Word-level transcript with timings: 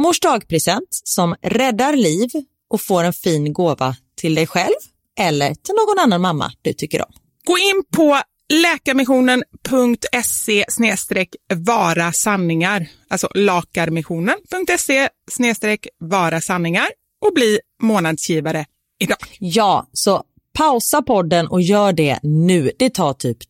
mors 0.00 0.20
dagpresent 0.20 0.88
som 0.90 1.34
räddar 1.42 1.96
liv 1.96 2.30
och 2.70 2.80
får 2.80 3.04
en 3.04 3.12
fin 3.12 3.52
gåva 3.52 3.96
till 4.16 4.34
dig 4.34 4.46
själv 4.46 4.74
eller 5.18 5.54
till 5.54 5.74
någon 5.74 5.98
annan 5.98 6.20
mamma 6.20 6.52
du 6.62 6.72
tycker 6.72 7.02
om. 7.02 7.12
Gå 7.44 7.58
in 7.58 7.82
på 7.96 8.20
läkarmissionen.se 8.52 10.64
vara 11.54 12.12
sanningar, 12.12 12.86
alltså 13.08 13.28
lakarmissionen.se 13.34 15.08
vara 15.98 16.40
sanningar 16.40 16.88
och 17.26 17.34
bli 17.34 17.60
månadsgivare 17.82 18.66
idag. 19.00 19.18
Ja, 19.38 19.88
så 19.92 20.24
pausa 20.52 21.02
podden 21.02 21.48
och 21.48 21.62
gör 21.62 21.92
det 21.92 22.18
nu. 22.22 22.70
Det 22.78 22.90
tar 22.90 23.12
typ 23.12 23.49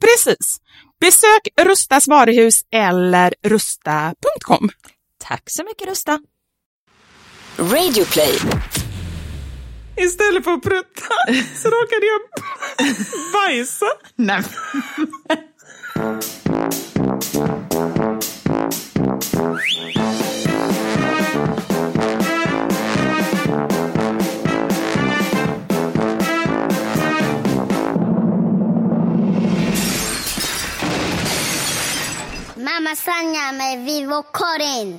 Precis. 0.00 0.58
Besök 1.00 1.48
Rustas 1.60 2.08
varuhus 2.08 2.60
eller 2.72 3.34
rusta.com. 3.42 4.68
Tack 5.18 5.42
så 5.46 5.64
mycket 5.64 5.88
Rusta. 5.88 6.20
Radio 7.58 8.04
play. 8.04 8.38
Istället 9.96 10.44
för 10.44 10.52
att 10.52 10.62
prutta 10.62 11.14
så 11.62 11.68
råkade 11.68 12.06
jag 12.06 12.20
bajsa. 13.32 13.86
Nej. 14.16 14.42
Mamma 32.78 32.96
Sanja 32.96 33.52
med 33.52 33.84
Vivo 33.84 34.22
Karin. 34.22 34.98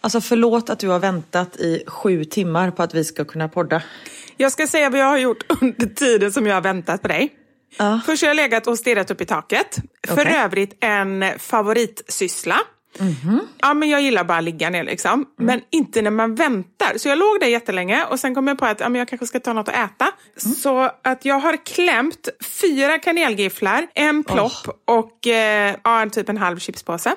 Alltså 0.00 0.20
förlåt 0.20 0.70
att 0.70 0.78
du 0.78 0.88
har 0.88 0.98
väntat 0.98 1.56
i 1.56 1.84
sju 1.86 2.24
timmar 2.24 2.70
på 2.70 2.82
att 2.82 2.94
vi 2.94 3.04
ska 3.04 3.24
kunna 3.24 3.48
podda. 3.48 3.82
Jag 4.36 4.52
ska 4.52 4.66
säga 4.66 4.90
vad 4.90 5.00
jag 5.00 5.06
har 5.06 5.18
gjort 5.18 5.62
under 5.62 5.86
tiden 5.86 6.32
som 6.32 6.46
jag 6.46 6.54
har 6.54 6.60
väntat 6.60 7.02
på 7.02 7.08
dig. 7.08 7.32
Ja. 7.76 8.00
Först 8.06 8.22
har 8.22 8.28
jag 8.28 8.36
legat 8.36 8.66
och 8.66 8.78
stirrat 8.78 9.10
upp 9.10 9.20
i 9.20 9.24
taket. 9.24 9.76
För 10.06 10.20
Okej. 10.20 10.36
övrigt 10.36 10.76
en 10.80 11.24
favoritsyssla. 11.38 12.56
Ja, 13.60 13.74
men 13.74 13.88
jag 13.88 14.02
gillar 14.02 14.24
bara 14.24 14.38
att 14.38 14.44
ligga 14.44 14.70
ner 14.70 14.84
liksom. 14.84 15.26
Men 15.38 15.60
inte 15.70 16.02
när 16.02 16.10
man 16.10 16.34
väntar. 16.34 16.98
Så 16.98 17.08
jag 17.08 17.18
låg 17.18 17.40
där 17.40 17.46
jättelänge 17.46 18.04
och 18.04 18.20
sen 18.20 18.34
kom 18.34 18.48
jag 18.48 18.58
på 18.58 18.66
att 18.66 18.80
ja, 18.80 18.88
men 18.88 18.98
jag 18.98 19.08
kanske 19.08 19.26
ska 19.26 19.40
ta 19.40 19.52
något 19.52 19.68
att 19.68 19.74
äta. 19.74 20.06
Så 20.56 20.90
att 21.04 21.24
jag 21.24 21.38
har 21.38 21.56
klämt 21.66 22.28
fyra 22.60 22.98
kanelgifflar, 22.98 23.86
en 23.94 24.24
plopp 24.24 24.80
och 24.86 25.26
eh, 25.26 25.74
ja, 25.84 26.06
typ 26.12 26.28
en 26.28 26.36
halv 26.38 26.58
chipspåse. 26.58 27.14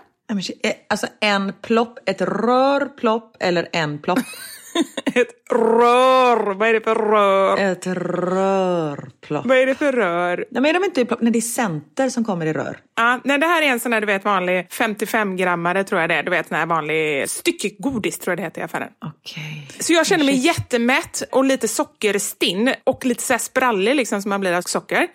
Eh, 0.63 0.71
Alltså 0.89 1.07
en 1.19 1.53
plopp, 1.61 1.99
ett 2.05 2.21
rör 2.21 2.85
plopp 2.85 3.37
eller 3.39 3.67
en 3.71 3.99
plopp? 4.01 4.19
Ett 5.05 5.27
rör! 5.51 6.53
Vad 6.53 6.69
är 6.69 6.73
det 6.73 6.81
för 6.81 6.95
rör? 6.95 7.57
ett 7.57 7.87
rörplopp. 7.87 9.45
Vad 9.45 9.57
är 9.57 9.65
det 9.65 9.75
för 9.75 9.91
rör? 9.91 10.37
Nej, 10.37 10.61
men 10.61 10.65
är 10.65 10.73
de 10.73 10.83
inte 10.85 11.01
i 11.01 11.05
plopp? 11.05 11.21
Nej, 11.21 11.31
det 11.31 11.39
är 11.39 11.41
center 11.41 12.09
som 12.09 12.25
kommer 12.25 12.45
i 12.45 12.53
rör. 12.53 12.77
Ja, 13.01 13.19
nej, 13.24 13.38
det 13.38 13.45
här 13.45 13.62
är 13.62 13.68
en 13.68 13.80
sån 13.80 13.94
här 13.94 14.01
du 14.01 14.07
vet 14.07 14.25
vanlig 14.25 14.68
55-grammare 14.71 15.83
tror 15.83 16.01
jag 16.01 16.09
det 16.09 16.15
är. 16.15 16.24
Du 16.24 16.31
vet 16.31 16.48
sån 16.48 16.57
här 16.57 16.65
vanlig 16.65 17.30
styckegodis 17.30 18.19
tror 18.19 18.31
jag 18.31 18.38
det 18.38 18.44
heter 18.44 18.62
i 18.62 18.63
affären. 18.63 18.89
Okej. 19.06 19.68
Så 19.80 19.94
jag 19.94 20.06
känner 20.06 20.25
mig 20.25 20.36
jättemätt 20.36 21.24
och 21.31 21.45
lite 21.45 21.68
sockerstinn 21.68 22.74
och 22.83 23.06
lite 23.06 23.24
så 23.24 23.33
här 23.33 23.38
sprallig 23.38 23.95
liksom 23.95 24.21
som 24.21 24.30
man 24.30 24.39
blir 24.39 24.53
av 24.53 24.62
socker. 24.62 25.07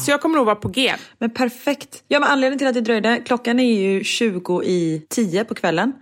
Så 0.00 0.10
jag 0.10 0.20
kommer 0.20 0.36
nog 0.36 0.46
vara 0.46 0.56
på 0.56 0.68
G. 0.68 0.94
Men 1.18 1.30
perfekt. 1.30 2.04
Ja, 2.08 2.20
men 2.20 2.28
anledningen 2.28 2.58
till 2.58 2.68
att 2.68 2.74
det 2.74 2.80
dröjde, 2.80 3.22
klockan 3.26 3.60
är 3.60 3.80
ju 3.80 4.04
20 4.04 4.62
i 4.62 5.06
10 5.10 5.44
på 5.44 5.54
kvällen. 5.54 5.92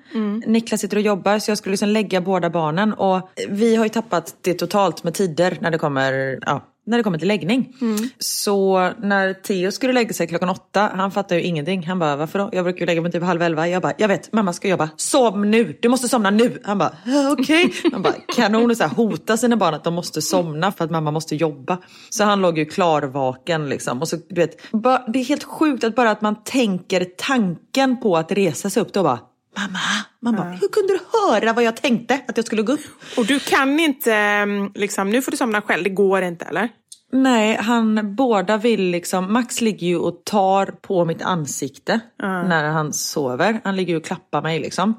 Niklas 0.46 0.80
sitter 0.80 0.96
och 0.96 1.02
jobbar 1.02 1.38
så 1.38 1.50
jag 1.50 1.58
skulle 1.58 1.72
liksom 1.72 1.88
lägga 1.88 2.20
båda 2.20 2.50
barnen 2.50 2.92
och 2.92 3.30
vi 3.48 3.76
har 3.76 3.84
ju 3.84 3.88
tappat 3.88 4.36
det 4.40 4.54
totalt 4.54 5.04
med 5.04 5.14
tider 5.14 5.58
när 5.60 5.70
det 5.70 5.78
kommer, 5.78 6.38
ja, 6.46 6.66
när 6.88 6.96
det 6.96 7.02
kommer 7.04 7.18
till 7.18 7.28
läggning. 7.28 7.74
Så 8.18 8.90
när 9.02 9.32
Theo 9.34 9.70
skulle 9.72 9.92
lägga 9.92 10.12
sig 10.12 10.26
klockan 10.26 10.48
åtta, 10.48 10.90
han 10.94 11.10
fattar 11.10 11.36
ju 11.36 11.42
ingenting. 11.42 11.86
Han 11.86 11.98
bara, 11.98 12.16
varför 12.16 12.38
då? 12.38 12.48
Jag 12.52 12.64
brukar 12.64 12.80
ju 12.80 12.86
lägga 12.86 13.00
mig 13.02 13.12
typ 13.12 13.22
halv 13.22 13.42
elva. 13.42 13.68
Jag 13.68 13.82
bara, 13.82 13.92
jag 13.98 14.08
vet, 14.08 14.32
mamma 14.32 14.52
ska 14.52 14.68
jobba. 14.68 14.88
Sov 14.96 15.46
nu! 15.46 15.78
Du 15.82 15.88
måste 15.88 16.08
somna 16.08 16.30
nu! 16.30 16.60
Han 16.64 16.78
bara, 16.78 16.92
"Ja, 17.06 17.32
okej. 17.38 17.72
Han 17.92 18.02
bara, 18.02 18.14
kanon 18.36 18.70
och 18.70 18.76
så 18.76 18.82
här, 18.82 18.90
hota 18.90 19.36
sina 19.36 19.56
barn 19.56 19.74
att 19.74 19.84
de 19.84 19.94
måste 19.94 20.22
somna 20.22 20.72
för 20.72 20.84
att 20.84 20.90
mamma 20.90 21.10
måste 21.10 21.36
jobba. 21.36 21.78
Så 22.10 22.24
han 22.24 22.40
låg 22.40 22.58
ju 22.58 22.64
klarvaken 22.64 23.68
liksom. 23.68 24.00
Och 24.00 24.08
så, 24.08 24.16
du 24.28 24.40
vet, 24.40 24.72
bara, 24.72 25.04
det 25.08 25.18
är 25.18 25.24
helt 25.24 25.44
sjukt 25.44 25.84
att 25.84 25.94
bara 25.94 26.10
att 26.10 26.20
man 26.20 26.42
tänker 26.44 27.04
tanken 27.18 28.00
på 28.00 28.16
att 28.16 28.32
resa 28.32 28.70
sig 28.70 28.82
upp 28.82 28.92
då 28.92 29.02
bara, 29.02 29.18
mamma, 29.56 29.78
man 30.22 30.36
bara, 30.36 30.50
hur 30.50 30.68
kunde 30.68 30.92
du 30.92 31.00
höra 31.18 31.52
vad 31.52 31.64
jag 31.64 31.76
tänkte 31.76 32.20
att 32.28 32.36
jag 32.36 32.46
skulle 32.46 32.62
gå 32.62 32.72
upp? 32.72 32.80
Och 33.16 33.26
du 33.26 33.38
kan 33.40 33.80
inte, 33.80 34.14
mm, 34.14 34.70
liksom, 34.74 35.10
nu 35.10 35.22
får 35.22 35.30
du 35.30 35.36
somna 35.36 35.60
själv, 35.62 35.84
det 35.84 35.90
går 35.90 36.22
inte 36.22 36.44
eller? 36.44 36.68
Nej, 37.12 37.56
han 37.60 38.14
båda 38.14 38.56
vill 38.56 38.82
liksom, 38.90 39.32
Max 39.32 39.60
ligger 39.60 39.86
ju 39.86 39.96
och 39.98 40.24
tar 40.24 40.66
på 40.66 41.04
mitt 41.04 41.22
ansikte 41.22 42.00
när 42.48 42.64
han 42.68 42.92
sover. 42.92 43.60
Han 43.64 43.76
ligger 43.76 43.92
ju 43.92 43.96
och 43.96 44.04
klappar 44.04 44.42
mig 44.42 44.60
liksom. 44.60 44.94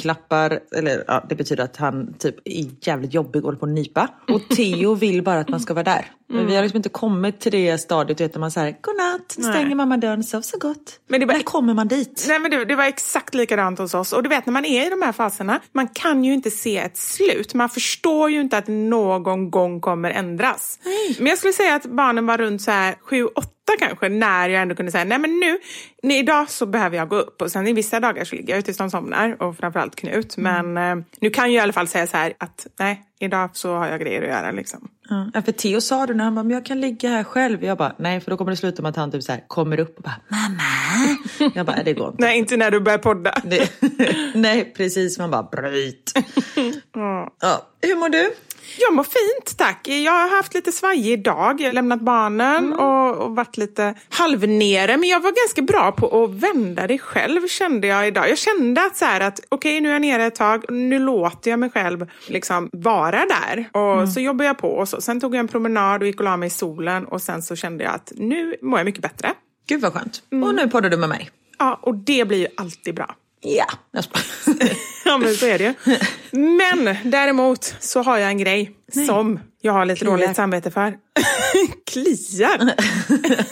Klappar, 0.00 0.60
eller 0.76 1.04
ja, 1.06 1.24
det 1.28 1.34
betyder 1.34 1.64
att 1.64 1.76
han 1.76 2.14
typ 2.18 2.36
är 2.44 2.66
jävligt 2.88 3.14
jobbig 3.14 3.42
och 3.42 3.46
håller 3.46 3.58
på 3.58 3.66
att 3.66 3.72
nypa. 3.72 4.08
Och 4.28 4.48
Theo 4.56 4.94
vill 4.94 5.22
bara 5.22 5.40
att 5.40 5.48
man 5.48 5.60
ska 5.60 5.74
vara 5.74 5.84
där. 5.84 6.04
Men 6.26 6.46
vi 6.46 6.54
har 6.54 6.62
liksom 6.62 6.76
inte 6.76 6.88
kommit 6.88 7.40
till 7.40 7.52
det 7.52 7.78
stadiet 7.78 8.20
vet, 8.20 8.32
där 8.32 8.40
man 8.40 8.50
säger 8.50 8.76
godnatt, 8.80 9.32
stänger 9.32 9.74
mamma 9.74 9.96
dörren, 9.96 10.24
sov 10.24 10.40
så 10.40 10.58
gott. 10.58 11.00
Men 11.08 11.20
det 11.20 11.26
var- 11.26 11.34
När 11.34 11.42
kommer 11.42 11.74
man 11.74 11.88
dit? 11.88 12.24
Nej 12.28 12.38
men 12.38 12.50
det, 12.50 12.64
det 12.64 12.76
var 12.76 12.84
exakt 12.84 13.34
likadant 13.34 13.78
hos 13.78 13.94
oss. 13.94 14.12
Och 14.12 14.22
du 14.22 14.28
vet 14.28 14.46
när 14.46 14.52
man 14.52 14.64
är 14.64 14.86
i 14.86 14.90
de 14.90 15.02
här 15.02 15.12
faserna, 15.12 15.60
man 15.72 15.88
kan 15.88 16.24
ju 16.24 16.34
inte 16.34 16.50
se 16.50 16.78
ett 16.78 16.96
slut. 16.96 17.54
Man 17.54 17.68
förstår 17.68 18.30
ju 18.30 18.40
inte 18.40 18.58
att 18.58 18.68
någon 18.68 19.50
gång 19.50 19.80
kommer 19.80 20.10
ändras. 20.10 20.78
Men 21.18 21.26
jag 21.26 21.38
skulle 21.44 21.66
säga 21.66 21.74
att 21.74 21.86
barnen 21.86 22.26
var 22.26 22.38
runt 22.38 22.62
så 22.62 22.70
här 22.70 22.94
sju, 23.00 23.24
åtta 23.24 23.72
kanske 23.78 24.08
när 24.08 24.48
jag 24.48 24.62
ändå 24.62 24.74
kunde 24.74 24.92
säga 24.92 25.04
nej 25.04 25.18
men 25.18 25.40
nu, 25.40 25.58
nej, 26.02 26.18
idag 26.18 26.50
så 26.50 26.66
behöver 26.66 26.96
jag 26.96 27.08
gå 27.08 27.16
upp. 27.16 27.42
Och 27.42 27.50
sen 27.50 27.66
i 27.66 27.72
vissa 27.72 28.00
dagar 28.00 28.24
så 28.24 28.34
ligger 28.34 28.52
jag 28.52 28.58
ute 28.58 28.64
tills 28.66 28.78
de 28.78 28.90
somnar 28.90 29.42
och 29.42 29.56
framförallt 29.56 29.96
Knut. 29.96 30.36
Men 30.36 30.76
eh, 30.76 30.96
nu 31.20 31.30
kan 31.30 31.52
jag 31.52 31.60
i 31.60 31.62
alla 31.62 31.72
fall 31.72 31.88
säga 31.88 32.06
så 32.06 32.16
här 32.16 32.32
att 32.38 32.66
nej, 32.78 33.02
idag 33.20 33.50
så 33.52 33.74
har 33.74 33.86
jag 33.86 34.00
grejer 34.00 34.22
att 34.22 34.28
göra 34.28 34.50
liksom. 34.50 34.88
Ja, 35.34 35.42
för 35.42 35.52
Theo 35.52 35.80
sa 35.80 36.06
det 36.06 36.14
när 36.14 36.24
han 36.24 36.34
bara, 36.34 36.42
men 36.42 36.50
jag 36.50 36.66
kan 36.66 36.80
ligga 36.80 37.08
här 37.08 37.24
själv. 37.24 37.64
Jag 37.64 37.78
bara, 37.78 37.94
nej 37.98 38.20
för 38.20 38.30
då 38.30 38.36
kommer 38.36 38.50
det 38.50 38.56
sluta 38.56 38.82
med 38.82 38.90
att 38.90 38.96
han 38.96 39.10
typ 39.12 39.22
så 39.22 39.32
här 39.32 39.44
kommer 39.46 39.80
upp 39.80 39.96
och 39.96 40.02
bara, 40.02 40.20
mamma. 40.28 41.50
Jag 41.54 41.66
bara, 41.66 41.82
det 41.82 41.92
går 41.92 42.08
inte. 42.08 42.22
Nej, 42.22 42.38
inte 42.38 42.56
när 42.56 42.70
du 42.70 42.80
börjar 42.80 42.98
podda. 42.98 43.34
Nej, 44.34 44.72
precis. 44.76 45.18
Man 45.18 45.30
bara, 45.30 45.42
bryt. 45.42 46.12
Ja. 47.40 47.68
Hur 47.82 47.96
mår 47.96 48.08
du? 48.08 48.30
Jag 48.78 48.94
mår 48.94 49.04
fint 49.04 49.58
tack. 49.58 49.88
Jag 49.88 50.12
har 50.12 50.36
haft 50.36 50.54
lite 50.54 50.72
svajig 50.72 51.24
dag. 51.24 51.60
Jag 51.60 51.68
har 51.68 51.72
lämnat 51.72 52.00
barnen 52.00 52.72
och, 52.72 53.16
och 53.16 53.36
varit 53.36 53.56
lite 53.56 53.94
halvnere. 54.08 54.96
Men 54.96 55.08
jag 55.08 55.20
var 55.20 55.32
ganska 55.32 55.62
bra 55.62 55.92
på 55.92 56.24
att 56.24 56.30
vända 56.30 56.86
det 56.86 56.98
själv 56.98 57.48
kände 57.48 57.86
jag 57.86 58.08
idag. 58.08 58.30
Jag 58.30 58.38
kände 58.38 58.86
att 58.86 58.96
så 58.96 59.04
här 59.04 59.20
att 59.20 59.40
okej 59.48 59.80
nu 59.80 59.88
är 59.88 59.92
jag 59.92 60.02
nere 60.02 60.24
ett 60.24 60.34
tag. 60.34 60.64
Nu 60.68 60.98
låter 60.98 61.50
jag 61.50 61.60
mig 61.60 61.70
själv 61.70 62.10
liksom 62.28 62.70
vara 62.72 63.26
där. 63.26 63.68
Och 63.72 64.08
så 64.08 64.20
jobbar 64.20 64.44
jag 64.44 64.58
på 64.58 64.68
och 64.68 64.88
så. 64.88 65.00
Sen 65.00 65.20
tog 65.20 65.34
jag 65.34 65.40
en 65.40 65.48
promenad 65.48 66.00
och 66.00 66.06
gick 66.06 66.20
och 66.20 66.24
la 66.24 66.36
mig 66.36 66.46
i 66.46 66.50
solen. 66.50 67.04
Och 67.04 67.22
sen 67.22 67.42
så 67.42 67.56
kände 67.56 67.84
jag 67.84 67.94
att 67.94 68.12
nu 68.16 68.56
mår 68.62 68.78
jag 68.78 68.84
mycket 68.84 69.02
bättre. 69.02 69.34
Gud 69.66 69.80
vad 69.80 69.92
skönt. 69.92 70.22
Och 70.30 70.54
nu 70.54 70.68
poddar 70.68 70.90
du 70.90 70.96
med 70.96 71.08
mig. 71.08 71.30
Ja, 71.58 71.78
och 71.82 71.94
det 71.94 72.28
blir 72.28 72.38
ju 72.38 72.46
alltid 72.56 72.94
bra. 72.94 73.14
Ja. 73.46 73.66
Jag. 73.92 74.04
Ja, 75.06 75.18
men 75.18 75.34
så 75.34 75.46
är 75.46 75.58
det 75.58 75.64
ju. 75.64 75.96
Men 76.38 76.96
däremot 77.04 77.74
så 77.80 78.02
har 78.02 78.18
jag 78.18 78.30
en 78.30 78.38
grej 78.38 78.70
som 79.06 79.40
jag 79.60 79.72
har 79.72 79.84
lite 79.84 79.98
Kliar. 79.98 80.10
dåligt 80.10 80.36
samvete 80.36 80.70
för. 80.70 80.94
Kliar? 81.90 82.64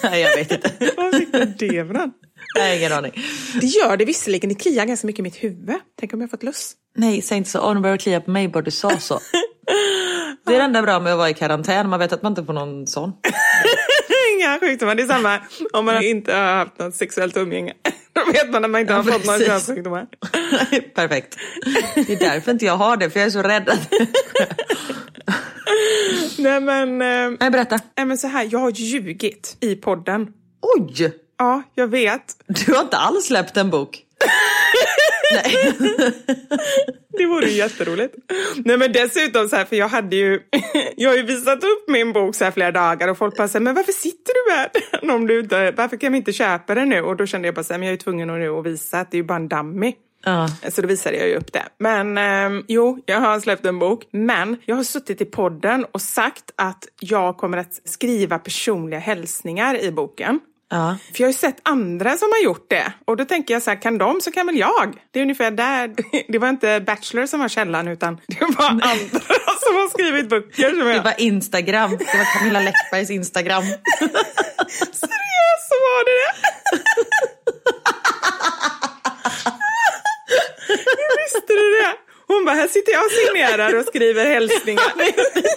Nej, 0.03 0.21
jag 0.23 0.37
vet 0.37 0.53
inte. 0.53 0.93
Vad 0.97 1.15
fick 1.17 1.33
du 1.33 1.45
det 1.45 1.67
ifrån? 1.67 2.13
Jag 2.55 2.63
har 2.69 2.77
ingen 2.77 2.93
aning. 2.93 3.13
Det 3.61 3.67
gör 3.67 3.97
det 3.97 4.05
visserligen, 4.05 4.49
det 4.49 4.55
kliar 4.55 4.85
ganska 4.87 5.07
mycket 5.07 5.21
i 5.21 5.23
mitt 5.23 5.37
huvud. 5.45 5.77
Tänk 6.01 6.15
om 6.15 6.21
jag 6.21 6.31
fått 6.31 6.43
löss. 6.43 6.73
Nej, 6.97 7.23
säg 7.23 7.39
inte 7.39 7.51
så. 7.51 7.61
Åh, 7.61 7.75
nu 7.75 7.81
börjar 7.81 7.97
klia 7.97 8.21
på 8.21 8.31
mig 8.31 8.49
bara 8.49 8.63
du 8.63 8.71
sa 8.71 8.99
så. 8.99 9.21
Det 10.47 10.55
är 10.55 10.59
det 10.59 10.65
enda 10.65 10.83
bra 10.83 11.01
med 11.01 11.13
att 11.13 11.19
vara 11.19 11.31
i 11.31 11.35
karantän. 11.35 11.89
Man 11.89 11.99
vet 11.99 12.13
att 12.13 12.23
man 12.23 12.33
inte 12.33 12.45
får 12.45 12.53
någon 12.53 12.87
sån. 12.87 13.13
Inga 14.39 14.59
sjukdomar, 14.61 14.95
det 14.95 15.03
är 15.03 15.07
samma 15.07 15.39
om 15.73 15.85
man 15.85 16.03
inte 16.03 16.35
har 16.35 16.55
haft 16.55 16.79
något 16.79 16.95
sexuellt 16.95 17.37
umgänge. 17.37 17.73
Vet 18.33 18.51
man 18.51 18.65
att 18.65 18.71
man 18.71 18.81
inte 18.81 18.93
har 18.93 19.05
Ja, 19.05 19.13
fått 19.13 19.25
några 19.27 19.39
könssjukdomar. 19.39 20.07
Perfekt. 20.95 21.37
Det 21.95 22.13
är 22.13 22.19
därför 22.19 22.53
inte 22.53 22.65
jag 22.65 22.77
har 22.77 22.97
det, 22.97 23.11
för 23.11 23.21
jag 23.21 23.27
är 23.27 23.31
så 23.31 23.43
rädd. 23.43 23.71
Nej 26.39 26.61
men, 26.61 27.03
eh, 27.03 27.37
Nej, 27.41 27.51
berätta. 27.51 27.79
nej, 27.97 28.07
men 28.07 28.19
så 28.19 28.27
här, 28.27 28.49
jag 28.53 28.59
har 28.59 28.71
ljugit 28.71 29.57
i 29.61 29.75
podden. 29.77 30.27
Oj! 30.77 31.13
Ja, 31.39 31.63
jag 31.75 31.87
vet. 31.89 32.23
Du 32.47 32.73
har 32.75 32.83
inte 32.83 32.97
alls 32.97 33.27
släppt 33.27 33.57
en 33.57 33.71
bok. 33.71 33.99
Nej. 35.33 35.73
Det 37.19 37.27
vore 37.27 37.47
ju 37.47 37.57
jätteroligt. 37.57 38.15
Nej 38.65 38.77
men 38.77 38.93
dessutom 38.93 39.49
så 39.49 39.57
här, 39.57 39.65
för 39.65 39.77
jag 39.77 39.89
hade 39.89 40.17
ju, 40.17 40.41
jag 40.97 41.11
har 41.11 41.17
ju 41.17 41.23
visat 41.23 41.65
upp 41.65 41.89
min 41.89 42.13
bok 42.13 42.35
så 42.35 42.45
här 42.45 42.51
flera 42.51 42.73
dagar 42.73 43.09
och 43.09 43.19
folk 43.19 43.37
bara 43.37 43.49
säger 43.49 43.65
men 43.65 43.75
varför 43.75 43.93
sitter 43.93 44.33
du 44.35 44.55
med 44.55 44.71
den 45.01 45.11
om 45.17 45.27
du 45.27 45.41
inte, 45.41 45.71
varför 45.71 45.97
kan 45.97 46.13
vi 46.13 46.19
inte 46.19 46.33
köpa 46.33 46.75
den 46.75 46.89
nu? 46.89 47.01
Och 47.01 47.17
då 47.17 47.27
kände 47.27 47.49
jag 47.49 47.55
bara 47.55 47.65
så 47.65 47.73
här, 47.73 47.79
men 47.79 47.89
jag 47.89 47.93
är 47.93 47.99
tvungen 47.99 48.31
att 48.31 48.39
nu 48.39 48.49
att 48.49 48.67
visa 48.67 49.01
att 49.01 49.11
det 49.11 49.17
är 49.17 49.19
ju 49.19 49.25
bara 49.25 49.37
en 49.37 49.49
dummy. 49.49 49.95
Ja. 50.25 50.49
Så 50.69 50.83
då 50.83 50.89
visade 50.89 51.17
jag 51.17 51.29
ju 51.29 51.35
upp 51.35 51.53
det. 51.53 51.65
Men 51.79 52.19
ehm, 52.19 52.65
jo, 52.69 53.03
jag 53.07 53.21
har 53.21 53.41
släppt 53.41 53.67
en 53.67 53.79
bok. 53.79 54.09
Men 54.11 54.57
jag 54.65 54.77
har 54.77 54.85
suttit 54.85 55.21
i 55.21 55.25
podden 55.25 55.87
och 55.93 56.01
sagt 56.01 56.45
att 56.57 56.89
jag 57.01 57.37
kommer 57.37 57.59
att 57.59 57.81
skriva 57.85 58.39
personliga 58.39 59.01
hälsningar 59.01 59.81
i 59.83 59.93
boken. 59.93 60.41
Ja. 60.75 60.97
För 61.15 61.21
jag 61.21 61.27
har 61.27 61.33
ju 61.33 61.39
sett 61.39 61.57
andra 61.63 62.17
som 62.17 62.29
har 62.33 62.45
gjort 62.45 62.67
det. 62.71 62.93
Och 63.05 63.17
då 63.17 63.25
tänker 63.25 63.55
jag 63.55 63.63
så 63.63 63.71
här, 63.71 63.83
kan 63.83 63.99
de 63.99 64.21
så 64.21 64.31
kan 64.33 64.47
väl 64.47 64.57
jag. 64.59 64.95
Det 65.11 65.19
är 65.19 65.23
ungefär 65.23 65.51
där, 65.51 65.95
det 66.33 66.39
var 66.39 66.49
inte 66.49 66.81
Bachelor 66.81 67.27
som 67.27 67.41
var 67.41 67.49
källan 67.49 67.89
utan 67.89 68.21
det 68.27 68.41
var 68.41 68.69
andra 68.71 68.87
som 69.65 69.75
har 69.77 69.91
skrivit 69.91 70.29
böcker 70.29 70.71
som 70.71 70.79
Det 70.79 70.95
jag. 70.95 71.03
var 71.03 71.15
Instagram. 71.21 71.91
Det 71.91 72.05
var 72.19 72.39
Camilla 72.39 72.61
Läckbergs 72.61 73.11
Instagram. 73.11 73.63
Seriöst 75.03 75.69
så 75.69 75.75
var 75.75 76.05
det 76.05 76.13
det? 76.23 76.33
Hur 80.69 81.23
visste 81.25 81.53
du 81.53 81.81
det? 81.81 82.12
Hon 82.27 82.45
bara, 82.45 82.55
här 82.55 82.69
sitter 82.69 82.93
jag 82.93 83.05
och 83.05 83.11
signerar 83.13 83.79
och 83.79 83.85
skriver 83.85 84.27
hälsningar. 84.27 84.93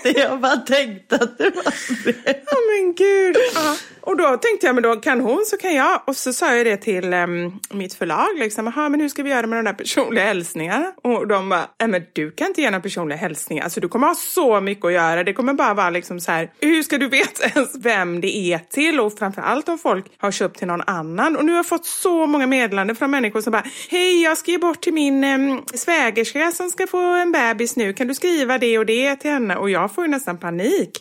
Jag 0.19 0.39
bara 0.39 0.55
tänkte 0.57 1.15
att 1.15 1.37
det 1.37 1.43
var 1.55 1.73
det. 2.05 2.43
Ja 2.45 2.57
men 2.71 2.93
gud. 2.95 3.35
Ja. 3.55 3.75
Och 4.01 4.17
då 4.17 4.37
tänkte 4.37 4.65
jag, 4.65 4.75
men 4.75 4.83
då 4.83 4.95
kan 4.95 5.21
hon 5.21 5.45
så 5.45 5.57
kan 5.57 5.73
jag. 5.75 6.01
Och 6.07 6.15
så 6.17 6.33
sa 6.33 6.55
jag 6.55 6.65
det 6.65 6.77
till 6.77 7.13
em, 7.13 7.51
mitt 7.69 7.93
förlag. 7.93 8.27
Liksom, 8.39 8.67
Aha, 8.67 8.89
men 8.89 8.99
hur 9.01 9.09
ska 9.09 9.23
vi 9.23 9.29
göra 9.29 9.47
med 9.47 9.57
de 9.59 9.65
där 9.65 9.73
personliga 9.73 10.23
hälsningarna? 10.25 10.91
Och 11.03 11.27
de 11.27 11.49
bara, 11.49 11.67
"Nej, 11.79 11.89
men 11.89 12.01
du 12.13 12.31
kan 12.31 12.47
inte 12.47 12.61
ge 12.61 12.69
några 12.71 12.81
personliga 12.81 13.17
hälsningar. 13.17 13.63
Alltså 13.63 13.79
du 13.79 13.87
kommer 13.87 14.07
ha 14.07 14.15
så 14.15 14.61
mycket 14.61 14.85
att 14.85 14.93
göra. 14.93 15.23
Det 15.23 15.33
kommer 15.33 15.53
bara 15.53 15.73
vara 15.73 15.89
liksom 15.89 16.19
så 16.19 16.31
här, 16.31 16.51
hur 16.61 16.83
ska 16.83 16.97
du 16.97 17.09
veta 17.09 17.43
ens 17.55 17.75
vem 17.79 18.21
det 18.21 18.37
är 18.37 18.57
till? 18.69 18.99
Och 18.99 19.17
framförallt 19.17 19.69
om 19.69 19.77
folk 19.77 20.05
har 20.17 20.31
köpt 20.31 20.57
till 20.57 20.67
någon 20.67 20.81
annan. 20.87 21.35
Och 21.35 21.45
nu 21.45 21.51
har 21.51 21.59
jag 21.59 21.65
fått 21.67 21.85
så 21.85 22.25
många 22.27 22.47
meddelanden 22.47 22.95
från 22.95 23.11
människor 23.11 23.41
som 23.41 23.51
bara, 23.51 23.63
hej 23.89 24.21
jag 24.23 24.37
ska 24.37 24.51
ge 24.51 24.57
bort 24.57 24.81
till 24.81 24.93
min 24.93 25.23
em, 25.23 25.61
svägerska 25.73 26.39
som 26.55 26.69
ska 26.69 26.87
få 26.87 26.97
en 26.97 27.31
bebis 27.31 27.75
nu. 27.75 27.93
Kan 27.93 28.07
du 28.07 28.13
skriva 28.13 28.57
det 28.57 28.77
och 28.77 28.85
det 28.85 29.15
till 29.15 29.31
henne? 29.31 29.55
Och 29.55 29.69
jag 29.69 29.95
får 29.95 30.03
ju 30.03 30.11
nästan 30.11 30.37
panik. 30.37 30.91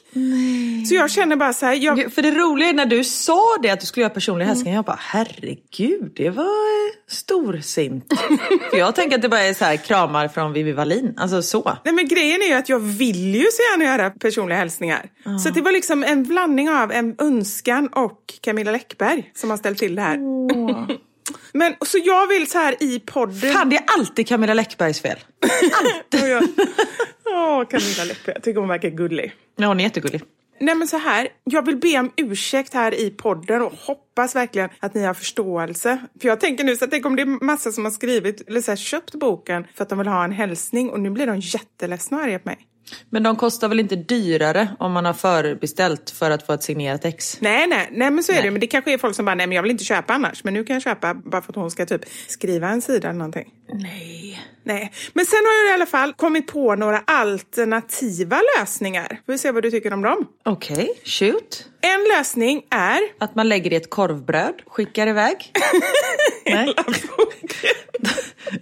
Så 0.89 0.95
jag 0.95 1.11
känner 1.11 1.37
bara 1.37 1.53
så 1.53 1.67
här, 1.67 1.75
jag, 1.75 2.13
För 2.13 2.23
det 2.23 2.31
roliga 2.31 2.69
är 2.69 2.73
när 2.73 2.87
du 2.87 3.05
sa 3.05 3.43
det 3.63 3.71
att 3.71 3.81
du 3.81 3.87
skulle 3.87 4.03
göra 4.03 4.15
personliga 4.15 4.49
hälsningar. 4.49 4.77
Jag 4.77 4.85
bara 4.85 4.99
herregud, 5.01 6.13
det 6.17 6.31
var 6.31 7.11
storsint. 7.11 8.05
För 8.71 8.77
jag 8.77 8.95
tänker 8.95 9.17
att 9.17 9.23
det 9.23 9.29
bara 9.29 9.43
är 9.43 9.55
så 9.55 9.65
här 9.65 9.77
kramar 9.77 10.29
från 10.29 10.53
Vivi 10.53 10.73
Wallin. 10.73 11.15
Alltså 11.17 11.43
så. 11.43 11.79
Nej 11.85 11.95
men 11.95 12.09
grejen 12.09 12.43
är 12.43 12.47
ju 12.47 12.55
att 12.55 12.69
jag 12.69 12.79
vill 12.79 13.35
ju 13.35 13.45
så 13.53 13.63
gärna 13.73 13.85
göra 13.85 14.11
personliga 14.11 14.59
hälsningar. 14.59 15.11
Så 15.45 15.51
det 15.51 15.61
var 15.61 15.73
liksom 15.73 16.05
en 16.05 16.25
blandning 16.25 16.71
av 16.71 16.93
en 16.93 17.15
önskan 17.19 17.89
och 17.89 18.21
Camilla 18.41 18.71
Läckberg 18.71 19.31
som 19.35 19.51
har 19.51 19.57
ställt 19.57 19.79
till 19.79 19.95
det 19.95 20.03
här. 20.03 20.19
Men 21.53 21.75
så 21.87 21.99
jag 22.05 22.27
vill 22.27 22.51
så 22.51 22.59
här 22.59 22.83
i 22.83 23.01
podden... 23.01 23.53
Fan, 23.53 23.69
det 23.71 23.77
är 23.77 23.85
alltid 23.99 24.29
Camilla 24.29 24.55
Läckbergs 24.55 25.01
fel. 25.01 25.19
Och 26.23 26.29
jag- 26.29 26.49
Åh, 27.27 27.65
Camilla 27.65 28.05
Läckberg. 28.05 28.35
Jag 28.37 28.43
tycker 28.43 28.61
hon 28.61 28.69
verkar 28.69 28.89
gullig. 28.91 29.33
Ja, 29.57 29.67
hon 29.67 29.81
är 29.81 29.85
jättegullig. 29.85 30.23
Nej 30.61 30.75
men 30.75 30.89
så 30.89 30.99
här, 30.99 31.29
jag 31.45 31.67
vill 31.67 31.77
be 31.77 31.99
om 31.99 32.13
ursäkt 32.17 32.75
här 32.75 32.95
i 32.95 33.11
podden 33.11 33.63
och 33.63 33.73
hoppas 33.73 34.37
verkligen 34.37 34.69
att 34.81 34.95
ni 34.95 35.05
har 35.05 35.15
förståelse. 35.15 35.99
För 36.21 36.29
jag 36.29 36.41
tänker 36.41 36.65
nu, 36.65 36.77
så 36.77 36.87
tänk 36.87 37.07
om 37.07 37.17
det 37.17 37.23
är 37.23 37.45
massa 37.45 37.73
som 37.73 37.85
har 37.85 37.93
skrivit, 37.93 38.49
eller 38.49 38.61
så 38.61 38.71
här, 38.71 38.77
köpt 38.77 39.15
boken 39.15 39.67
för 39.75 39.83
att 39.83 39.89
de 39.89 39.99
vill 39.99 40.09
ha 40.09 40.25
en 40.25 40.33
hälsning 40.33 40.91
och 40.91 41.01
nu 41.01 41.11
blir 41.11 41.27
de 41.27 41.41
jätteledsna 41.41 42.17
och 42.17 42.23
arga 42.23 42.39
på 42.39 42.49
mig. 42.49 42.59
Men 43.11 43.23
de 43.23 43.37
kostar 43.37 43.69
väl 43.69 43.81
inte 43.81 43.97
dyrare 43.97 44.69
om 44.79 44.93
man 44.93 45.05
har 45.05 45.13
förbeställt 45.13 46.11
för 46.11 46.31
att 46.31 46.47
få 46.47 46.53
ett 46.53 46.63
signerat 46.63 47.05
ex? 47.05 47.41
Nej, 47.41 47.67
nej, 47.67 47.89
nej 47.93 48.11
men 48.11 48.25
så 48.25 48.33
är 48.33 48.37
Nej. 48.37 48.45
det. 48.45 48.51
Men 48.51 48.61
det 48.61 48.67
kanske 48.67 48.93
är 48.93 48.99
folk 48.99 49.17
som 49.17 49.25
bara, 49.25 49.35
nej 49.35 49.47
men 49.47 49.57
jag 49.57 49.63
vill 49.63 49.71
inte 49.71 49.85
köpa 49.85 50.15
annars. 50.15 50.45
Men 50.45 50.55
nu 50.55 50.65
kan 50.65 50.75
jag 50.75 50.83
köpa 50.83 51.15
bara 51.15 51.43
för 51.43 51.53
att 51.53 51.57
hon 51.57 51.71
ska 51.71 51.87
typ 51.87 52.03
skriva 52.27 52.69
en 52.69 52.83
sida 52.83 53.09
eller 53.09 53.19
någonting. 53.19 53.53
Nej. 53.73 54.41
Nej, 54.67 54.93
men 55.13 55.27
sen 55.27 55.39
har 55.47 55.65
jag 55.65 55.71
i 55.71 55.75
alla 55.75 55.87
fall 55.87 56.13
kommit 56.13 56.47
på 56.47 56.75
några 56.75 56.99
alternativa 56.99 58.41
lösningar. 58.59 59.21
Får 59.27 59.33
vi 59.33 59.39
se 59.39 59.51
vad 59.51 59.63
du 59.63 59.71
tycker 59.71 59.93
om 59.93 60.03
dem. 60.03 60.27
Okej, 60.45 60.89
shoot. 61.05 61.69
En 61.85 62.05
lösning 62.17 62.63
är 62.71 63.01
Att 63.19 63.35
man 63.35 63.49
lägger 63.49 63.73
i 63.73 63.77
ett 63.77 63.91
korvbröd, 63.91 64.55
skickar 64.67 65.07
iväg. 65.07 65.53
Nej. 66.47 66.75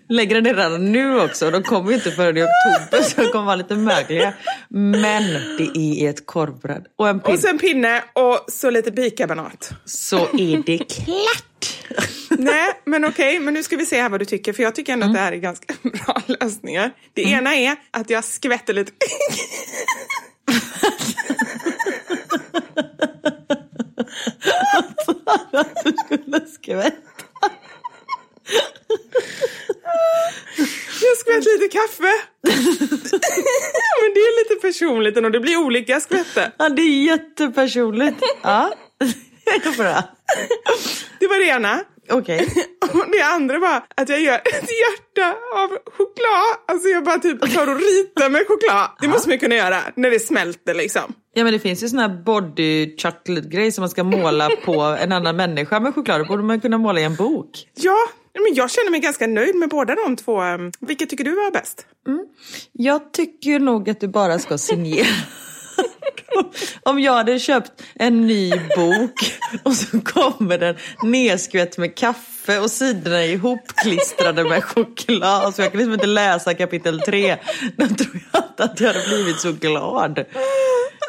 Lägger 0.08 0.34
den 0.40 0.44
redan 0.44 0.92
nu 0.92 1.20
också. 1.20 1.50
De 1.50 1.62
kommer 1.62 1.90
ju 1.90 1.94
inte 1.94 2.10
förrän 2.10 2.36
i 2.36 2.42
oktober 2.42 3.02
så 3.02 3.22
de 3.22 3.28
kommer 3.28 3.44
vara 3.44 3.56
lite 3.56 3.74
mögliga. 3.74 4.34
Men 4.68 5.22
det 5.32 5.62
är 5.62 5.78
i 5.78 6.06
ett 6.06 6.26
korvbröd. 6.26 6.86
Och 6.96 7.08
en 7.08 7.20
pinne. 7.20 7.34
och 7.34 7.40
sen 7.40 7.58
pinne 7.58 8.04
och 8.12 8.44
så 8.48 8.70
lite 8.70 8.90
bikarbonat. 8.90 9.72
Så 9.84 10.16
är 10.18 10.62
det 10.66 10.78
klart. 10.78 11.76
Nej, 12.30 12.72
men 12.84 13.04
okej, 13.04 13.40
men 13.40 13.54
nu 13.54 13.62
ska 13.62 13.76
vi 13.76 13.86
se 13.86 14.02
här 14.02 14.08
vad 14.08 14.20
du 14.20 14.24
tycker. 14.24 14.52
För 14.52 14.62
jag 14.62 14.74
tycker 14.74 14.92
ändå 14.92 15.06
att 15.06 15.14
det 15.14 15.20
här 15.20 15.32
är 15.32 15.36
ganska 15.36 15.74
bra 15.82 16.22
lösningar. 16.26 16.90
Det 17.14 17.22
ena 17.22 17.54
är 17.54 17.76
att 17.90 18.10
jag 18.10 18.24
skvätter 18.24 18.74
lite... 18.74 18.92
Du 25.84 25.92
skulle 26.06 26.46
skvätta. 26.46 26.96
Jag 31.02 31.18
skvätter 31.18 31.60
lite 31.60 31.78
kaffe. 31.78 32.12
men 34.02 34.14
det 34.14 34.20
är 34.20 34.44
lite 34.44 34.66
personligt 34.66 35.16
och 35.16 35.32
det 35.32 35.40
blir 35.40 35.56
olika 35.56 36.00
skvätter. 36.00 36.52
Ja, 36.58 36.68
det 36.68 36.82
är 36.82 37.04
jättepersonligt. 37.04 38.22
Ja, 38.42 38.72
bra. 39.76 40.02
Det 41.20 41.26
var 41.26 41.38
det 41.38 41.46
ena. 41.46 41.80
Okej. 42.10 42.48
Och 42.80 43.10
det 43.12 43.22
andra 43.22 43.58
var 43.58 43.82
att 43.94 44.08
jag 44.08 44.20
gör 44.20 44.34
ett 44.34 44.70
hjärta 44.80 45.36
av 45.54 45.68
choklad. 45.68 46.56
Alltså 46.68 46.88
jag 46.88 47.04
bara 47.04 47.18
typ 47.18 47.54
tar 47.54 47.66
och 47.70 47.80
ritar 47.80 48.30
med 48.30 48.46
choklad. 48.48 48.90
Det 49.00 49.08
måste 49.08 49.28
man 49.28 49.38
kunna 49.38 49.54
göra 49.54 49.78
när 49.96 50.10
det 50.10 50.20
smälter 50.20 50.74
liksom. 50.74 51.14
Ja 51.34 51.44
men 51.44 51.52
det 51.52 51.58
finns 51.58 51.82
ju 51.82 51.88
sån 51.88 51.98
här 51.98 52.08
body 52.08 52.96
chocolate 52.96 53.48
grej 53.48 53.72
som 53.72 53.82
man 53.82 53.90
ska 53.90 54.04
måla 54.04 54.50
på 54.64 54.80
en 54.80 55.12
annan 55.12 55.36
människa 55.36 55.80
med 55.80 55.94
choklad. 55.94 56.20
Det 56.20 56.24
borde 56.24 56.42
man 56.42 56.60
kunna 56.60 56.78
måla 56.78 57.00
i 57.00 57.04
en 57.04 57.14
bok. 57.14 57.68
Ja, 57.74 57.98
men 58.34 58.54
jag 58.54 58.70
känner 58.70 58.90
mig 58.90 59.00
ganska 59.00 59.26
nöjd 59.26 59.54
med 59.56 59.68
båda 59.68 59.94
de 59.94 60.16
två. 60.16 60.40
Vilket 60.80 61.10
tycker 61.10 61.24
du 61.24 61.34
var 61.34 61.50
bäst? 61.50 61.86
Jag 62.72 63.12
tycker 63.12 63.58
nog 63.58 63.90
att 63.90 64.00
du 64.00 64.08
bara 64.08 64.38
ska 64.38 64.58
signera. 64.58 65.06
Om 66.82 67.00
jag 67.00 67.12
hade 67.12 67.38
köpt 67.38 67.72
en 67.94 68.26
ny 68.26 68.50
bok 68.50 69.38
och 69.62 69.74
så 69.74 70.00
kommer 70.00 70.58
den 70.58 70.76
nedskvätt 71.02 71.78
med 71.78 71.96
kaffe 71.96 72.58
och 72.60 72.70
sidorna 72.70 73.24
är 73.24 73.28
ihopklistrade 73.28 74.44
med 74.44 74.64
choklad 74.64 75.54
så 75.54 75.62
jag 75.62 75.70
kan 75.70 75.78
liksom 75.78 75.94
inte 75.94 76.06
läsa 76.06 76.54
kapitel 76.54 77.00
tre. 77.00 77.36
Då 77.76 77.86
tror 77.86 78.20
jag 78.32 78.44
inte 78.44 78.64
att 78.64 78.80
jag 78.80 78.86
hade 78.92 79.08
blivit 79.08 79.40
så 79.40 79.52
glad. 79.52 80.24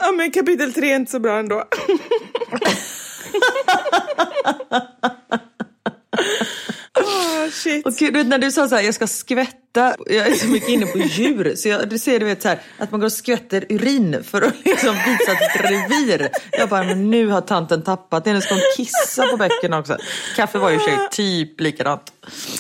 Ja, 0.02 0.12
men 0.12 0.32
kapitel 0.32 0.74
tre 0.74 0.92
är 0.92 0.96
inte 0.96 1.12
så 1.12 1.20
bra 1.20 1.40
ändå. 1.40 1.64
oh, 7.00 7.50
shit. 7.52 7.86
Och 7.86 7.94
gud, 7.94 8.28
när 8.28 8.38
du 8.38 8.52
sa 8.52 8.68
så 8.68 8.76
här, 8.76 8.84
jag 8.84 8.94
ska 8.94 9.08
skvätta, 9.08 9.96
jag 10.06 10.28
är 10.28 10.34
så 10.34 10.48
mycket 10.48 10.70
inne 10.70 10.86
på 10.86 10.98
djur, 10.98 11.56
så 11.56 11.70
jag, 11.70 11.90
du 11.90 12.00
ser 12.00 12.20
du 12.20 12.26
vet 12.26 12.42
så 12.42 12.48
här, 12.48 12.60
att 12.78 12.92
man 12.92 13.00
går 13.00 13.06
och 13.06 13.12
skvätter 13.12 13.66
urin 13.70 14.24
för 14.24 14.42
att 14.42 14.66
liksom 14.66 14.96
visa 14.96 15.32
sitt 15.32 15.62
revir. 15.62 16.30
Jag 16.52 16.70
bara, 16.70 16.84
men 16.84 17.12
nu 17.12 17.28
har 17.28 17.42
tanten 17.42 17.84
tappat 17.84 18.24
det, 18.24 18.34
nu 18.34 18.42
ska 18.42 18.54
hon 18.54 18.64
kissa 18.78 19.28
på 19.28 19.38
böckerna 19.38 19.80
också. 19.80 19.98
Kaffe 20.36 20.58
var 20.58 20.70
ju 20.70 20.80
sig 20.80 20.98
typ 21.12 21.62
likadant. 21.62 22.14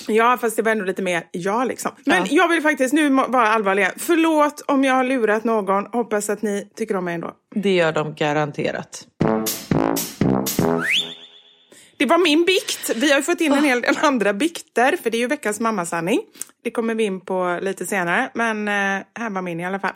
Ja, 0.07 0.37
fast 0.41 0.55
det 0.55 0.61
var 0.61 0.71
ändå 0.71 0.85
lite 0.85 1.01
mer 1.01 1.23
ja 1.31 1.63
liksom. 1.63 1.91
Men 2.05 2.27
jag 2.29 2.47
vill 2.47 2.61
faktiskt 2.61 2.93
nu 2.93 3.09
vara 3.09 3.47
allvarlig. 3.47 3.87
Förlåt 3.97 4.61
om 4.67 4.83
jag 4.83 4.93
har 4.93 5.03
lurat 5.03 5.43
någon. 5.43 5.85
Hoppas 5.85 6.29
att 6.29 6.41
ni 6.41 6.67
tycker 6.75 6.95
om 6.95 7.05
mig 7.05 7.15
ändå. 7.15 7.31
Det 7.55 7.75
gör 7.75 7.91
de 7.91 8.15
garanterat. 8.15 9.07
Det 12.03 12.07
var 12.07 12.17
min 12.17 12.45
bikt. 12.45 12.91
Vi 12.95 13.11
har 13.11 13.21
fått 13.21 13.41
in 13.41 13.53
en 13.53 13.63
hel 13.63 13.81
del 13.81 13.97
andra 14.01 14.33
bikter, 14.33 14.97
för 15.03 15.09
det 15.09 15.17
är 15.17 15.19
ju 15.19 15.27
veckans 15.27 15.59
mammasanning. 15.59 16.21
Det 16.63 16.71
kommer 16.71 16.95
vi 16.95 17.03
in 17.03 17.21
på 17.21 17.59
lite 17.61 17.85
senare, 17.85 18.29
men 18.33 18.67
eh, 18.67 18.73
här 19.15 19.29
var 19.29 19.41
min 19.41 19.59
i 19.59 19.65
alla 19.65 19.79
fall. 19.79 19.93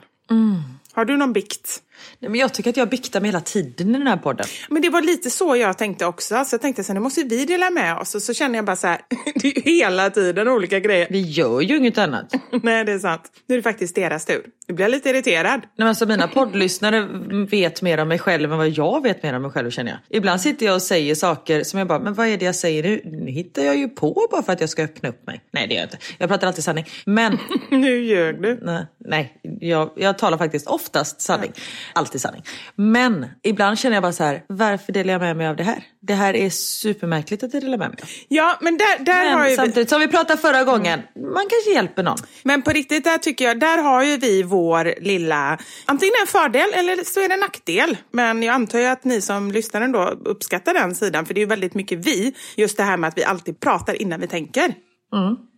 Har 0.93 1.05
du 1.05 1.17
någon 1.17 1.33
bikt? 1.33 1.81
Nej, 2.19 2.31
men 2.31 2.39
jag 2.39 2.53
tycker 2.53 2.69
att 2.69 2.77
jag 2.77 2.89
biktar 2.89 3.21
mig 3.21 3.27
hela 3.27 3.41
tiden 3.41 3.95
i 3.95 3.97
den 3.97 4.07
här 4.07 4.17
podden. 4.17 4.45
Men 4.69 4.81
det 4.81 4.89
var 4.89 5.01
lite 5.01 5.29
så 5.29 5.55
jag 5.55 5.77
tänkte 5.77 6.05
också. 6.05 6.45
Så 6.45 6.53
jag 6.53 6.61
tänkte 6.61 6.83
så 6.83 6.87
här, 6.87 6.93
nu 6.93 7.03
måste 7.03 7.23
vi 7.23 7.45
dela 7.45 7.69
med 7.69 7.97
oss. 7.97 8.15
Och 8.15 8.21
så 8.21 8.33
känner 8.33 8.55
jag 8.55 8.65
bara 8.65 8.75
så 8.75 8.87
här, 8.87 9.01
det 9.35 9.47
är 9.47 9.55
ju 9.55 9.61
hela 9.61 10.09
tiden 10.09 10.47
olika 10.47 10.79
grejer. 10.79 11.07
Vi 11.09 11.21
gör 11.21 11.61
ju 11.61 11.77
inget 11.77 11.97
annat. 11.97 12.33
Nej, 12.63 12.85
det 12.85 12.91
är 12.91 12.99
sant. 12.99 13.21
Nu 13.47 13.55
är 13.55 13.59
det 13.59 13.63
faktiskt 13.63 13.95
deras 13.95 14.25
tur. 14.25 14.45
Nu 14.67 14.73
blir 14.73 14.85
jag 14.85 14.91
lite 14.91 15.09
irriterad. 15.09 15.59
Nej, 15.59 15.69
men 15.77 15.87
alltså, 15.87 16.05
mina 16.05 16.27
poddlyssnare 16.27 17.07
vet 17.49 17.81
mer 17.81 17.97
om 17.97 18.07
mig 18.07 18.19
själv 18.19 18.51
än 18.51 18.57
vad 18.57 18.69
jag 18.69 19.03
vet 19.03 19.23
mer 19.23 19.33
om 19.33 19.41
mig 19.41 19.51
själv 19.51 19.69
känner 19.71 19.91
jag. 19.91 19.99
Ibland 20.17 20.41
sitter 20.41 20.65
jag 20.65 20.75
och 20.75 20.81
säger 20.81 21.15
saker 21.15 21.63
som 21.63 21.79
jag 21.79 21.87
bara, 21.87 21.99
men 21.99 22.13
vad 22.13 22.27
är 22.27 22.37
det 22.37 22.45
jag 22.45 22.55
säger 22.55 22.83
nu? 22.83 23.01
Nu 23.05 23.31
hittar 23.31 23.61
jag 23.61 23.77
ju 23.77 23.89
på 23.89 24.27
bara 24.31 24.43
för 24.43 24.53
att 24.53 24.61
jag 24.61 24.69
ska 24.69 24.83
öppna 24.83 25.09
upp 25.09 25.27
mig. 25.27 25.41
Nej 25.51 25.67
det 25.67 25.73
gör 25.73 25.81
jag 25.81 25.85
inte. 25.87 25.97
Jag 26.17 26.29
pratar 26.29 26.47
alltid 26.47 26.63
sanning. 26.63 26.85
Men 27.05 27.37
Nu 27.69 28.03
ljög 28.05 28.41
du. 28.41 28.59
nej, 28.61 28.85
nej 29.05 29.37
jag, 29.61 29.91
jag 29.95 30.17
talar 30.17 30.37
faktiskt 30.37 30.67
oftast 30.67 31.21
sanning. 31.21 31.51
Alltid 31.93 32.21
sanning. 32.21 32.43
Men 32.75 33.25
ibland 33.43 33.79
känner 33.79 33.95
jag 33.95 34.03
bara 34.03 34.13
så 34.13 34.23
här, 34.23 34.43
varför 34.47 34.93
delar 34.93 35.13
jag 35.13 35.21
med 35.21 35.37
mig 35.37 35.47
av 35.47 35.55
det 35.55 35.63
här? 35.63 35.83
Det 36.01 36.13
här 36.13 36.35
är 36.35 36.49
supermärkligt 36.49 37.43
att 37.43 37.53
jag 37.53 37.63
delar 37.63 37.77
med 37.77 37.89
mig 37.89 37.99
av. 38.01 38.09
Ja, 38.27 38.57
men 38.61 38.77
där, 38.77 39.03
där 39.03 39.29
har 39.29 39.37
Men 39.37 39.43
ju 39.43 39.49
vi... 39.49 39.55
samtidigt, 39.55 39.89
som 39.89 39.99
vi 39.99 40.07
pratade 40.07 40.41
förra 40.41 40.63
gången, 40.63 41.01
man 41.15 41.45
kanske 41.49 41.71
hjälper 41.73 42.03
någon. 42.03 42.17
Men 42.43 42.61
på 42.61 42.71
riktigt, 42.71 43.03
där 43.03 43.17
tycker 43.17 43.45
jag, 43.45 43.59
där 43.59 43.77
har 43.77 44.03
ju 44.03 44.17
vi 44.17 44.43
vår 44.43 44.93
lilla, 45.01 45.57
antingen 45.85 46.13
en 46.21 46.27
fördel 46.27 46.69
eller 46.73 47.03
så 47.03 47.19
är 47.19 47.27
det 47.27 47.33
en 47.33 47.39
nackdel. 47.39 47.97
Men 48.11 48.43
jag 48.43 48.53
antar 48.53 48.79
ju 48.79 48.85
att 48.85 49.03
ni 49.03 49.21
som 49.21 49.51
lyssnar 49.51 49.81
ändå 49.81 50.03
uppskattar 50.25 50.73
den 50.73 50.95
sidan, 50.95 51.25
för 51.25 51.33
det 51.33 51.39
är 51.39 51.41
ju 51.41 51.47
väldigt 51.49 51.73
mycket 51.73 51.99
vi. 52.07 52.33
Just 52.55 52.77
det 52.77 52.83
här 52.83 52.97
med 52.97 53.07
att 53.07 53.17
vi 53.17 53.23
alltid 53.23 53.59
pratar 53.59 54.01
innan 54.01 54.19
vi 54.19 54.27
tänker. 54.27 54.73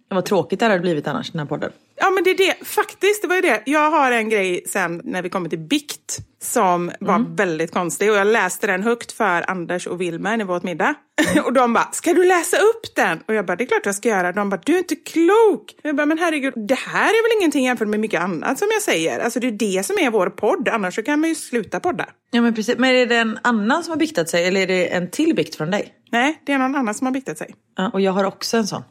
Det 0.09 0.15
var 0.15 0.21
tråkigt 0.21 0.59
det 0.59 0.65
hade 0.65 0.79
blivit 0.79 1.07
annars, 1.07 1.31
den 1.31 1.39
här 1.39 1.47
podden. 1.47 1.71
Ja 1.99 2.09
men 2.09 2.23
det 2.23 2.29
är 2.29 2.37
det, 2.37 2.65
faktiskt, 2.65 3.21
det 3.21 3.27
var 3.27 3.35
ju 3.35 3.41
det. 3.41 3.63
Jag 3.65 3.91
har 3.91 4.11
en 4.11 4.29
grej 4.29 4.63
sen 4.67 5.01
när 5.03 5.21
vi 5.21 5.29
kommer 5.29 5.49
till 5.49 5.59
bikt 5.59 6.17
som 6.41 6.91
var 6.99 7.35
väldigt 7.35 7.71
konstig 7.71 8.11
och 8.11 8.17
jag 8.17 8.27
läste 8.27 8.67
den 8.67 8.83
högt 8.83 9.11
för 9.11 9.49
Anders 9.49 9.87
och 9.87 10.01
Wilmer 10.01 10.37
när 10.37 10.45
vi 10.45 10.53
åt 10.53 10.63
middag. 10.63 10.95
och 11.45 11.53
de 11.53 11.73
bara, 11.73 11.91
ska 11.91 12.13
du 12.13 12.25
läsa 12.25 12.57
upp 12.57 12.95
den? 12.95 13.19
Och 13.27 13.33
jag 13.33 13.45
bara, 13.45 13.55
det 13.55 13.63
är 13.63 13.65
klart 13.65 13.85
jag 13.85 13.95
ska 13.95 14.09
göra. 14.09 14.31
De 14.31 14.49
bara, 14.49 14.61
du 14.65 14.73
är 14.73 14.77
inte 14.77 14.95
klok. 14.95 15.75
Jag 15.81 15.95
bara, 15.95 16.05
men 16.05 16.17
herregud, 16.17 16.53
det 16.55 16.79
här 16.79 17.09
är 17.09 17.29
väl 17.29 17.41
ingenting 17.41 17.65
jämfört 17.65 17.87
med 17.87 17.99
mycket 17.99 18.21
annat 18.21 18.59
som 18.59 18.67
jag 18.73 18.81
säger. 18.81 19.19
Alltså 19.19 19.39
det 19.39 19.47
är 19.47 19.51
det 19.51 19.85
som 19.85 19.97
är 19.99 20.11
vår 20.11 20.29
podd, 20.29 20.69
annars 20.69 20.95
så 20.95 21.03
kan 21.03 21.19
man 21.19 21.29
ju 21.29 21.35
sluta 21.35 21.79
podda. 21.79 22.05
Ja 22.31 22.41
men 22.41 22.53
precis. 22.53 22.77
Men 22.77 22.95
är 22.95 23.05
det 23.05 23.15
en 23.17 23.39
annan 23.41 23.83
som 23.83 23.91
har 23.91 23.97
biktat 23.97 24.29
sig 24.29 24.47
eller 24.47 24.61
är 24.61 24.67
det 24.67 24.87
en 24.87 25.09
till 25.09 25.35
bikt 25.35 25.55
från 25.55 25.71
dig? 25.71 25.93
Nej, 26.11 26.41
det 26.45 26.53
är 26.53 26.57
någon 26.57 26.75
annan 26.75 26.93
som 26.93 27.07
har 27.07 27.11
biktat 27.13 27.37
sig. 27.37 27.55
Ja, 27.77 27.89
och 27.93 28.01
jag 28.01 28.11
har 28.11 28.23
också 28.23 28.57
en 28.57 28.67
sån. 28.67 28.83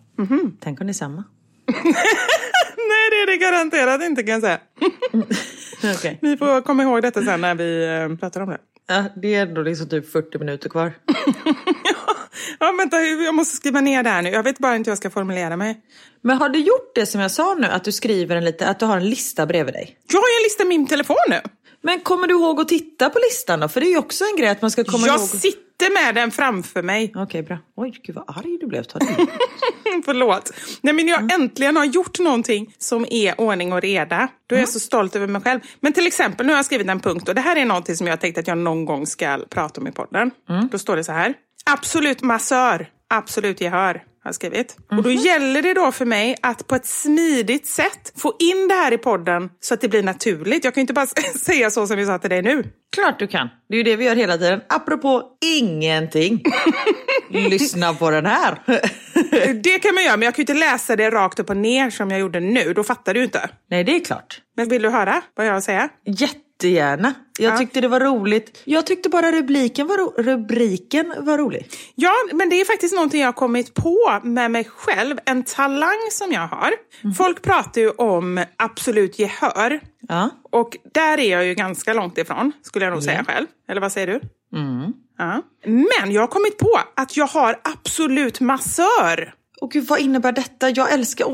Tänk 0.61 0.81
om 0.81 0.87
det 0.87 0.91
är 0.91 0.95
samma. 0.95 1.25
Nej, 2.89 3.11
det 3.11 3.17
är 3.17 3.27
det 3.27 3.37
garanterat 3.37 4.03
inte 4.03 4.23
kan 4.23 4.33
jag 4.33 4.41
säga. 4.43 4.59
Okej. 5.97 6.19
Vi 6.23 6.37
får 6.37 6.61
komma 6.61 6.83
ihåg 6.83 7.03
detta 7.03 7.23
sen 7.23 7.41
när 7.41 7.55
vi 7.55 7.87
eh, 8.11 8.17
pratar 8.19 8.41
om 8.41 8.49
det. 8.49 8.59
Ja, 8.87 9.05
det 9.17 9.35
är 9.35 9.43
ändå 9.43 9.63
liksom 9.63 9.89
typ 9.89 10.13
40 10.13 10.39
minuter 10.39 10.69
kvar. 10.69 10.93
Ja, 12.61 12.73
vänta, 12.79 13.01
jag 13.01 13.35
måste 13.35 13.57
skriva 13.57 13.81
ner 13.81 14.03
det 14.03 14.11
här 14.11 14.23
nu. 14.23 14.31
Jag 14.31 14.43
vet 14.43 14.59
bara 14.59 14.77
inte 14.77 14.89
hur 14.89 14.93
jag 14.93 14.99
ska 14.99 15.11
formulera 15.11 15.57
mig. 15.57 15.81
Men 16.23 16.37
har 16.39 16.49
du 16.49 16.59
gjort 16.59 16.95
det 16.95 17.07
som 17.07 17.21
jag 17.21 17.31
sa 17.31 17.55
nu, 17.55 17.67
att 17.67 17.85
du 17.85 17.93
skriver 17.93 18.37
en 18.37 18.45
lite, 18.45 18.69
att 18.69 18.79
du 18.79 18.87
har 18.87 18.97
en 18.97 19.11
lista 19.11 19.47
bredvid 19.47 19.75
dig? 19.75 19.97
Jag 20.13 20.19
har 20.19 20.39
en 20.41 20.43
lista 20.45 20.63
i 20.63 20.67
min 20.67 20.87
telefon 20.87 21.17
nu. 21.29 21.41
Men 21.83 22.01
kommer 22.01 22.27
du 22.27 22.35
ihåg 22.35 22.61
att 22.61 22.69
titta 22.69 23.11
på 23.11 23.19
listan 23.19 23.61
då? 23.61 23.69
För 23.69 23.81
det 23.81 23.87
är 23.87 23.91
ju 23.91 23.99
också 23.99 24.25
en 24.25 24.37
grej 24.37 24.49
att 24.49 24.63
man 24.63 24.71
ska 24.71 24.85
komma 24.85 25.07
jag 25.07 25.19
ihåg. 25.19 25.29
sitter 25.29 26.05
med 26.05 26.15
den 26.15 26.31
framför 26.31 26.83
mig. 26.83 27.13
Okej, 27.17 27.43
bra. 27.43 27.59
Oj, 27.77 28.01
gud 28.03 28.17
vad 28.17 28.25
arg 28.39 28.59
du 28.61 28.67
blev. 28.67 28.83
Ta. 28.83 28.99
Förlåt. 30.05 30.53
Nej, 30.81 30.95
men 30.95 31.09
jag 31.09 31.33
äntligen 31.33 31.77
har 31.77 31.85
gjort 31.85 32.19
någonting 32.19 32.75
som 32.79 33.07
är 33.11 33.41
ordning 33.41 33.73
och 33.73 33.81
reda. 33.83 34.29
Då 34.47 34.55
är 34.57 34.61
jag 34.61 34.69
så 34.69 34.81
stolt 34.81 35.17
över 35.17 35.27
mig 35.27 35.43
själv. 35.43 35.61
Men 35.81 35.93
till 35.93 36.07
exempel, 36.07 36.47
nu 36.47 36.53
har 36.53 36.59
jag 36.59 36.65
skrivit 36.67 36.89
en 36.89 37.01
punkt 37.01 37.29
och 37.29 37.35
det 37.35 37.41
här 37.41 37.57
är 37.57 37.65
någonting 37.65 37.97
som 37.97 38.07
jag 38.07 38.21
tänkt 38.21 38.39
att 38.39 38.47
jag 38.47 38.59
någon 38.59 38.85
gång 38.85 39.07
ska 39.07 39.39
prata 39.51 39.81
om 39.81 39.87
i 39.87 39.93
podden. 39.93 40.31
Då 40.71 40.79
står 40.79 40.97
det 40.97 41.05
så 41.05 41.13
här. 41.13 41.35
Absolut 41.65 42.23
massör, 42.23 42.89
absolut 43.09 43.61
gehör. 43.61 44.03
Har 44.25 44.33
skrivit. 44.33 44.77
Och 44.91 45.03
då 45.03 45.11
gäller 45.11 45.63
det 45.63 45.75
då 45.75 45.93
för 45.93 46.05
mig 46.05 46.37
att 46.43 46.67
på 46.67 46.75
ett 46.75 46.87
smidigt 46.87 47.67
sätt 47.67 48.13
få 48.17 48.35
in 48.39 48.69
det 48.69 48.75
här 48.75 48.93
i 48.93 48.99
podden 48.99 49.51
så 49.61 49.75
att 49.75 49.81
det 49.81 49.89
blir 49.89 50.03
naturligt. 50.03 50.65
Jag 50.65 50.75
kan 50.75 50.81
ju 50.81 50.83
inte 50.83 50.93
bara 50.93 51.07
säga 51.41 51.71
så 51.71 51.87
som 51.87 51.97
vi 51.97 52.07
sa 52.07 52.19
till 52.19 52.31
dig 52.31 52.43
nu. 52.43 52.65
Klart 52.95 53.19
du 53.19 53.27
kan. 53.27 53.49
Det 53.69 53.75
är 53.75 53.77
ju 53.77 53.83
det 53.83 53.97
vi 53.97 54.05
gör 54.05 54.17
hela 54.17 54.39
tiden. 54.39 54.61
Apropå 54.69 55.23
ingenting. 55.45 56.43
Lyssna 57.31 57.95
på 57.95 58.11
den 58.11 58.27
här. 58.27 58.59
Det 59.63 59.79
kan 59.79 59.95
man 59.95 60.05
göra, 60.05 60.17
men 60.17 60.25
jag 60.27 60.35
kan 60.35 60.45
ju 60.45 60.53
inte 60.53 60.55
läsa 60.55 60.97
det 60.97 61.11
rakt 61.11 61.39
upp 61.39 61.51
och 61.51 61.57
ner 61.57 61.91
som 61.91 62.11
jag 62.11 62.21
gjorde 62.21 62.41
nu. 62.41 62.73
Då 62.75 62.85
fattar 62.85 63.15
du 63.15 63.25
inte. 63.25 63.51
Nej, 63.71 63.85
det 63.85 63.97
är 63.97 64.05
klart. 64.05 64.41
Men 64.57 64.69
vill 64.69 64.83
du 64.83 64.91
höra 64.91 65.23
vad 65.35 65.47
jag 65.47 65.53
har 65.53 65.59
att 65.59 65.65
säga? 65.65 65.89
Jättegärna. 66.63 67.15
Jag 67.39 67.53
Ja. 67.53 67.59
tyckte 67.59 67.81
det 67.81 67.89
var 67.89 68.01
roligt. 68.01 68.63
Jag 68.65 68.87
tyckte 68.87 69.09
bara 69.09 69.33
rubriken 69.33 69.87
var, 69.87 69.97
ro- 69.99 70.15
rubriken 70.19 71.15
var 71.19 71.39
rolig. 71.39 71.71
Ja, 71.95 72.13
men 72.33 72.49
det 72.49 72.61
är 72.61 72.65
faktiskt 72.65 72.95
någonting 72.95 73.21
jag 73.21 73.29
har 73.29 73.33
kommit 73.33 73.75
på 73.75 74.21
med 74.23 74.51
mig 74.51 74.65
själv. 74.65 75.17
En 75.25 75.43
talang 75.43 76.09
som 76.13 76.33
jag 76.33 76.49
har. 76.49 76.73
Folk 77.17 77.43
pratar 77.43 77.81
ju 77.81 77.91
om 77.91 78.45
absolut 78.57 79.19
gehör. 79.19 79.81
Ja. 80.09 80.31
Och 80.51 80.77
där 80.95 81.19
är 81.21 81.31
jag 81.33 81.45
ju 81.47 81.55
ganska 81.55 81.93
långt 81.95 82.19
ifrån, 82.19 82.53
skulle 82.63 82.85
jag 82.85 82.93
nog 82.95 83.03
säga 83.03 83.25
själv. 83.25 83.47
Eller 83.69 83.81
vad 83.81 83.93
säger 83.93 84.07
du? 84.07 84.21
Ja. 85.19 85.43
Men 85.65 86.13
jag 86.13 86.21
har 86.23 86.27
kommit 86.29 86.59
på 86.59 86.81
att 86.97 87.17
jag 87.17 87.27
har 87.27 87.61
absolut 87.65 88.41
massör. 88.41 89.35
Och 89.61 89.71
gud, 89.71 89.87
vad 89.87 90.01
innebär 90.01 90.33
detta? 90.33 90.71
Jag 90.71 90.93
älskar... 90.93 91.27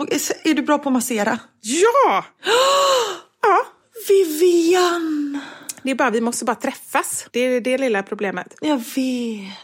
Är 0.48 0.54
du 0.54 0.62
bra 0.62 0.78
på 0.78 0.88
att 0.88 0.92
massera? 0.92 1.38
Ja! 1.60 2.24
ja, 3.42 3.66
Vivian! 4.08 5.40
det 5.84 5.90
är 5.90 5.94
bara, 5.94 6.10
vi 6.10 6.20
måste 6.20 6.44
bara 6.44 6.56
träffas. 6.56 7.26
Det 7.30 7.40
är 7.40 7.60
det 7.60 7.78
lilla 7.78 8.02
problemet. 8.02 8.54
Jag 8.60 8.76
vet. 8.76 9.63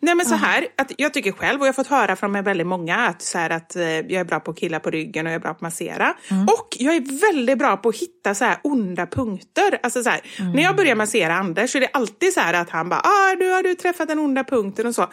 Nej 0.00 0.14
men 0.14 0.26
så 0.26 0.34
här, 0.34 0.66
att 0.78 0.92
jag 0.98 1.14
tycker 1.14 1.32
själv, 1.32 1.60
och 1.60 1.66
jag 1.66 1.72
har 1.72 1.74
fått 1.74 1.86
höra 1.86 2.16
från 2.16 2.32
mig 2.32 2.42
väldigt 2.42 2.66
många, 2.66 2.96
att, 2.96 3.22
så 3.22 3.38
här, 3.38 3.50
att 3.50 3.76
eh, 3.76 3.82
jag 3.84 4.12
är 4.12 4.24
bra 4.24 4.40
på 4.40 4.50
att 4.50 4.58
killa 4.58 4.80
på 4.80 4.90
ryggen 4.90 5.26
och 5.26 5.32
jag 5.32 5.36
är 5.36 5.40
bra 5.40 5.50
på 5.50 5.56
att 5.56 5.60
massera. 5.60 6.14
Och 6.46 6.76
jag 6.78 6.94
är 6.94 7.32
väldigt 7.32 7.58
bra 7.58 7.76
på 7.76 7.88
att 7.88 7.96
hitta 7.96 8.34
så 8.34 8.44
här 8.44 8.58
onda 8.64 9.06
punkter. 9.06 9.78
Alltså 9.82 10.02
så 10.02 10.10
här, 10.10 10.20
När 10.54 10.62
jag 10.62 10.76
börjar 10.76 10.94
massera 10.94 11.34
Anders 11.34 11.70
så 11.72 11.78
är 11.78 11.80
det 11.80 11.90
alltid 11.92 12.32
så 12.32 12.40
här 12.40 12.54
att 12.54 12.70
han 12.70 12.88
bara, 12.88 13.00
ah, 13.00 13.34
nu 13.38 13.50
har 13.50 13.62
du 13.62 13.74
träffat 13.74 14.08
den 14.08 14.18
onda 14.18 14.44
punkten 14.44 14.86
och 14.86 14.94
så. 14.94 15.06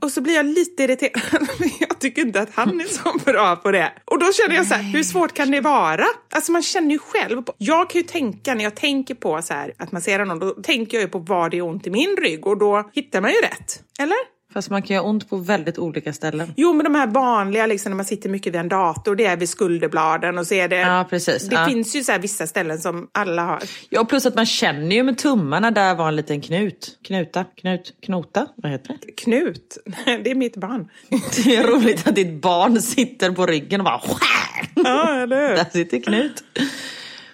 Och 0.00 0.12
så 0.12 0.20
blir 0.20 0.34
jag 0.34 0.46
lite 0.46 0.82
irriterad, 0.82 1.22
men 1.58 1.70
jag 1.80 1.98
tycker 1.98 2.22
inte 2.22 2.40
att 2.40 2.54
han 2.54 2.80
är 2.80 2.84
så 2.84 3.18
bra 3.32 3.56
på 3.56 3.70
det. 3.70 3.92
Och 4.04 4.18
då 4.18 4.32
känner 4.32 4.56
jag 4.56 4.66
så 4.66 4.74
här, 4.74 4.82
hur 4.82 5.02
svårt 5.02 5.32
kan 5.34 5.50
det 5.50 5.60
vara? 5.60 6.04
Alltså 6.30 6.52
man 6.52 6.62
känner 6.62 6.90
ju 6.90 6.98
själv, 6.98 7.42
på, 7.42 7.52
jag 7.58 7.90
kan 7.90 8.00
ju 8.00 8.06
tänka, 8.06 8.54
när 8.54 8.64
jag 8.64 8.74
tänker 8.74 9.14
på 9.14 9.42
så 9.42 9.54
här, 9.54 9.72
att 9.78 9.92
massera 9.92 10.24
någon, 10.24 10.38
då 10.38 10.50
tänker 10.50 10.96
jag 10.96 11.02
ju 11.02 11.08
på 11.08 11.18
var 11.18 11.50
det 11.50 11.56
är 11.56 11.62
ont 11.62 11.86
i 11.86 11.90
min 11.90 12.16
rygg 12.16 12.46
och 12.46 12.58
då 12.58 12.90
hittar 12.92 13.20
man 13.20 13.30
ju 13.30 13.36
rätt. 13.36 13.82
Eller? 13.98 14.38
Fast 14.52 14.70
man 14.70 14.82
kan 14.82 14.94
göra 14.94 15.04
ont 15.06 15.28
på 15.30 15.36
väldigt 15.36 15.78
olika 15.78 16.12
ställen. 16.12 16.52
Jo, 16.56 16.72
men 16.72 16.84
de 16.84 16.94
här 16.94 17.06
vanliga, 17.06 17.66
liksom, 17.66 17.90
när 17.92 17.96
man 17.96 18.04
sitter 18.06 18.28
mycket 18.28 18.52
vid 18.54 18.60
en 18.60 18.68
dator, 18.68 19.16
det 19.16 19.24
är 19.26 19.36
vid 19.36 19.48
skulderbladen 19.48 20.38
och 20.38 20.46
så 20.46 20.54
är 20.54 20.68
det... 20.68 20.76
Ja, 20.76 21.06
precis. 21.10 21.48
Det 21.48 21.54
Ja. 21.54 21.66
finns 21.66 21.96
ju 21.96 22.04
så 22.04 22.18
vissa 22.18 22.46
ställen 22.46 22.78
som 22.78 23.08
alla 23.12 23.42
har. 23.44 23.62
Ja, 23.88 24.04
plus 24.04 24.26
att 24.26 24.34
man 24.34 24.46
känner 24.46 24.96
ju 24.96 25.02
med 25.02 25.18
tummarna, 25.18 25.70
där 25.70 25.94
var 25.94 26.08
en 26.08 26.16
liten 26.16 26.40
knut. 26.40 26.98
Knuta, 27.04 27.44
knut, 27.44 27.94
knota, 28.02 28.46
vad 28.56 28.72
heter 28.72 28.96
det? 29.06 29.12
Knut, 29.12 29.78
det 30.04 30.30
är 30.30 30.34
mitt 30.34 30.56
barn. 30.56 30.88
Det 31.44 31.56
är 31.56 31.66
roligt 31.66 32.08
att 32.08 32.14
ditt 32.14 32.42
barn 32.42 32.82
sitter 32.82 33.30
på 33.30 33.46
ryggen 33.46 33.80
och 33.80 33.84
bara 33.84 34.00
Ja, 34.74 35.14
eller 35.14 35.48
hur? 35.48 35.56
Där 35.56 35.66
sitter 35.72 36.00
Knut. 36.00 36.44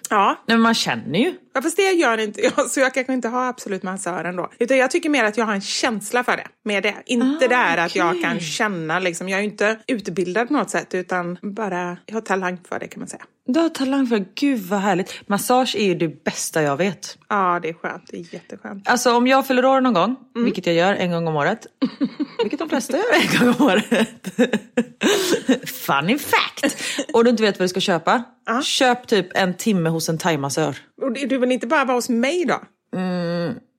Ja, 0.09 0.25
Nej, 0.47 0.57
men 0.57 0.61
man 0.61 0.73
känner 0.73 1.19
ju. 1.19 1.33
Ja, 1.55 1.61
fast 1.61 1.77
det 1.77 1.91
gör 1.91 2.17
inte 2.17 2.41
jag, 2.41 2.69
så 2.71 2.79
jag 2.79 2.93
kanske 2.93 3.13
inte 3.13 3.27
har 3.27 3.45
absolut 3.49 3.83
massören 3.83 4.35
då. 4.35 4.51
Utan 4.59 4.77
jag 4.77 4.91
tycker 4.91 5.09
mer 5.09 5.23
att 5.23 5.37
jag 5.37 5.45
har 5.45 5.53
en 5.53 5.61
känsla 5.61 6.23
för 6.23 6.37
det, 6.37 6.47
med 6.63 6.83
det. 6.83 6.95
Inte 7.05 7.45
Ah, 7.45 7.47
det 7.47 7.55
här 7.55 7.77
att 7.77 7.91
okej. 7.91 7.99
jag 8.01 8.21
kan 8.21 8.39
känna, 8.39 8.99
liksom. 8.99 9.29
jag 9.29 9.37
är 9.39 9.43
ju 9.43 9.49
inte 9.49 9.79
utbildad 9.87 10.47
på 10.47 10.53
något 10.53 10.69
sätt, 10.69 10.93
utan 10.93 11.37
bara, 11.41 11.97
jag 12.05 12.13
har 12.15 12.21
talang 12.21 12.57
för 12.69 12.79
det 12.79 12.87
kan 12.87 12.99
man 12.99 13.07
säga. 13.09 13.23
Du 13.47 13.59
har 13.59 13.69
talang 13.69 14.07
för 14.07 14.25
Gud 14.35 14.59
vad 14.59 14.79
härligt. 14.79 15.29
Massage 15.29 15.75
är 15.75 15.83
ju 15.85 15.95
det 15.95 16.23
bästa 16.23 16.61
jag 16.61 16.77
vet. 16.77 17.17
Ja, 17.29 17.59
det 17.61 17.69
är 17.69 17.73
skönt, 17.73 18.03
det 18.11 18.17
är 18.17 18.33
jätteskönt. 18.33 18.89
Alltså 18.89 19.13
om 19.17 19.27
jag 19.27 19.47
fyller 19.47 19.65
år 19.65 19.81
någon 19.81 19.93
gång, 19.93 20.15
Mm. 20.35 20.45
vilket 20.45 20.65
jag 20.65 20.75
gör 20.75 20.93
en 20.93 21.11
gång 21.11 21.27
om 21.27 21.35
året. 21.35 21.67
vilket 22.43 22.59
de 22.59 22.69
flesta 22.69 22.97
gör 22.97 23.13
en 23.13 23.39
gång 23.45 23.55
om 23.59 23.65
året. 23.67 24.09
Funny 25.69 26.17
fact! 26.17 26.77
Och 27.13 27.23
du 27.23 27.29
inte 27.29 27.43
vet 27.43 27.59
vad 27.59 27.63
du 27.63 27.69
ska 27.69 27.79
köpa. 27.79 28.23
Köp 28.63 29.07
typ 29.07 29.27
en 29.37 29.53
timme 29.57 29.89
hos 29.89 30.09
en 30.09 30.17
thaimassör. 30.17 30.77
Och 31.01 31.13
du 31.13 31.37
vill 31.37 31.51
inte 31.51 31.67
bara 31.67 31.85
vara 31.85 31.97
hos 31.97 32.09
mig 32.09 32.45
då? 32.45 32.61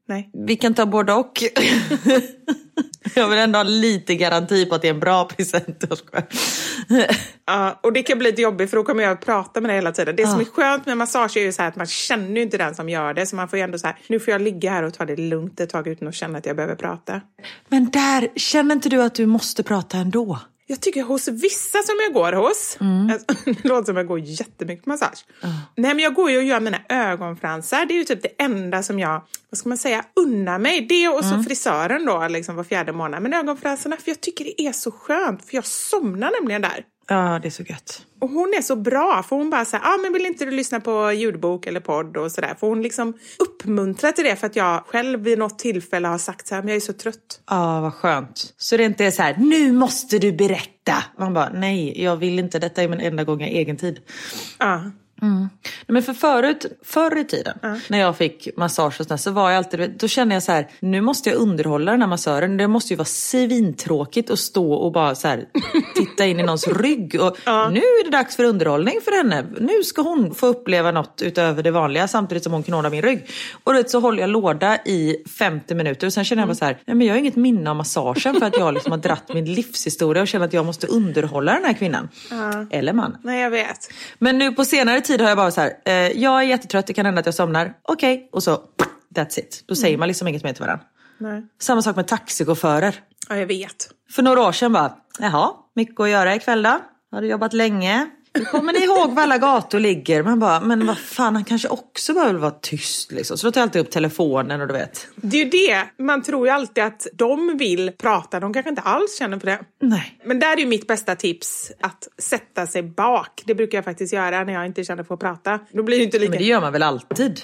Nej. 0.08 0.30
Vi 0.46 0.56
kan 0.56 0.74
ta 0.74 0.86
både 0.86 1.12
och. 1.12 1.42
jag 3.14 3.28
vill 3.28 3.38
ändå 3.38 3.58
ha 3.58 3.64
lite 3.64 4.14
garanti 4.14 4.66
på 4.66 4.74
att 4.74 4.82
det 4.82 4.88
är 4.88 4.94
en 4.94 5.00
bra 5.00 5.24
present. 5.24 5.84
Ja, 7.46 7.80
och 7.82 7.92
det 7.92 8.02
kan 8.02 8.18
bli 8.18 8.30
lite 8.30 8.42
jobbigt 8.42 8.70
för 8.70 8.76
då 8.76 8.84
kommer 8.84 9.02
jag 9.02 9.12
att 9.12 9.24
prata 9.24 9.60
med 9.60 9.70
dig 9.70 9.76
hela 9.76 9.92
tiden. 9.92 10.16
Det 10.16 10.26
som 10.26 10.40
är 10.40 10.44
skönt 10.44 10.86
med 10.86 10.98
massage 10.98 11.36
är 11.36 11.40
ju 11.40 11.52
så 11.52 11.62
att 11.62 11.76
man 11.76 11.86
känner 11.86 12.36
ju 12.36 12.42
inte 12.42 12.58
den 12.58 12.74
som 12.74 12.88
gör 12.88 13.14
det. 13.14 13.26
Så 13.26 13.36
man 13.36 13.48
får 13.48 13.58
ju 13.58 13.62
ändå 13.62 13.78
så 13.78 13.86
här, 13.86 13.96
nu 14.06 14.20
får 14.20 14.32
jag 14.32 14.40
ligga 14.40 14.70
här 14.70 14.82
och 14.82 14.94
ta 14.94 15.04
det 15.04 15.16
lugnt 15.16 15.60
ett 15.60 15.70
tag 15.70 15.86
utan 15.86 16.08
att 16.08 16.14
känna 16.14 16.38
att 16.38 16.46
jag 16.46 16.56
behöver 16.56 16.74
prata. 16.74 17.20
Men 17.68 17.90
där, 17.90 18.28
känner 18.36 18.74
inte 18.74 18.88
du 18.88 19.02
att 19.02 19.14
du 19.14 19.26
måste 19.26 19.62
prata 19.62 19.96
ändå? 19.96 20.38
Jag 20.68 20.80
tycker 20.80 21.02
hos 21.02 21.28
vissa 21.28 21.78
som 21.82 21.94
jag 22.06 22.14
går 22.14 22.32
hos, 22.32 22.76
alltså, 23.12 23.26
det 23.62 23.68
låter 23.68 23.84
som 23.84 23.96
jag 23.96 24.06
går 24.06 24.18
jättemycket 24.18 24.86
massage. 24.86 25.24
Nej 25.76 25.94
men 25.94 25.98
jag 25.98 26.14
går 26.14 26.30
ju 26.30 26.36
och 26.36 26.44
gör 26.44 26.60
mina 26.60 26.78
ögonfransar, 26.88 27.86
det 27.86 27.94
är 27.94 27.98
ju 27.98 28.04
typ 28.04 28.22
det 28.22 28.42
enda 28.42 28.82
som 28.82 28.98
jag, 28.98 29.22
vad 29.50 29.58
ska 29.58 29.68
man 29.68 29.78
säga, 29.78 30.04
unnar 30.16 30.58
mig. 30.58 30.80
Det 30.80 31.08
och 31.08 31.24
så 31.24 31.42
frisören 31.42 32.06
då, 32.06 32.28
liksom 32.28 32.56
var 32.56 32.64
fjärde 32.64 32.92
månad. 32.92 33.22
Men 33.22 33.32
ögonfransarna, 33.32 33.96
för 33.96 34.10
jag 34.10 34.20
tycker 34.20 34.44
det 34.44 34.62
är 34.62 34.72
så 34.72 34.90
skönt, 34.90 35.44
för 35.44 35.54
jag 35.54 35.66
somnar 35.66 36.32
nämligen 36.40 36.62
där. 36.62 36.84
Ja, 37.08 37.38
det 37.42 37.48
är 37.48 37.50
så 37.50 37.62
gött. 37.62 38.06
Och 38.20 38.30
hon 38.30 38.54
är 38.58 38.62
så 38.62 38.76
bra, 38.76 39.24
för 39.28 39.36
hon 39.36 39.50
bara 39.50 39.64
säger, 39.64 39.84
ah, 39.84 39.98
men 40.02 40.12
vill 40.12 40.26
inte 40.26 40.44
du 40.44 40.50
lyssna 40.50 40.80
på 40.80 41.12
ljudbok 41.12 41.66
eller 41.66 41.80
podd 41.80 42.16
och 42.16 42.32
sådär. 42.32 42.54
För 42.60 42.66
hon 42.66 42.82
liksom 42.82 43.14
uppmuntrar 43.38 44.12
till 44.12 44.24
det 44.24 44.36
för 44.36 44.46
att 44.46 44.56
jag 44.56 44.84
själv 44.86 45.20
vid 45.20 45.38
något 45.38 45.58
tillfälle 45.58 46.08
har 46.08 46.18
sagt 46.18 46.46
så 46.46 46.54
här, 46.54 46.62
men 46.62 46.68
jag 46.68 46.76
är 46.76 46.80
så 46.80 46.92
trött. 46.92 47.40
Ja, 47.50 47.80
vad 47.80 47.94
skönt. 47.94 48.54
Så 48.56 48.76
det 48.76 48.84
inte 48.84 49.04
är 49.04 49.10
så 49.10 49.22
här, 49.22 49.36
nu 49.38 49.72
måste 49.72 50.18
du 50.18 50.32
berätta. 50.32 50.94
Man 51.18 51.34
bara, 51.34 51.48
nej, 51.54 52.02
jag 52.02 52.16
vill 52.16 52.38
inte. 52.38 52.58
Detta 52.58 52.82
är 52.82 52.88
min 52.88 53.00
enda 53.00 53.24
gång 53.24 53.40
jag 53.40 53.48
har 53.48 53.54
egen 53.54 53.76
tid. 53.76 54.00
Ja. 54.58 54.82
Nej, 55.20 55.48
Men 55.86 56.02
för 56.02 56.12
förut, 56.12 56.66
förr 56.84 57.18
i 57.18 57.24
tiden, 57.24 57.58
när 57.88 57.98
jag 57.98 58.16
fick 58.16 58.48
massage 58.56 59.00
och 59.00 59.06
sådär, 59.06 59.16
så 59.16 59.30
var 59.30 59.50
jag 59.50 59.58
alltid, 59.58 59.90
då 59.98 60.08
kände 60.08 60.34
jag 60.34 60.42
så 60.42 60.52
här, 60.52 60.68
nu 60.80 61.00
måste 61.00 61.30
jag 61.30 61.38
underhålla 61.38 61.90
den 61.90 62.00
här 62.00 62.08
massören. 62.08 62.56
Det 62.56 62.68
måste 62.68 62.92
ju 62.92 62.96
vara 62.96 63.04
svintråkigt 63.04 64.30
att 64.30 64.38
stå 64.38 64.72
och 64.72 64.92
bara 64.92 65.14
så 65.14 65.28
här, 65.28 65.44
titta 65.94 66.26
in 66.26 66.40
i 66.40 66.42
någons 66.42 66.68
rygg. 66.80 67.20
Och 67.20 67.38
Nu 67.72 67.80
är 67.80 68.04
det 68.04 68.10
dags 68.10 68.36
för 68.36 68.44
underhållning 68.44 68.94
för 69.04 69.16
henne. 69.16 69.44
Nu 69.60 69.82
ska 69.84 70.02
hon 70.02 70.34
få 70.34 70.46
uppleva 70.46 70.90
något 70.90 71.22
utöver 71.24 71.62
det 71.62 71.70
vanliga 71.70 72.08
samtidigt 72.08 72.42
som 72.44 72.52
hon 72.52 72.62
knådar 72.62 72.90
min 72.90 73.02
rygg. 73.02 73.30
Och 73.64 73.74
vet, 73.74 73.90
så 73.90 74.00
håller 74.00 74.20
jag 74.20 74.30
låda 74.30 74.76
i 74.84 75.16
50 75.38 75.74
minuter 75.74 76.06
och 76.06 76.12
sen 76.12 76.24
känner 76.24 76.42
jag 76.42 76.48
bara 76.48 76.54
så 76.54 76.64
här, 76.64 76.78
nej 76.84 76.96
men 76.96 77.06
jag 77.06 77.14
har 77.14 77.18
inget 77.18 77.36
minne 77.36 77.70
av 77.70 77.76
massagen 77.76 78.34
för 78.34 78.46
att 78.46 78.58
jag 78.58 78.74
liksom 78.74 78.92
har 78.92 78.98
dratt 78.98 79.34
min 79.34 79.44
livshistoria 79.54 80.22
och 80.22 80.28
känner 80.28 80.46
att 80.46 80.52
jag 80.52 80.66
måste 80.66 80.86
underhålla 80.86 81.52
den 81.52 81.64
här 81.64 81.72
kvinnan. 81.72 82.08
Eller 82.70 82.92
man. 82.92 83.16
Nej, 83.22 83.40
jag 83.42 83.50
vet. 83.50 83.90
Men 84.18 84.38
nu 84.38 84.52
på 84.52 84.64
senare 84.64 85.00
tid 85.06 85.20
har 85.20 85.28
jag 85.28 85.36
bara 85.36 85.50
så 85.50 85.60
här, 85.60 85.72
eh, 85.84 85.94
jag 85.94 86.38
är 86.38 86.42
jättetrött, 86.42 86.86
det 86.86 86.92
kan 86.92 87.06
hända 87.06 87.20
att 87.20 87.26
jag 87.26 87.34
somnar. 87.34 87.74
Okej, 87.82 88.28
och 88.32 88.42
så 88.42 88.60
that's 89.14 89.38
it. 89.38 89.64
Då 89.66 89.74
säger 89.74 89.98
man 89.98 90.08
liksom 90.08 90.28
inget 90.28 90.44
mer 90.44 90.52
till 90.52 90.62
varandra. 90.64 90.84
Nej. 91.18 91.46
Samma 91.60 91.82
sak 91.82 91.96
med 91.96 92.08
taxichaufförer. 92.08 92.94
Ja, 93.28 93.36
jag 93.36 93.46
vet. 93.46 93.88
För 94.10 94.22
några 94.22 94.42
år 94.42 94.52
sedan 94.52 94.72
bara, 94.72 94.96
jaha, 95.18 95.52
mycket 95.74 96.00
att 96.00 96.08
göra 96.08 96.34
ikväll 96.34 96.62
då? 96.62 96.80
Har 97.10 97.22
du 97.22 97.28
jobbat 97.28 97.52
länge? 97.52 98.10
Kommer 98.44 98.72
ni 98.72 98.84
ihåg 98.84 99.14
var 99.14 99.22
alla 99.22 99.38
gator 99.38 99.80
ligger? 99.80 100.22
Man 100.22 100.38
bara, 100.38 100.60
men 100.60 100.86
vad 100.86 100.98
fan, 100.98 101.34
han 101.34 101.44
kanske 101.44 101.68
också 101.68 102.14
behöver 102.14 102.38
vara 102.38 102.50
tyst 102.50 103.12
liksom. 103.12 103.38
Så 103.38 103.46
då 103.46 103.52
tar 103.52 103.60
jag 103.60 103.66
alltid 103.66 103.82
upp 103.82 103.90
telefonen 103.90 104.60
och 104.60 104.66
du 104.66 104.74
vet. 104.74 105.08
Det 105.16 105.36
är 105.40 105.44
ju 105.44 105.50
det, 105.50 106.04
man 106.04 106.22
tror 106.22 106.46
ju 106.46 106.52
alltid 106.52 106.84
att 106.84 107.06
de 107.12 107.56
vill 107.58 107.92
prata, 107.98 108.40
de 108.40 108.52
kanske 108.52 108.70
inte 108.70 108.82
alls 108.82 109.18
känner 109.18 109.38
för 109.38 109.46
det. 109.46 109.60
Nej. 109.82 110.18
Men 110.24 110.38
där 110.38 110.52
är 110.52 110.56
ju 110.56 110.66
mitt 110.66 110.86
bästa 110.86 111.16
tips 111.16 111.72
att 111.80 112.08
sätta 112.18 112.66
sig 112.66 112.82
bak. 112.82 113.42
Det 113.46 113.54
brukar 113.54 113.78
jag 113.78 113.84
faktiskt 113.84 114.12
göra 114.12 114.44
när 114.44 114.52
jag 114.52 114.66
inte 114.66 114.84
känner 114.84 115.04
för 115.04 115.14
att 115.14 115.20
prata. 115.20 115.58
Då 115.72 115.82
blir 115.82 115.98
det 115.98 116.04
inte 116.04 116.18
lika... 116.18 116.30
Men 116.30 116.38
det 116.38 116.44
gör 116.44 116.60
man 116.60 116.72
väl 116.72 116.82
alltid? 116.82 117.40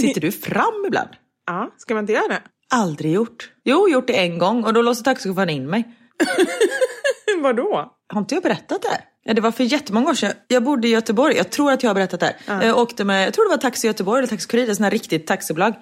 Sitter 0.00 0.20
du 0.20 0.32
fram 0.32 0.84
ibland? 0.86 1.08
ja, 1.46 1.70
ska 1.76 1.94
man 1.94 2.02
inte 2.02 2.12
göra 2.12 2.28
det? 2.28 2.42
Aldrig 2.74 3.12
gjort. 3.12 3.50
Jo, 3.64 3.88
gjort 3.88 4.06
det 4.06 4.18
en 4.18 4.38
gång 4.38 4.64
och 4.64 4.72
då 4.72 4.82
låste 4.82 5.04
taxichauffören 5.04 5.50
in 5.50 5.70
mig. 5.70 5.84
Vadå? 7.42 7.92
Har 8.12 8.20
inte 8.20 8.34
jag 8.34 8.42
berättat 8.42 8.82
det 8.82 8.88
här? 8.88 9.00
Ja, 9.24 9.34
det 9.34 9.40
var 9.40 9.50
för 9.50 9.64
jättemånga 9.64 10.10
år 10.10 10.14
sedan. 10.14 10.32
Jag 10.48 10.62
bodde 10.64 10.88
i 10.88 10.90
Göteborg. 10.90 11.36
Jag 11.36 11.50
tror 11.50 11.72
att 11.72 11.82
jag 11.82 11.90
har 11.90 11.94
berättat 11.94 12.20
det 12.20 12.26
här. 12.26 12.36
Jag 12.66 12.78
åkte 12.78 13.04
med, 13.04 13.26
jag 13.26 13.34
tror 13.34 13.44
det 13.44 13.50
var 13.50 13.56
Taxi 13.56 13.86
Göteborg 13.86 14.18
eller 14.18 14.28
Taxi 14.28 14.48
Kurir, 14.48 14.68
ett 14.70 14.76
sånt 14.76 14.84
här 14.84 14.90
riktigt 14.90 15.26
taxibolag. 15.26 15.74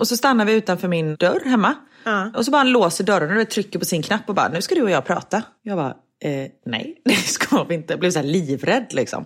Och 0.00 0.08
så 0.08 0.16
stannade 0.16 0.50
vi 0.52 0.56
utanför 0.58 0.88
min 0.88 1.16
dörr 1.16 1.42
hemma. 1.44 1.74
Och 2.36 2.44
så 2.44 2.50
bara 2.50 2.58
han 2.58 2.70
låser 2.70 3.04
dörren 3.04 3.38
och 3.40 3.48
trycker 3.50 3.78
på 3.78 3.84
sin 3.84 4.02
knapp 4.02 4.28
och 4.28 4.34
bara, 4.34 4.48
nu 4.48 4.62
ska 4.62 4.74
du 4.74 4.82
och 4.82 4.90
jag 4.90 5.04
prata. 5.04 5.42
Jag 5.62 5.76
bara, 5.78 5.94
eh, 6.20 6.46
nej 6.66 7.00
det 7.04 7.12
ska 7.14 7.64
vi 7.64 7.74
inte. 7.74 7.92
Jag 7.92 8.00
blev 8.00 8.10
så 8.10 8.22
livrädd 8.22 8.86
liksom. 8.90 9.24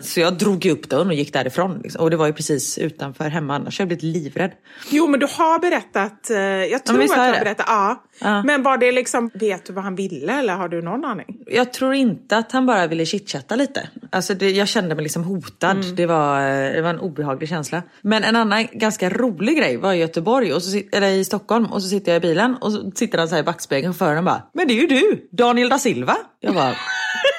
Så 0.00 0.20
jag 0.20 0.34
drog 0.34 0.66
upp 0.66 0.88
dörren 0.88 1.06
och 1.06 1.14
gick 1.14 1.32
därifrån. 1.32 1.80
Liksom. 1.82 2.02
Och 2.02 2.10
det 2.10 2.16
var 2.16 2.26
ju 2.26 2.32
precis 2.32 2.78
utanför 2.78 3.24
hemma 3.28 3.54
annars. 3.54 3.78
Jag 3.78 3.88
blivit 3.88 4.02
livrädd. 4.02 4.50
Jo, 4.90 5.06
men 5.06 5.20
du 5.20 5.26
har 5.26 5.58
berättat. 5.58 6.30
eh, 6.30 6.36
Jag 6.38 6.84
tror 6.84 6.98
visst 6.98 7.12
att 7.12 7.16
du 7.18 7.22
har 7.38 7.44
berättat. 7.44 7.66
Ja. 7.68 8.04
Ja. 8.20 8.42
Men 8.42 8.62
var 8.62 8.78
det 8.78 8.92
liksom, 8.92 9.30
vet 9.34 9.66
du 9.66 9.72
vad 9.72 9.84
han 9.84 9.94
ville 9.94 10.32
eller 10.38 10.54
har 10.54 10.68
du 10.68 10.82
någon 10.82 11.04
aning? 11.04 11.38
Jag 11.46 11.72
tror 11.72 11.94
inte 11.94 12.36
att 12.36 12.52
han 12.52 12.66
bara 12.66 12.86
ville 12.86 13.06
chitchatta 13.06 13.56
lite. 13.56 13.88
Alltså 14.10 14.34
det, 14.34 14.50
jag 14.50 14.68
kände 14.68 14.94
mig 14.94 15.02
liksom 15.02 15.24
hotad. 15.24 15.84
Det, 15.96 16.06
var, 16.06 16.40
eh, 16.40 16.72
det 16.72 16.80
var 16.82 16.90
en 16.90 16.98
obehaglig 17.00 17.48
känsla. 17.48 17.82
Men 18.02 18.24
en 18.24 18.36
annan 18.36 18.66
ganska 18.72 19.10
rolig 19.10 19.58
grej 19.58 19.76
var 19.76 19.92
i 19.92 19.96
Göteborg, 19.96 20.52
och 20.52 20.62
så, 20.62 20.80
eller 20.92 21.08
i 21.08 21.24
Stockholm, 21.24 21.66
och 21.66 21.82
så 21.82 21.88
sitter 21.88 22.12
jag 22.12 22.16
i 22.24 22.28
bilen 22.28 22.54
och 22.60 22.72
så 22.72 22.90
sitter 22.90 23.18
han 23.18 23.28
så 23.28 23.34
här 23.34 23.42
i 23.42 23.44
backspegeln 23.44 23.90
och 23.90 23.96
föraren 23.96 24.24
bara 24.24 24.42
Men 24.52 24.68
det 24.68 24.74
är 24.74 24.80
ju 24.80 24.86
du, 24.86 25.28
Daniel 25.30 25.68
da 25.68 25.78
Silva. 25.78 26.16
Jag 26.40 26.54
bara 26.54 26.78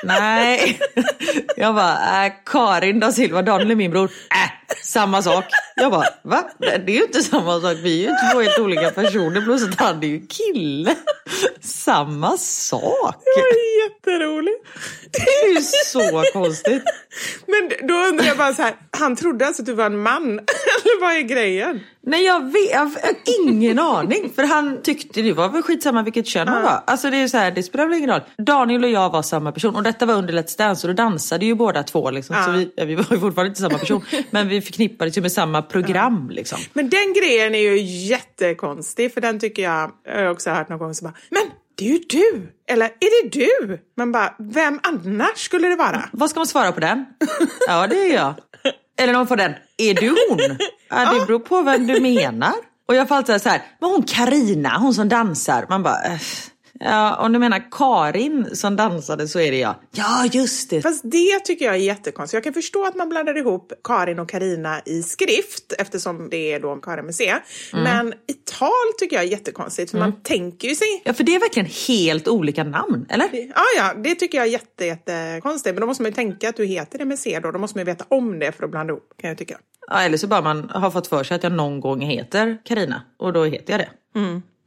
Nej. 0.03 0.79
Jag 1.57 1.75
bara 1.75 2.25
äh, 2.25 2.31
Karin 2.45 2.99
da 2.99 3.11
Silva, 3.11 3.41
Daniel 3.41 3.71
är 3.71 3.75
min 3.75 3.91
bror. 3.91 4.05
Äh, 4.05 4.75
samma 4.83 5.21
sak. 5.21 5.45
Jag 5.75 5.91
bara 5.91 6.05
va? 6.23 6.49
Det 6.59 6.67
är 6.67 6.89
ju 6.89 7.03
inte 7.03 7.23
samma 7.23 7.61
sak. 7.61 7.77
Vi 7.83 8.05
är 8.05 8.09
ju 8.09 8.15
två 8.33 8.41
helt 8.41 8.59
olika 8.59 8.91
personer. 8.91 9.41
Plus 9.41 9.63
att 9.63 9.79
han 9.79 10.03
är 10.03 10.07
ju 10.07 10.27
kille. 10.27 10.95
Samma 11.61 12.37
sak. 12.37 13.23
Jätteroligt. 13.83 14.65
Det 15.11 15.19
är 15.19 15.55
ju 15.55 15.61
så 15.61 16.23
konstigt. 16.33 16.83
Men 17.47 17.87
då 17.87 17.93
undrar 17.93 18.25
jag 18.25 18.37
bara 18.37 18.53
så 18.53 18.61
här, 18.61 18.75
han 18.91 19.15
trodde 19.15 19.47
alltså 19.47 19.61
att 19.61 19.65
du 19.65 19.73
var 19.73 19.85
en 19.85 19.99
man? 19.99 20.23
Eller 20.83 21.01
vad 21.01 21.13
är 21.13 21.21
grejen? 21.21 21.79
Nej 22.01 22.25
jag 22.25 22.51
vet, 22.51 22.71
jag 22.71 22.79
har 22.79 22.91
ingen 23.41 23.79
aning. 23.79 24.33
För 24.35 24.43
han 24.43 24.81
tyckte 24.81 25.21
det 25.21 25.33
var 25.33 25.49
väl 25.49 25.61
skitsamma 25.61 26.03
vilket 26.03 26.27
kön 26.27 26.49
man 26.49 26.63
var. 26.63 26.83
Alltså 26.87 27.09
det 27.09 27.17
är 27.17 27.21
ju 27.21 27.29
så 27.29 27.37
här, 27.37 27.51
det 27.51 27.63
spelar 27.63 27.85
väl 27.85 27.97
ingen 27.97 28.09
roll. 28.09 28.21
Daniel 28.37 28.83
och 28.83 28.89
jag 28.89 29.09
var 29.09 29.21
samma 29.21 29.51
person 29.51 29.75
och 29.75 29.83
detta 29.91 30.05
var 30.05 30.13
under 30.13 30.33
Let's 30.33 30.57
Dance 30.57 30.87
och 30.87 30.95
då 30.95 31.03
dansade 31.03 31.45
ju 31.45 31.55
båda 31.55 31.83
två 31.83 32.11
liksom. 32.11 32.35
Så 32.45 32.51
vi, 32.51 32.71
ja, 32.75 32.85
vi 32.85 32.95
var 32.95 33.05
ju 33.11 33.19
fortfarande 33.19 33.47
inte 33.47 33.61
samma 33.61 33.77
person. 33.77 34.05
men 34.31 34.47
vi 34.47 34.61
förknippades 34.61 35.17
ju 35.17 35.21
med 35.21 35.31
samma 35.31 35.61
program 35.61 36.29
liksom. 36.29 36.59
Men 36.73 36.89
den 36.89 37.13
grejen 37.13 37.55
är 37.55 37.59
ju 37.59 37.81
jättekonstig, 37.81 39.13
för 39.13 39.21
den 39.21 39.39
tycker 39.39 39.63
jag, 39.63 39.91
jag 40.05 40.17
har 40.17 40.25
också 40.25 40.49
hört 40.49 40.69
någon 40.69 40.79
gång 40.79 40.93
så 40.93 41.05
bara, 41.05 41.13
men 41.29 41.41
det 41.75 41.89
är 41.89 41.93
ju 41.93 41.99
du! 42.09 42.51
Eller 42.67 42.85
är 42.85 43.23
det 43.23 43.39
du? 43.39 43.79
Man 43.97 44.11
bara, 44.11 44.35
vem 44.39 44.79
annars 44.83 45.37
skulle 45.37 45.67
det 45.67 45.75
vara? 45.75 46.09
Vad 46.11 46.29
ska 46.29 46.39
man 46.39 46.47
svara 46.47 46.71
på 46.71 46.79
den? 46.79 47.05
Ja 47.67 47.87
det 47.87 47.95
är 47.95 48.15
jag. 48.15 48.33
Eller 48.99 49.13
någon 49.13 49.27
får 49.27 49.37
den, 49.37 49.53
är 49.77 49.93
du 49.93 50.09
hon? 50.29 50.57
Ja, 50.89 51.13
det 51.13 51.25
beror 51.25 51.39
på 51.39 51.61
vem 51.61 51.87
du 51.87 51.99
menar. 51.99 52.53
Och 52.87 52.95
jag 52.95 53.07
får 53.07 53.15
alltid 53.15 53.41
så 53.41 53.49
här, 53.49 53.61
men 53.79 53.89
hon 53.89 54.03
Karina, 54.03 54.77
hon 54.77 54.93
som 54.93 55.09
dansar. 55.09 55.65
Man 55.69 55.83
bara, 55.83 56.03
äh, 56.03 56.19
Ja, 56.79 57.15
om 57.15 57.33
du 57.33 57.39
menar 57.39 57.71
Karin 57.71 58.55
som 58.55 58.75
dansade 58.75 59.27
så 59.27 59.39
är 59.39 59.51
det 59.51 59.57
jag. 59.57 59.75
Ja, 59.91 60.25
just 60.31 60.69
det. 60.69 60.81
Fast 60.81 61.01
det 61.03 61.39
tycker 61.39 61.65
jag 61.65 61.75
är 61.75 61.79
jättekonstigt. 61.79 62.33
Jag 62.33 62.43
kan 62.43 62.53
förstå 62.53 62.85
att 62.85 62.95
man 62.95 63.09
blandar 63.09 63.37
ihop 63.37 63.73
Karin 63.83 64.19
och 64.19 64.29
Karina 64.29 64.81
i 64.85 65.03
skrift 65.03 65.73
eftersom 65.77 66.29
det 66.29 66.53
är 66.53 66.59
då 66.59 66.75
Karin 66.75 67.05
med 67.05 67.15
C. 67.15 67.35
Men 67.73 68.13
i 68.13 68.33
tal 68.33 68.69
tycker 68.99 69.15
jag 69.15 69.25
är 69.25 69.29
jättekonstigt 69.29 69.91
för 69.91 69.97
man 69.97 70.23
tänker 70.23 70.67
ju 70.67 70.75
sig 70.75 71.01
Ja, 71.05 71.13
för 71.13 71.23
det 71.23 71.35
är 71.35 71.39
verkligen 71.39 71.69
helt 71.87 72.27
olika 72.27 72.63
namn, 72.63 73.05
eller? 73.09 73.29
Ja, 73.33 73.63
ja, 73.77 73.93
det 74.03 74.15
tycker 74.15 74.37
jag 74.37 74.47
är 74.47 74.51
jätte, 74.51 74.85
jättekonstigt. 74.85 75.75
Men 75.75 75.81
då 75.81 75.87
måste 75.87 76.03
man 76.03 76.11
ju 76.11 76.15
tänka 76.15 76.49
att 76.49 76.55
du 76.55 76.65
heter 76.65 76.99
det 76.99 77.05
med 77.05 77.19
C 77.19 77.39
då. 77.43 77.51
Då 77.51 77.59
måste 77.59 77.77
man 77.77 77.85
ju 77.85 77.91
veta 77.91 78.05
om 78.07 78.39
det 78.39 78.51
för 78.51 78.63
att 78.63 78.71
blanda 78.71 78.91
ihop, 78.91 79.13
kan 79.21 79.27
jag 79.29 79.37
tycka. 79.37 79.57
Ja, 79.87 80.01
eller 80.01 80.17
så 80.17 80.27
bara 80.27 80.41
man 80.41 80.69
har 80.69 80.91
fått 80.91 81.07
för 81.07 81.23
sig 81.23 81.35
att 81.35 81.43
jag 81.43 81.51
någon 81.51 81.79
gång 81.79 82.01
heter 82.01 82.57
Karina 82.65 83.01
och 83.19 83.33
då 83.33 83.45
heter 83.45 83.73
jag 83.73 83.79
det. 83.79 83.89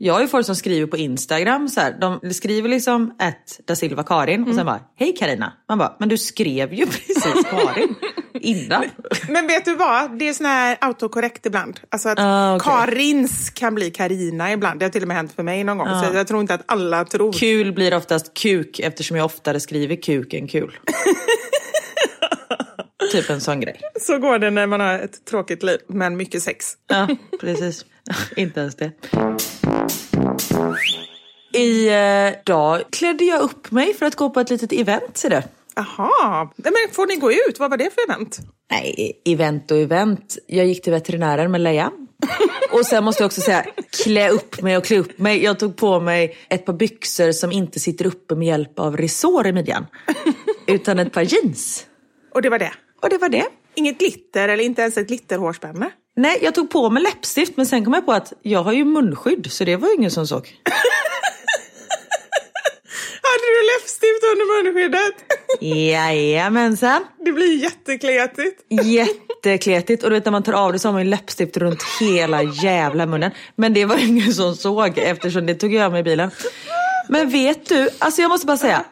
Jag 0.04 0.14
har 0.14 0.20
ju 0.20 0.28
folk 0.28 0.46
som 0.46 0.56
skriver 0.56 0.86
på 0.86 0.96
Instagram 0.96 1.68
så 1.68 1.80
här, 1.80 1.96
de 2.00 2.34
skriver 2.34 2.68
liksom 2.68 3.14
ett 3.20 3.60
da 3.66 3.76
Silva 3.76 4.02
Karin 4.02 4.48
och 4.48 4.54
sen 4.54 4.66
bara 4.66 4.80
hej 4.96 5.14
Karina. 5.18 5.52
Man 5.68 5.78
bara, 5.78 5.96
men 5.98 6.08
du 6.08 6.18
skrev 6.18 6.74
ju 6.74 6.86
precis 6.86 7.44
Karin 7.50 7.94
innan. 8.34 8.84
Men 9.28 9.46
vet 9.46 9.64
du 9.64 9.74
vad? 9.74 10.18
Det 10.18 10.28
är 10.28 10.32
sån 10.32 10.46
här 10.46 10.76
autokorrekt 10.80 11.46
ibland. 11.46 11.80
Alltså 11.90 12.08
att 12.08 12.18
Ah, 12.20 12.56
okej. 12.56 12.72
Karins 12.72 13.50
kan 13.50 13.74
bli 13.74 13.90
Karina 13.90 14.52
ibland. 14.52 14.80
Det 14.80 14.84
har 14.84 14.90
till 14.90 15.02
och 15.02 15.08
med 15.08 15.16
hänt 15.16 15.32
för 15.32 15.42
mig 15.42 15.64
någon 15.64 15.78
gång. 15.78 15.88
Så 15.88 16.16
jag 16.16 16.28
tror 16.28 16.40
inte 16.40 16.54
att 16.54 16.62
alla 16.66 17.04
tror. 17.04 17.32
Kul 17.32 17.72
blir 17.72 17.96
oftast 17.96 18.34
kuk 18.34 18.80
eftersom 18.80 19.16
jag 19.16 19.26
oftare 19.26 19.60
skriver 19.60 20.02
kuk 20.02 20.34
än 20.34 20.48
kul. 20.48 20.78
typ 23.12 23.30
en 23.30 23.40
sån 23.40 23.60
grej. 23.60 23.80
Så 24.00 24.18
går 24.18 24.38
det 24.38 24.50
när 24.50 24.66
man 24.66 24.80
har 24.80 24.98
ett 24.98 25.24
tråkigt 25.24 25.62
liv, 25.62 25.78
men 25.88 26.16
mycket 26.16 26.42
sex. 26.42 26.72
Ja, 26.88 27.08
precis. 27.40 27.84
Inte 28.36 28.60
ens 28.60 28.76
det. 28.76 28.92
Idag 31.52 32.82
klädde 32.90 33.24
jag 33.24 33.40
upp 33.40 33.70
mig 33.70 33.94
för 33.94 34.06
att 34.06 34.14
gå 34.14 34.30
på 34.30 34.40
ett 34.40 34.50
litet 34.50 34.72
event, 34.72 35.16
ser 35.16 35.30
du. 35.30 35.42
Nej, 36.56 36.72
men 36.72 36.94
får 36.94 37.06
ni 37.06 37.16
gå 37.16 37.32
ut? 37.32 37.58
Vad 37.58 37.70
var 37.70 37.76
det 37.76 37.90
för 37.94 38.12
event? 38.12 38.38
Nej, 38.70 39.20
event 39.24 39.70
och 39.70 39.78
event. 39.78 40.38
Jag 40.46 40.66
gick 40.66 40.82
till 40.82 40.92
veterinären 40.92 41.50
med 41.50 41.60
Leia. 41.60 41.90
Och 42.72 42.86
sen 42.86 43.04
måste 43.04 43.22
jag 43.22 43.26
också 43.26 43.40
säga, 43.40 43.66
klä 44.04 44.30
upp 44.30 44.62
mig 44.62 44.76
och 44.76 44.84
klä 44.84 44.98
upp 44.98 45.18
mig. 45.18 45.44
Jag 45.44 45.58
tog 45.58 45.76
på 45.76 46.00
mig 46.00 46.36
ett 46.48 46.64
par 46.64 46.72
byxor 46.72 47.32
som 47.32 47.52
inte 47.52 47.80
sitter 47.80 48.06
uppe 48.06 48.34
med 48.34 48.48
hjälp 48.48 48.78
av 48.78 48.96
resår 48.96 49.46
i 49.46 49.52
midjan. 49.52 49.86
Utan 50.66 50.98
ett 50.98 51.12
par 51.12 51.22
jeans. 51.22 51.86
Och 52.34 52.42
det 52.42 52.50
var 52.50 52.58
det? 52.58 52.72
Och 53.02 53.08
det 53.08 53.18
var 53.18 53.28
det. 53.28 53.44
Inget 53.74 53.98
glitter 53.98 54.48
eller 54.48 54.64
inte 54.64 54.82
ens 54.82 54.96
ett 54.96 55.08
glitterhårspänne? 55.08 55.90
Nej, 56.16 56.38
jag 56.42 56.54
tog 56.54 56.70
på 56.70 56.90
mig 56.90 57.02
läppstift 57.02 57.56
men 57.56 57.66
sen 57.66 57.84
kom 57.84 57.94
jag 57.94 58.06
på 58.06 58.12
att 58.12 58.32
jag 58.42 58.62
har 58.62 58.72
ju 58.72 58.84
munskydd 58.84 59.52
så 59.52 59.64
det 59.64 59.76
var 59.76 59.88
ju 59.88 59.94
ingen 59.94 60.10
som 60.10 60.26
såg. 60.26 60.38
Hade 63.22 63.44
du 63.48 63.62
läppstift 63.72 64.22
under 64.32 64.64
munskyddet? 64.64 65.14
Jajamensan. 65.60 67.04
Det 67.24 67.32
blir 67.32 67.62
jättekletigt. 67.62 68.64
Jättekletigt 68.68 70.02
och 70.04 70.10
du 70.10 70.16
vet 70.16 70.24
när 70.24 70.32
man 70.32 70.42
tar 70.42 70.52
av 70.52 70.72
det 70.72 70.78
så 70.78 70.88
har 70.88 70.92
man 70.92 71.02
ju 71.02 71.08
läppstift 71.10 71.56
runt 71.56 71.82
hela 72.00 72.42
jävla 72.42 73.06
munnen. 73.06 73.30
Men 73.56 73.74
det 73.74 73.84
var 73.84 73.96
ju 73.96 74.06
ingen 74.06 74.34
som 74.34 74.56
såg 74.56 74.98
eftersom 74.98 75.46
det 75.46 75.54
tog 75.54 75.74
jag 75.74 75.92
med 75.92 76.00
i 76.00 76.02
bilen. 76.02 76.30
Men 77.08 77.30
vet 77.30 77.68
du, 77.68 77.88
alltså 77.98 78.22
jag 78.22 78.28
måste 78.28 78.46
bara 78.46 78.56
säga, 78.56 78.84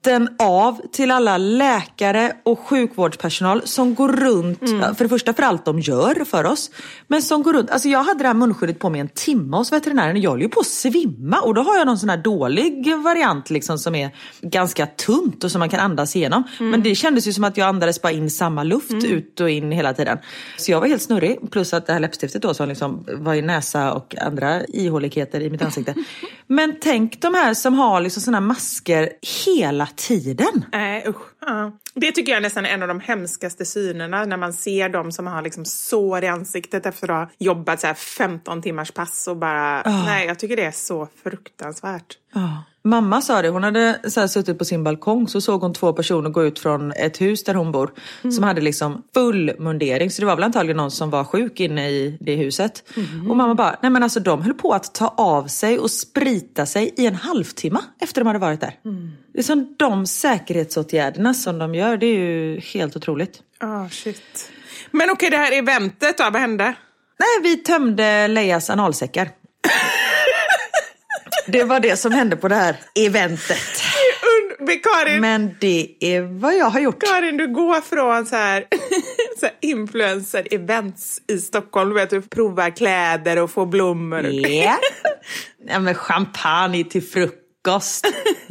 hatten 0.00 0.28
av 0.38 0.80
till 0.92 1.10
alla 1.10 1.38
läkare 1.38 2.32
och 2.42 2.58
sjukvårdspersonal 2.58 3.62
som 3.64 3.94
går 3.94 4.08
runt, 4.08 4.58
för 4.68 5.04
det 5.04 5.08
första 5.08 5.34
för 5.34 5.42
allt 5.42 5.64
de 5.64 5.80
gör 5.80 6.24
för 6.24 6.44
oss, 6.44 6.70
men 7.08 7.22
som 7.22 7.42
går 7.42 7.52
runt, 7.52 7.70
alltså 7.70 7.88
jag 7.88 8.02
hade 8.02 8.22
det 8.22 8.26
här 8.26 8.34
munskyddet 8.34 8.78
på 8.78 8.90
mig 8.90 9.00
en 9.00 9.08
timme 9.08 9.56
hos 9.56 9.72
veterinären 9.72 10.16
och 10.16 10.22
jag 10.22 10.30
höll 10.30 10.42
ju 10.42 10.48
på 10.48 10.60
att 10.60 10.66
svimma 10.66 11.40
och 11.40 11.54
då 11.54 11.62
har 11.62 11.76
jag 11.76 11.86
någon 11.86 11.98
sån 11.98 12.08
här 12.08 12.16
dålig 12.16 12.96
variant 13.04 13.50
liksom 13.50 13.78
som 13.78 13.94
är 13.94 14.10
ganska 14.40 14.86
tunt 14.86 15.44
och 15.44 15.50
som 15.50 15.58
man 15.58 15.68
kan 15.68 15.80
andas 15.80 16.16
igenom. 16.16 16.42
Men 16.58 16.82
det 16.82 16.94
kändes 16.94 17.28
ju 17.28 17.32
som 17.32 17.44
att 17.44 17.56
jag 17.56 17.68
andades 17.68 18.02
bara 18.02 18.12
in 18.12 18.30
samma 18.30 18.62
luft 18.62 19.04
ut 19.04 19.40
och 19.40 19.50
in 19.50 19.72
hela 19.72 19.94
tiden. 19.94 20.18
Så 20.58 20.70
jag 20.70 20.80
var 20.80 20.86
helt 20.86 21.02
snurrig, 21.02 21.38
plus 21.50 21.74
att 21.74 21.86
det 21.86 21.92
här 21.92 22.00
läppstiftet 22.00 22.42
då 22.42 22.54
som 22.54 22.68
liksom 22.68 23.04
var 23.08 23.34
i 23.34 23.42
näsa 23.42 23.92
och 23.92 24.16
andra 24.20 24.66
ihåligheter 24.66 25.40
i 25.40 25.50
mitt 25.50 25.62
ansikte. 25.62 25.94
Men 26.46 26.76
tänk 26.80 27.20
de 27.20 27.34
här 27.34 27.54
som 27.54 27.74
har 27.74 28.00
liksom 28.00 28.22
såna 28.22 28.36
här 28.36 28.46
masker 28.46 29.10
hela 29.46 29.86
tiden. 29.96 30.66
Nej, 30.72 31.02
äh, 31.04 31.08
usch. 31.08 31.34
Ja. 31.46 31.72
Det 31.94 32.12
tycker 32.12 32.32
jag 32.32 32.42
nästan 32.42 32.66
är 32.66 32.70
en 32.70 32.82
av 32.82 32.88
de 32.88 33.00
hemskaste 33.00 33.64
synerna 33.64 34.24
när 34.24 34.36
man 34.36 34.52
ser 34.52 34.88
dem 34.88 35.12
som 35.12 35.26
har 35.26 35.42
liksom 35.42 35.64
sår 35.64 36.24
i 36.24 36.28
ansiktet 36.28 36.86
efter 36.86 37.10
att 37.10 37.28
ha 37.28 37.34
jobbat 37.38 37.80
så 37.80 37.86
här 37.86 37.94
15 37.94 38.62
timmars 38.62 38.90
pass 38.90 39.28
och 39.28 39.36
bara... 39.36 39.82
Nej, 39.82 40.26
jag 40.26 40.38
tycker 40.38 40.56
det 40.56 40.64
är 40.64 40.72
så 40.72 41.08
fruktansvärt. 41.22 42.18
Ja. 42.34 42.64
Mamma 42.82 43.22
sa 43.22 43.42
det, 43.42 43.48
hon 43.48 43.62
hade 43.62 44.00
så 44.04 44.28
suttit 44.28 44.58
på 44.58 44.64
sin 44.64 44.84
balkong 44.84 45.28
så 45.28 45.40
såg 45.40 45.60
hon 45.60 45.72
två 45.72 45.92
personer 45.92 46.30
gå 46.30 46.44
ut 46.44 46.58
från 46.58 46.92
ett 46.92 47.20
hus 47.20 47.44
där 47.44 47.54
hon 47.54 47.72
bor 47.72 47.92
som 48.22 48.44
hade 48.44 48.60
liksom 48.60 49.02
full 49.14 49.52
mundering. 49.58 50.10
Så 50.10 50.22
det 50.22 50.26
var 50.26 50.36
väl 50.36 50.44
antagligen 50.44 50.76
någon 50.76 50.90
som 50.90 51.10
var 51.10 51.24
sjuk 51.24 51.60
inne 51.60 51.90
i 51.90 52.18
det 52.20 52.36
huset. 52.36 52.84
Och 53.28 53.36
mamma 53.36 53.54
bara, 53.54 53.76
nej 53.82 53.90
men 53.90 54.02
alltså 54.02 54.20
de 54.20 54.42
höll 54.42 54.54
på 54.54 54.72
att 54.72 54.94
ta 54.94 55.08
av 55.08 55.46
sig 55.46 55.78
och 55.78 55.90
sprita 55.90 56.66
sig 56.66 56.94
i 56.96 57.06
en 57.06 57.14
halvtimme 57.14 57.80
efter 58.00 58.20
de 58.20 58.26
hade 58.26 58.38
varit 58.38 58.60
där. 58.60 58.74
Det 59.32 59.38
är 59.38 59.42
som 59.42 59.74
de 59.78 60.06
säkerhetsåtgärderna 60.06 61.34
som 61.34 61.58
de 61.58 61.74
gör, 61.80 61.96
det 61.96 62.06
är 62.06 62.18
ju 62.18 62.60
helt 62.60 62.96
otroligt. 62.96 63.40
Ah, 63.58 63.88
shit. 63.88 64.50
Men 64.90 65.10
okej, 65.10 65.30
det 65.30 65.36
här 65.36 65.52
eventet 65.52 66.18
då, 66.18 66.24
vad 66.24 66.36
hände? 66.40 66.74
Nej, 67.18 67.42
vi 67.42 67.56
tömde 67.56 68.28
Leias 68.28 68.70
analsäckar. 68.70 69.30
det 71.46 71.64
var 71.64 71.80
det 71.80 71.96
som 71.96 72.12
hände 72.12 72.36
på 72.36 72.48
det 72.48 72.54
här 72.54 72.76
eventet. 72.94 73.82
Men 74.58 74.80
Karin, 74.80 75.20
Men 75.20 75.56
det 75.60 75.96
är 76.00 76.20
vad 76.20 76.56
jag 76.56 76.66
har 76.66 76.80
gjort. 76.80 77.02
Karin, 77.02 77.36
du 77.36 77.46
går 77.54 77.80
från 77.80 78.26
så 78.26 78.36
här, 78.36 78.64
så 79.40 79.46
här 79.46 79.54
influencer-events 79.60 81.18
i 81.28 81.38
Stockholm, 81.38 81.94
vet, 81.94 82.10
du 82.10 82.22
provar 82.22 82.70
kläder 82.70 83.38
och 83.42 83.50
får 83.50 83.66
blommor. 83.66 84.26
Ja. 84.26 84.78
ja 85.66 85.78
men 85.78 85.94
champagne 85.94 86.84
till 86.84 87.02
frukost. 87.02 87.49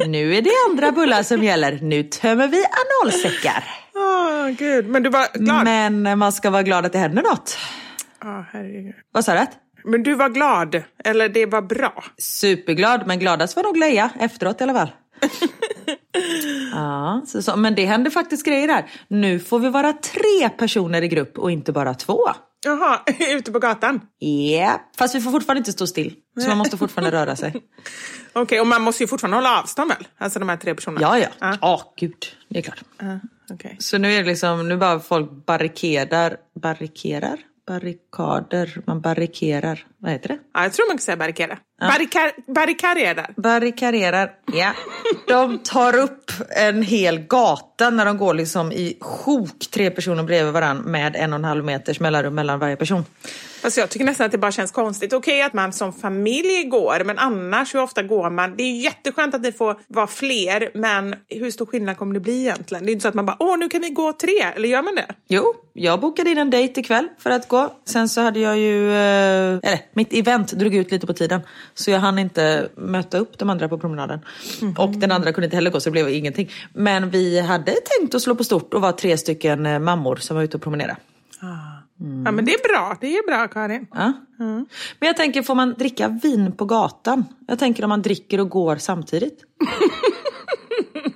Nu 0.06 0.34
är 0.34 0.42
det 0.42 0.50
andra 0.70 0.92
bullar 0.92 1.22
som 1.22 1.44
gäller. 1.44 1.78
Nu 1.82 2.02
tömmer 2.02 2.48
vi 2.48 2.64
analsäckar. 3.02 3.64
Åh, 3.94 4.48
gud. 4.48 4.88
Men 4.88 5.02
du 5.02 5.10
var 5.10 5.38
glad? 5.38 5.64
Men 5.64 6.18
man 6.18 6.32
ska 6.32 6.50
vara 6.50 6.62
glad 6.62 6.86
att 6.86 6.92
det 6.92 6.98
händer 6.98 7.22
något. 7.22 7.58
Herregud. 8.52 8.94
Vad 9.12 9.24
sa 9.24 9.34
du? 9.34 9.46
Men 9.84 10.02
du 10.02 10.14
var 10.14 10.28
glad, 10.28 10.82
eller 11.04 11.28
det 11.28 11.46
var 11.46 11.62
bra. 11.62 12.04
Superglad, 12.18 13.06
men 13.06 13.18
gladast 13.18 13.56
var 13.56 13.62
nog 13.62 13.76
Leia 13.76 14.10
efteråt 14.20 14.60
i 14.60 14.64
alla 14.64 14.74
fall. 14.74 14.90
Ja, 16.72 17.22
så, 17.26 17.42
så, 17.42 17.56
men 17.56 17.74
det 17.74 17.84
händer 17.84 18.10
faktiskt 18.10 18.46
grejer 18.46 18.68
här. 18.68 18.90
Nu 19.08 19.38
får 19.38 19.58
vi 19.58 19.68
vara 19.68 19.92
tre 19.92 20.48
personer 20.58 21.02
i 21.02 21.08
grupp 21.08 21.38
och 21.38 21.50
inte 21.50 21.72
bara 21.72 21.94
två. 21.94 22.28
Jaha, 22.64 23.00
ute 23.36 23.52
på 23.52 23.58
gatan? 23.58 24.00
Ja, 24.18 24.80
fast 24.98 25.14
vi 25.14 25.20
får 25.20 25.30
fortfarande 25.30 25.58
inte 25.58 25.72
stå 25.72 25.86
still. 25.86 26.14
Så 26.40 26.48
man 26.48 26.58
måste 26.58 26.76
fortfarande 26.76 27.10
röra 27.18 27.36
sig. 27.36 27.54
Okej, 28.32 28.60
och 28.60 28.66
man 28.66 28.82
måste 28.82 29.02
ju 29.02 29.06
fortfarande 29.06 29.36
hålla 29.36 29.60
avstånd 29.60 29.88
väl? 29.90 30.06
Alltså 30.18 30.38
de 30.38 30.48
här 30.48 30.56
tre 30.56 30.74
personerna? 30.74 31.00
Ja, 31.00 31.18
ja. 31.18 31.28
Ja. 31.40 31.58
Ja, 31.60 31.94
gud. 31.96 32.26
Det 32.48 32.58
är 32.58 32.62
klart. 32.62 32.82
Ja, 32.98 33.20
okej. 33.50 33.76
Så 33.78 33.98
nu 33.98 34.12
är 34.12 34.22
det 34.22 34.28
liksom, 34.28 34.68
nu 34.68 34.76
bara 34.76 35.00
folk 35.00 35.30
barrikerar, 35.46 36.36
barrikerar? 36.62 37.38
Barrikader, 37.66 38.82
man 38.86 39.00
barrikerar, 39.00 39.86
vad 39.98 40.12
heter 40.12 40.28
det? 40.28 40.38
Ja, 40.54 40.62
jag 40.62 40.72
tror 40.72 40.86
man 40.88 40.96
kan 40.96 41.02
säga 41.02 41.16
barrikera. 41.16 41.58
Barrikar, 41.80 42.32
barrikaderar. 42.54 43.32
Barrikarerar, 43.36 44.32
ja. 44.52 44.72
De 45.28 45.58
tar 45.58 45.96
upp 45.98 46.30
en 46.56 46.82
hel 46.82 47.18
gata 47.18 47.90
när 47.90 48.04
de 48.04 48.18
går 48.18 48.34
liksom 48.34 48.72
i 48.72 48.98
sjok, 49.00 49.70
tre 49.70 49.90
personer 49.90 50.22
bredvid 50.22 50.52
varandra 50.52 50.90
med 50.90 51.16
en 51.16 51.32
och 51.32 51.38
en 51.38 51.44
halv 51.44 51.64
meters 51.64 52.00
mellanrum 52.00 52.34
mellan 52.34 52.58
varje 52.58 52.76
person. 52.76 53.04
Fast 53.62 53.76
jag 53.76 53.90
tycker 53.90 54.06
nästan 54.06 54.26
att 54.26 54.32
det 54.32 54.38
bara 54.38 54.52
känns 54.52 54.72
konstigt. 54.72 55.12
Okej 55.12 55.42
att 55.42 55.52
man 55.52 55.72
som 55.72 55.92
familj 55.92 56.64
går, 56.64 57.04
men 57.04 57.18
annars 57.18 57.74
hur 57.74 57.82
ofta 57.82 58.02
går 58.02 58.30
man? 58.30 58.56
Det 58.56 58.62
är 58.62 58.70
ju 58.70 58.82
jätteskönt 58.82 59.34
att 59.34 59.40
ni 59.40 59.52
får 59.52 59.76
vara 59.88 60.06
fler, 60.06 60.70
men 60.74 61.14
hur 61.28 61.50
stor 61.50 61.66
skillnad 61.66 61.96
kommer 61.96 62.14
det 62.14 62.20
bli 62.20 62.40
egentligen? 62.40 62.84
Det 62.84 62.90
är 62.90 62.92
inte 62.92 63.02
så 63.02 63.08
att 63.08 63.14
man 63.14 63.26
bara, 63.26 63.36
åh 63.40 63.58
nu 63.58 63.68
kan 63.68 63.80
vi 63.80 63.90
gå 63.90 64.12
tre, 64.12 64.40
eller 64.56 64.68
gör 64.68 64.82
man 64.82 64.94
det? 64.94 65.06
Jo, 65.28 65.54
jag 65.72 66.00
bokade 66.00 66.30
in 66.30 66.38
en 66.38 66.50
dejt 66.50 66.80
ikväll 66.80 67.08
för 67.18 67.30
att 67.30 67.48
gå. 67.48 67.72
Sen 67.84 68.08
så 68.08 68.20
hade 68.20 68.40
jag 68.40 68.58
ju, 68.58 68.90
eh, 68.90 69.58
eller 69.62 69.80
mitt 69.92 70.12
event 70.12 70.52
drog 70.52 70.74
ut 70.74 70.90
lite 70.90 71.06
på 71.06 71.12
tiden. 71.12 71.40
Så 71.74 71.90
jag 71.90 71.98
hann 71.98 72.18
inte 72.18 72.68
möta 72.76 73.18
upp 73.18 73.38
de 73.38 73.50
andra 73.50 73.68
på 73.68 73.78
promenaden. 73.78 74.20
Och 74.78 74.90
den 74.90 75.12
andra 75.12 75.32
kunde 75.32 75.44
inte 75.44 75.56
heller 75.56 75.70
gå 75.70 75.80
så 75.80 75.90
det 75.90 75.92
blev 75.92 76.08
ingenting. 76.08 76.50
Men 76.74 77.10
vi 77.10 77.40
hade 77.40 77.72
tänkt 77.72 78.14
att 78.14 78.22
slå 78.22 78.34
på 78.34 78.44
stort 78.44 78.74
och 78.74 78.80
vara 78.80 78.92
tre 78.92 79.16
stycken 79.16 79.66
eh, 79.66 79.78
mammor 79.78 80.16
som 80.16 80.36
var 80.36 80.42
ute 80.42 80.56
och 80.56 80.62
promenera. 82.00 82.28
Ja 82.28 82.32
men 82.32 82.44
det 82.44 82.54
är 82.54 82.68
bra, 82.68 82.96
det 83.00 83.16
är 83.16 83.26
bra 83.26 83.48
Karin. 83.48 83.86
Ja. 83.94 84.12
Men 84.98 85.06
jag 85.06 85.16
tänker, 85.16 85.42
får 85.42 85.54
man 85.54 85.74
dricka 85.78 86.08
vin 86.22 86.52
på 86.52 86.64
gatan? 86.64 87.24
Jag 87.46 87.58
tänker 87.58 87.84
om 87.84 87.88
man 87.88 88.02
dricker 88.02 88.40
och 88.40 88.48
går 88.48 88.76
samtidigt. 88.76 89.44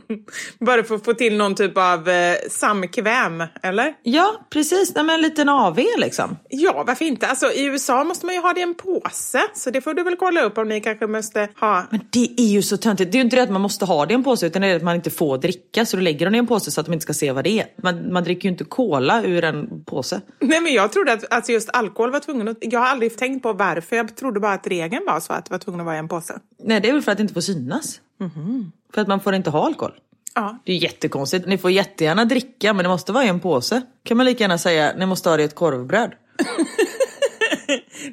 Bara 0.59 0.85
för 0.85 0.95
att 0.95 1.05
få 1.05 1.15
till 1.15 1.37
någon 1.37 1.55
typ 1.55 1.79
av 1.79 2.09
eh, 2.09 2.37
samkväm, 2.51 3.45
eller? 3.63 3.95
Ja, 4.03 4.47
precis. 4.51 4.95
Nej, 4.95 5.05
men 5.05 5.15
en 5.15 5.23
liten 5.23 5.49
AV 5.49 5.79
liksom. 5.97 6.37
Ja, 6.49 6.85
varför 6.87 7.05
inte? 7.05 7.27
Alltså, 7.27 7.53
I 7.53 7.65
USA 7.65 8.05
måste 8.05 8.27
man 8.27 8.35
ju 8.35 8.41
ha 8.41 8.53
det 8.53 8.61
i 8.61 8.63
en 8.63 8.75
påse, 8.75 9.43
så 9.55 9.71
det 9.71 9.81
får 9.81 9.95
du 9.95 10.03
väl 10.03 10.17
kolla 10.17 10.43
upp 10.43 10.59
om 10.59 10.69
ni 10.69 10.81
kanske 10.81 11.07
måste 11.07 11.49
ha. 11.61 11.87
Men 11.91 12.01
det 12.11 12.29
är 12.37 12.47
ju 12.47 12.63
så 12.63 12.77
töntigt. 12.77 13.13
Det 13.13 13.17
är 13.17 13.19
ju 13.19 13.25
inte 13.25 13.37
det 13.37 13.43
att 13.43 13.51
man 13.51 13.61
måste 13.61 13.85
ha 13.85 14.07
det 14.07 14.13
i 14.13 14.15
en 14.15 14.25
påse 14.25 14.47
utan 14.47 14.63
det 14.63 14.69
är 14.69 14.77
att 14.77 14.83
man 14.83 14.97
inte 14.97 15.11
får 15.11 15.39
dricka 15.39 15.87
så 15.87 15.97
du 15.97 16.03
lägger 16.03 16.27
den 16.27 16.35
i 16.35 16.39
en 16.39 16.47
påse 16.47 16.71
så 16.71 16.81
att 16.81 16.87
de 16.87 16.93
inte 16.93 17.03
ska 17.03 17.15
se 17.15 17.33
vad 17.33 17.45
det 17.45 17.61
är. 17.61 17.67
Man, 17.83 18.13
man 18.13 18.25
dricker 18.25 18.45
ju 18.45 18.51
inte 18.51 18.65
cola 18.65 19.23
ur 19.23 19.45
en 19.45 19.85
påse. 19.85 20.21
Nej, 20.41 20.61
men 20.61 20.73
jag 20.73 20.93
trodde 20.93 21.13
att 21.13 21.33
alltså 21.33 21.53
just 21.53 21.71
alkohol 21.73 22.11
var 22.11 22.21
tvungen 22.21 22.49
att... 22.49 22.57
Jag 22.61 22.81
har 22.81 22.87
aldrig 22.87 23.17
tänkt 23.19 23.43
på 23.43 23.53
varför. 23.53 23.97
Jag 23.97 24.17
trodde 24.17 24.41
bara 24.41 24.53
att 24.53 24.67
regeln 24.67 25.05
var 25.07 25.21
så 25.21 25.33
att 25.33 25.45
det 25.45 25.51
var 25.51 25.59
tvungen 25.59 25.81
att 25.81 25.87
vara 25.87 25.97
i 25.97 25.99
en 25.99 26.09
påse. 26.09 26.39
Nej, 26.63 26.81
det 26.81 26.89
är 26.89 26.93
väl 26.93 27.03
för 27.03 27.13
att 27.13 27.19
det 27.19 27.23
inte 27.23 27.35
får 27.35 27.41
synas. 27.41 28.01
För 28.95 29.01
att 29.01 29.09
man 29.09 29.21
får 29.21 29.35
inte 29.35 29.51
ha 29.51 29.67
alkohol. 29.67 29.93
Ja. 30.35 30.59
Det 30.65 30.73
är 30.73 30.77
jättekonstigt. 30.77 31.47
Ni 31.47 31.59
får 31.59 31.71
jättegärna 31.71 32.25
dricka 32.25 32.73
men 32.73 32.83
det 32.83 32.89
måste 32.89 33.13
vara 33.13 33.25
i 33.25 33.29
en 33.29 33.41
påse. 33.41 33.83
Kan 34.05 34.17
man 34.17 34.27
lika 34.27 34.45
gärna 34.45 34.59
säga, 34.59 34.93
ni 34.97 35.07
måste 35.07 35.29
ha 35.29 35.37
det 35.37 35.43
i 35.43 35.47
ett 35.47 35.55
korvbröd. 35.55 36.13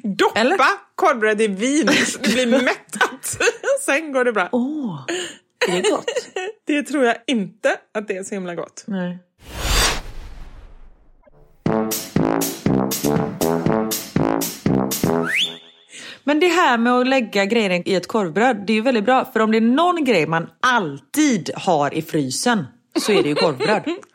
Doppa 0.02 0.40
Eller? 0.40 0.58
korvbröd 0.94 1.40
i 1.40 1.46
vin 1.46 1.86
det 2.22 2.32
blir 2.32 2.46
mättat. 2.46 3.38
Sen 3.80 4.12
går 4.12 4.24
det 4.24 4.32
bra. 4.32 4.48
Åh, 4.52 5.06
är 5.68 5.82
det 5.82 5.90
gott? 5.90 6.04
Det 6.66 6.82
tror 6.82 7.04
jag 7.04 7.16
inte 7.26 7.76
att 7.94 8.08
det 8.08 8.16
är 8.16 8.22
så 8.22 8.34
himla 8.34 8.54
gott. 8.54 8.84
Nej. 8.86 9.18
Men 16.24 16.40
det 16.40 16.48
här 16.48 16.78
med 16.78 16.92
att 16.92 17.08
lägga 17.08 17.44
grejer 17.44 17.88
i 17.88 17.94
ett 17.94 18.08
korvbröd, 18.08 18.64
det 18.66 18.72
är 18.72 18.74
ju 18.74 18.80
väldigt 18.80 19.04
bra. 19.04 19.24
För 19.32 19.40
om 19.40 19.50
det 19.50 19.56
är 19.56 19.60
någon 19.60 20.04
grej 20.04 20.26
man 20.26 20.48
alltid 20.60 21.50
har 21.54 21.94
i 21.94 22.02
frysen 22.02 22.64
så 22.98 23.12
är 23.12 23.22
det 23.22 23.28
ju 23.28 23.34
korvbröd. 23.34 23.82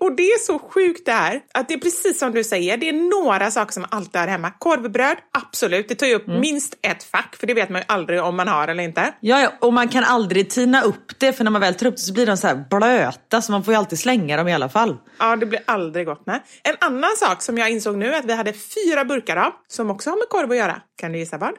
Och 0.00 0.16
det 0.16 0.22
är 0.22 0.38
så 0.38 0.58
sjukt 0.58 1.06
det 1.06 1.12
här, 1.12 1.40
att 1.54 1.68
det 1.68 1.74
är 1.74 1.78
precis 1.78 2.18
som 2.18 2.32
du 2.32 2.44
säger, 2.44 2.76
det 2.76 2.88
är 2.88 3.24
några 3.24 3.50
saker 3.50 3.72
som 3.72 3.86
alltid 3.90 4.20
har 4.20 4.28
hemma. 4.28 4.50
Korvbröd, 4.50 5.16
absolut, 5.32 5.88
det 5.88 5.94
tar 5.94 6.06
ju 6.06 6.14
upp 6.14 6.26
minst 6.26 6.78
ett 6.82 7.02
fack, 7.02 7.36
för 7.40 7.46
det 7.46 7.54
vet 7.54 7.70
man 7.70 7.80
ju 7.80 7.84
aldrig 7.88 8.22
om 8.22 8.36
man 8.36 8.48
har 8.48 8.68
eller 8.68 8.82
inte. 8.82 9.14
Ja, 9.20 9.40
ja, 9.40 9.52
och 9.60 9.72
man 9.72 9.88
kan 9.88 10.04
aldrig 10.04 10.50
tina 10.50 10.82
upp 10.82 11.18
det 11.18 11.32
för 11.32 11.44
när 11.44 11.50
man 11.50 11.60
väl 11.60 11.74
tar 11.74 11.86
upp 11.86 11.96
det 11.96 12.02
så 12.02 12.12
blir 12.12 12.26
de 12.26 12.36
så 12.36 12.46
här 12.46 12.64
blöta 12.70 13.42
så 13.42 13.52
man 13.52 13.64
får 13.64 13.74
ju 13.74 13.78
alltid 13.78 13.98
slänga 13.98 14.36
dem 14.36 14.48
i 14.48 14.54
alla 14.54 14.68
fall. 14.68 14.96
Ja, 15.18 15.36
det 15.36 15.46
blir 15.46 15.60
aldrig 15.66 16.06
gott. 16.06 16.22
Nej. 16.26 16.42
En 16.62 16.76
annan 16.80 17.16
sak 17.16 17.42
som 17.42 17.58
jag 17.58 17.70
insåg 17.70 17.96
nu 17.98 18.14
är 18.14 18.18
att 18.18 18.24
vi 18.24 18.32
hade 18.32 18.52
fyra 18.52 19.04
burkar 19.04 19.36
av, 19.36 19.52
som 19.68 19.90
också 19.90 20.10
har 20.10 20.16
med 20.16 20.28
korv 20.28 20.50
att 20.50 20.56
göra. 20.56 20.82
Kan 20.96 21.12
du 21.12 21.18
gissa 21.18 21.38
vad? 21.38 21.52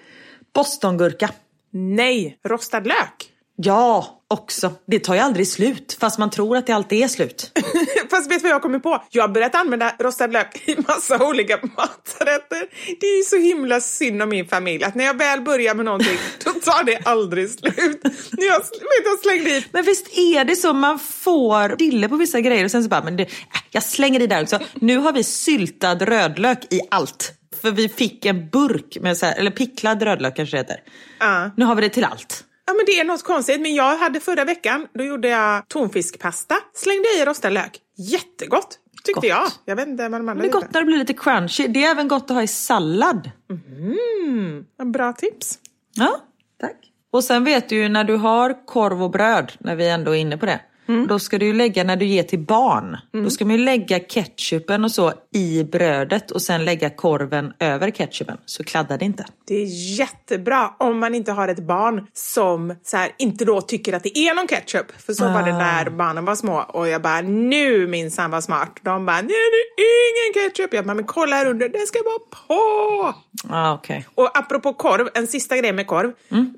Bostongurka. 0.54 1.30
Nej, 1.72 2.40
rostad 2.44 2.80
lök. 2.80 3.35
Ja, 3.58 4.22
också. 4.28 4.74
Det 4.88 5.00
tar 5.00 5.14
ju 5.14 5.20
aldrig 5.20 5.48
slut 5.48 5.98
fast 6.00 6.20
man 6.20 6.30
tror 6.30 6.58
att 6.58 6.68
det 6.68 6.74
alltid 6.74 7.04
är 7.04 7.08
slut. 7.08 7.52
Fast 8.10 8.32
vet 8.32 8.40
du 8.40 8.44
vad 8.44 8.52
jag 8.52 8.62
kommer 8.62 8.80
på? 8.80 9.04
Jag 9.10 9.24
har 9.24 9.28
börjat 9.28 9.56
använda 9.56 9.96
rostad 10.00 10.28
lök 10.28 10.70
i 10.70 10.76
massa 10.88 11.28
olika 11.28 11.58
maträtter. 11.62 12.96
Det 13.00 13.06
är 13.06 13.18
ju 13.18 13.24
så 13.24 13.38
himla 13.38 13.82
synd 13.82 14.22
om 14.22 14.30
min 14.30 14.48
familj 14.48 14.84
att 14.84 14.96
när 14.96 15.06
jag 15.06 15.18
väl 15.18 15.42
börjar 15.42 15.76
med 15.76 15.86
någonting 15.86 16.18
då 16.44 16.52
tar 16.52 16.84
det 16.84 17.00
aldrig 17.06 17.50
slut. 17.50 17.74
Jag, 17.78 18.60
vet, 18.60 19.06
jag 19.06 19.20
slängde 19.24 19.50
i 19.50 19.66
Men 19.72 19.84
visst 19.86 20.18
är 20.18 20.46
det 20.46 20.56
så, 20.56 20.74
man 20.74 21.00
får 21.00 21.76
dille 21.76 22.10
på 22.10 22.16
vissa 22.16 22.42
grejer 22.42 22.66
och 22.66 22.72
sen 22.72 22.84
så 22.84 22.90
bara, 22.90 23.04
men 23.04 23.18
det, 23.18 23.24
äh, 23.24 23.30
jag 23.72 23.84
slänger 23.84 24.22
i 24.22 24.28
där 24.28 24.42
också. 24.42 24.60
Nu 24.74 24.98
har 24.98 25.14
vi 25.14 25.24
syltad 25.24 26.02
rödlök 26.02 26.74
i 26.74 26.82
allt. 26.92 27.32
För 27.62 27.72
vi 27.72 27.90
fick 27.90 28.26
en 28.26 28.50
burk 28.50 28.98
med 29.02 29.18
så 29.18 29.26
här, 29.26 29.36
eller 29.40 29.52
picklad 29.52 30.02
rödlök 30.02 30.36
kanske 30.36 30.58
det 30.58 30.62
heter. 30.62 30.78
Ja. 31.20 31.52
Nu 31.58 31.66
har 31.66 31.76
vi 31.76 31.82
det 31.82 31.90
till 31.90 32.04
allt. 32.04 32.44
Ja 32.68 32.74
men 32.74 32.86
det 32.86 33.00
är 33.00 33.04
något 33.04 33.24
konstigt, 33.24 33.62
men 33.62 33.76
jag 33.76 33.98
hade 33.98 34.20
förra 34.20 34.46
veckan, 34.46 34.88
då 34.94 35.04
gjorde 35.04 35.28
jag 35.28 35.68
tonfiskpasta, 35.68 36.56
slängde 36.74 37.08
i 37.22 37.26
rostad 37.26 37.50
lök. 37.50 37.80
Jättegott, 37.98 38.80
tyckte 39.04 39.14
Gott. 39.14 39.30
jag. 39.30 39.48
Jag 39.66 39.76
vet 39.76 39.88
inte 39.88 40.04
vad 40.04 40.12
de 40.12 40.30
andra 40.30 40.34
Men 40.34 40.44
det 40.44 40.48
är 40.48 40.52
gott 40.52 40.74
när 40.74 40.82
det 40.82 40.86
blir 40.86 40.98
lite 40.98 41.14
crunchy. 41.14 41.68
Det 41.68 41.84
är 41.84 41.92
även 41.92 42.08
gott 42.08 42.24
att 42.24 42.36
ha 42.36 42.44
i 42.44 42.48
sallad. 42.48 43.32
Mm, 43.50 44.66
bra 44.92 45.14
tips. 45.14 45.60
Ja, 45.96 46.18
tack. 46.62 46.92
Och 47.12 47.24
sen 47.24 47.44
vet 47.44 47.70
du 47.70 47.76
ju 47.76 47.90
när 47.90 48.04
du 48.04 48.16
har 48.16 48.66
korv 48.66 49.04
och 49.04 49.12
bröd, 49.12 49.52
när 49.60 49.76
vi 49.76 49.90
ändå 49.90 50.16
är 50.16 50.20
inne 50.20 50.38
på 50.38 50.46
det. 50.46 50.62
Då 51.08 51.20
ska 51.20 51.38
du 51.38 51.46
ju 51.46 51.54
lägga, 51.54 51.84
när 51.84 51.96
du 51.96 52.06
ger 52.06 52.24
till 52.24 52.40
barn, 52.40 52.98
då 53.12 53.30
ska 53.30 53.46
man 53.46 53.56
ju 53.56 53.64
lägga 53.66 54.00
ketchupen 54.00 54.84
och 54.84 54.92
så 54.92 55.14
i 55.34 55.64
brödet 55.64 56.32
och 56.32 56.42
sen 56.42 56.66
lägga 56.66 56.90
korven 56.90 57.54
över 57.60 57.92
ketchupen. 57.92 58.38
Så 58.46 58.64
kladdar 58.64 58.98
det 58.98 59.06
inte. 59.06 59.26
Det 59.48 59.56
är 59.56 59.98
jättebra 60.00 60.72
om 60.80 61.00
man 61.00 61.16
inte 61.16 61.32
har 61.32 61.48
ett 61.48 61.60
barn 61.68 62.08
som 62.14 62.76
så 62.84 62.98
här, 62.98 63.12
inte 63.18 63.46
då 63.46 63.62
tycker 63.62 63.94
att 63.94 64.04
det 64.04 64.18
är 64.18 64.36
någon 64.36 64.48
ketchup. 64.48 65.02
För 65.02 65.14
så 65.14 65.24
var 65.24 65.44
det 65.44 65.52
när 65.54 65.90
barnen 65.90 66.26
var 66.26 66.36
små 66.36 66.58
och 66.68 66.88
jag 66.88 67.02
bara 67.02 67.22
nu 67.22 67.88
minsann 67.88 68.32
var 68.32 68.42
smart. 68.42 68.72
De 68.82 69.06
bara 69.06 69.22
det 69.22 69.34
är 69.34 70.10
ingen 70.12 70.50
ketchup. 70.50 70.74
Jag 70.74 70.86
bara 70.86 70.94
men 70.94 71.04
kolla 71.06 71.36
här 71.36 71.46
under, 71.46 71.70
det 71.70 71.88
ska 71.88 72.00
vara 72.04 72.20
på. 72.48 73.14
Ah, 73.50 73.74
okej. 73.74 74.06
Och 74.16 74.38
apropå 74.38 74.74
korv, 74.74 75.10
en 75.14 75.28
sista 75.28 75.58
grej 75.58 75.74
med 75.74 75.88
korv. 75.88 76.12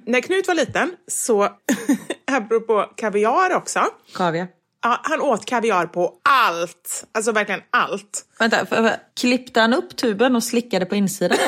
När 0.06 0.22
Knut 0.22 0.48
var 0.48 0.56
liten 0.56 0.92
så, 1.08 1.50
apropå 2.32 2.86
kaviar 2.96 3.56
också. 3.56 3.80
Kaviar. 4.18 4.48
Ja, 4.84 5.00
han 5.04 5.22
åt 5.22 5.46
kaviar 5.46 5.86
på 5.86 6.14
allt. 6.30 7.06
Alltså 7.12 7.32
verkligen 7.32 7.62
allt. 7.70 8.26
Vänta, 8.40 8.66
för, 8.66 8.76
för, 8.76 8.92
klippte 9.20 9.60
han 9.60 9.74
upp 9.74 9.96
tuben 9.96 10.36
och 10.36 10.44
slickade 10.44 10.86
på 10.86 10.96
insidan? 10.96 11.38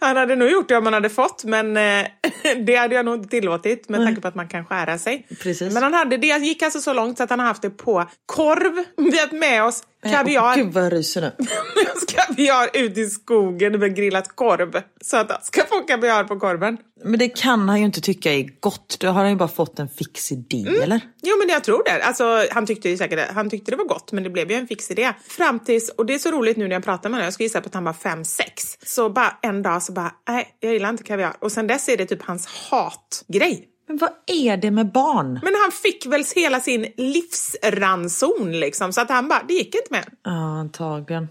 Han 0.00 0.16
hade 0.16 0.36
nog 0.36 0.50
gjort 0.50 0.68
det 0.68 0.76
om 0.76 0.84
han 0.84 0.94
hade 0.94 1.10
fått, 1.10 1.44
men 1.44 1.76
eh, 1.76 2.06
det 2.66 2.76
hade 2.76 2.94
jag 2.94 3.04
nog 3.04 3.14
inte 3.14 3.28
tillåtit 3.28 3.88
med 3.88 4.06
tanke 4.06 4.20
på 4.20 4.28
att 4.28 4.34
man 4.34 4.48
kan 4.48 4.64
skära 4.64 4.98
sig. 4.98 5.26
Precis. 5.42 5.74
Men 5.74 5.82
han 5.82 5.94
hade, 5.94 6.16
det 6.16 6.26
gick 6.26 6.62
alltså 6.62 6.80
så 6.80 6.92
långt 6.92 7.16
så 7.16 7.24
att 7.24 7.30
han 7.30 7.38
har 7.38 7.46
haft 7.46 7.62
det 7.62 7.70
på 7.70 8.06
korv. 8.26 8.84
Vi 8.96 9.18
har 9.18 9.38
med 9.38 9.64
oss 9.64 9.82
kaviar. 10.02 10.42
Åh, 10.42 10.54
Gud 10.56 10.72
vad 10.72 10.84
jag 10.84 10.92
ryser 10.92 11.20
nu. 11.20 11.32
kaviar 12.08 12.70
ut 12.72 12.98
i 12.98 13.06
skogen 13.06 13.78
med 13.78 13.96
grillat 13.96 14.36
korv. 14.36 14.82
Så 15.00 15.16
att 15.16 15.30
han 15.30 15.42
ska 15.42 15.64
få 15.64 15.80
kaviar 15.80 16.24
på 16.24 16.40
korven. 16.40 16.78
Men 17.04 17.18
det 17.18 17.28
kan 17.28 17.68
han 17.68 17.78
ju 17.78 17.84
inte 17.84 18.00
tycka 18.00 18.32
är 18.32 18.60
gott. 18.60 18.96
Då 19.00 19.08
har 19.08 19.20
han 19.20 19.30
ju 19.30 19.36
bara 19.36 19.48
fått 19.48 19.78
en 19.78 19.88
fix 19.88 20.32
idé, 20.32 20.64
eller? 20.82 21.00
Jo 21.22 21.36
men 21.38 21.48
jag 21.48 21.64
tror 21.64 21.82
det. 21.84 22.04
Alltså, 22.04 22.46
han, 22.50 22.66
tyckte 22.66 22.88
ju 22.88 22.96
säkert, 22.96 23.30
han 23.30 23.50
tyckte 23.50 23.70
det 23.70 23.76
var 23.76 23.84
gott 23.84 24.12
men 24.12 24.24
det 24.24 24.30
blev 24.30 24.50
ju 24.50 24.56
en 24.56 24.66
fix 24.66 24.90
idé. 24.90 25.12
Fram 25.28 25.58
tills, 25.60 25.88
och 25.88 26.06
det 26.06 26.14
är 26.14 26.18
så 26.18 26.30
roligt 26.30 26.56
nu 26.56 26.68
när 26.68 26.76
jag 26.76 26.84
pratar 26.84 27.10
med 27.10 27.16
honom, 27.16 27.24
jag 27.24 27.32
skulle 27.32 27.44
gissa 27.44 27.60
på 27.60 27.66
att 27.66 27.74
han 27.74 27.84
var 27.84 27.92
5-6. 27.92 28.42
Så 28.84 29.10
bara 29.10 29.38
en 29.42 29.62
dag 29.62 29.82
så 29.82 29.92
bara, 29.92 30.12
nej 30.28 30.56
jag 30.60 30.72
gillar 30.72 30.88
inte 30.88 31.02
kaviar. 31.02 31.36
Och 31.38 31.52
sen 31.52 31.66
dess 31.66 31.88
är 31.88 31.96
det 31.96 32.06
typ 32.06 32.22
hans 32.22 32.46
hatgrej. 32.46 33.71
Men 33.88 33.96
vad 33.96 34.10
är 34.26 34.56
det 34.56 34.70
med 34.70 34.92
barn? 34.92 35.40
Men 35.42 35.54
han 35.62 35.72
fick 35.72 36.06
väl 36.06 36.24
hela 36.34 36.60
sin 36.60 36.86
livsranson 36.96 38.52
liksom, 38.52 38.92
så 38.92 39.00
att 39.00 39.10
han 39.10 39.28
bara, 39.28 39.44
det 39.48 39.54
gick 39.54 39.74
inte 39.74 39.88
mer. 39.90 40.04
Ja, 40.22 40.30
antagligen. 40.60 41.28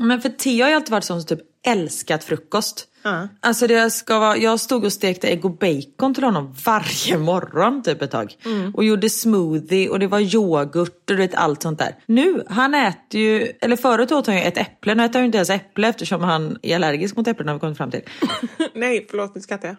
Men 0.00 0.20
för 0.20 0.28
Theo 0.28 0.62
har 0.62 0.68
ju 0.68 0.76
alltid 0.76 0.90
varit 0.90 1.04
sån 1.04 1.22
som 1.22 1.36
typ 1.36 1.46
älskat 1.66 2.24
frukost. 2.24 2.88
Ja. 3.02 3.28
Alltså 3.40 3.66
det 3.66 3.90
ska 3.90 4.18
vara, 4.18 4.36
jag 4.36 4.60
stod 4.60 4.84
och 4.84 4.92
stekte 4.92 5.28
ägg 5.28 5.44
och 5.44 5.58
bacon 5.58 6.14
till 6.14 6.24
honom 6.24 6.54
varje 6.64 7.18
morgon 7.18 7.82
typ 7.82 8.02
ett 8.02 8.10
tag. 8.10 8.36
Och 8.74 8.84
gjorde 8.84 9.10
smoothie 9.10 9.88
och 9.88 9.98
det 9.98 10.06
var 10.06 10.20
yoghurt 10.34 11.10
och 11.10 11.18
vet 11.18 11.34
allt 11.34 11.62
sånt 11.62 11.78
där. 11.78 11.94
Nu, 12.06 12.44
han 12.48 12.74
äter 12.74 13.20
ju, 13.20 13.52
eller 13.60 13.76
förut 13.76 14.12
åt 14.12 14.26
han 14.26 14.36
ju 14.36 14.42
ett 14.42 14.58
äpple, 14.58 14.94
nu 14.94 15.04
äter 15.04 15.14
han 15.14 15.22
ju 15.22 15.26
inte 15.26 15.38
ens 15.38 15.50
äpple 15.50 15.88
eftersom 15.88 16.22
han 16.22 16.58
är 16.62 16.74
allergisk 16.74 17.16
mot 17.16 17.28
äpplen 17.28 17.48
har 17.48 17.54
vi 17.54 17.60
kommit 17.60 17.76
fram 17.78 17.90
till. 17.90 18.02
nej, 18.74 19.06
förlåt 19.10 19.34
nu 19.34 19.40
skrattar 19.40 19.68
jag. 19.68 19.76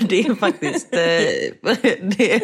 det 0.08 0.20
är 0.20 0.34
faktiskt, 0.34 0.92
eh, 0.92 0.98
det, 2.18 2.42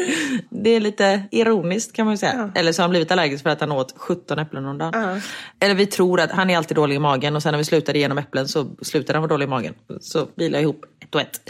det 0.50 0.70
är 0.70 0.80
lite 0.80 1.22
ironiskt 1.30 1.92
kan 1.92 2.06
man 2.06 2.14
ju 2.14 2.18
säga. 2.18 2.52
Eller 2.54 2.72
så 2.72 2.82
har 2.82 2.84
han 2.84 2.90
blivit 2.90 3.10
allergisk 3.10 3.42
för 3.42 3.50
att 3.50 3.60
han 3.60 3.72
åt 3.72 3.94
17 3.96 4.38
äpplen 4.38 4.66
om 4.66 4.78
dagen. 4.78 5.20
Eller 5.60 5.74
vi 5.74 5.86
tror 5.86 6.20
att 6.20 6.30
han 6.30 6.50
är 6.50 6.56
alltid 6.56 6.76
dålig 6.76 6.96
i 6.96 6.98
magen 6.98 7.36
och 7.36 7.42
sen 7.42 7.52
när 7.52 7.58
vi 7.58 7.64
slutade 7.64 7.98
igenom 7.98 8.18
äpplen 8.18 8.48
så 8.48 8.76
slutade 8.82 9.16
han 9.16 9.22
vara 9.22 9.32
dålig 9.32 9.46
i 9.46 9.48
magen. 9.48 9.74
Så 10.06 10.28
vilar 10.36 10.60
ihop 10.60 10.84
ett 11.00 11.14
och 11.14 11.20
ett. 11.20 11.40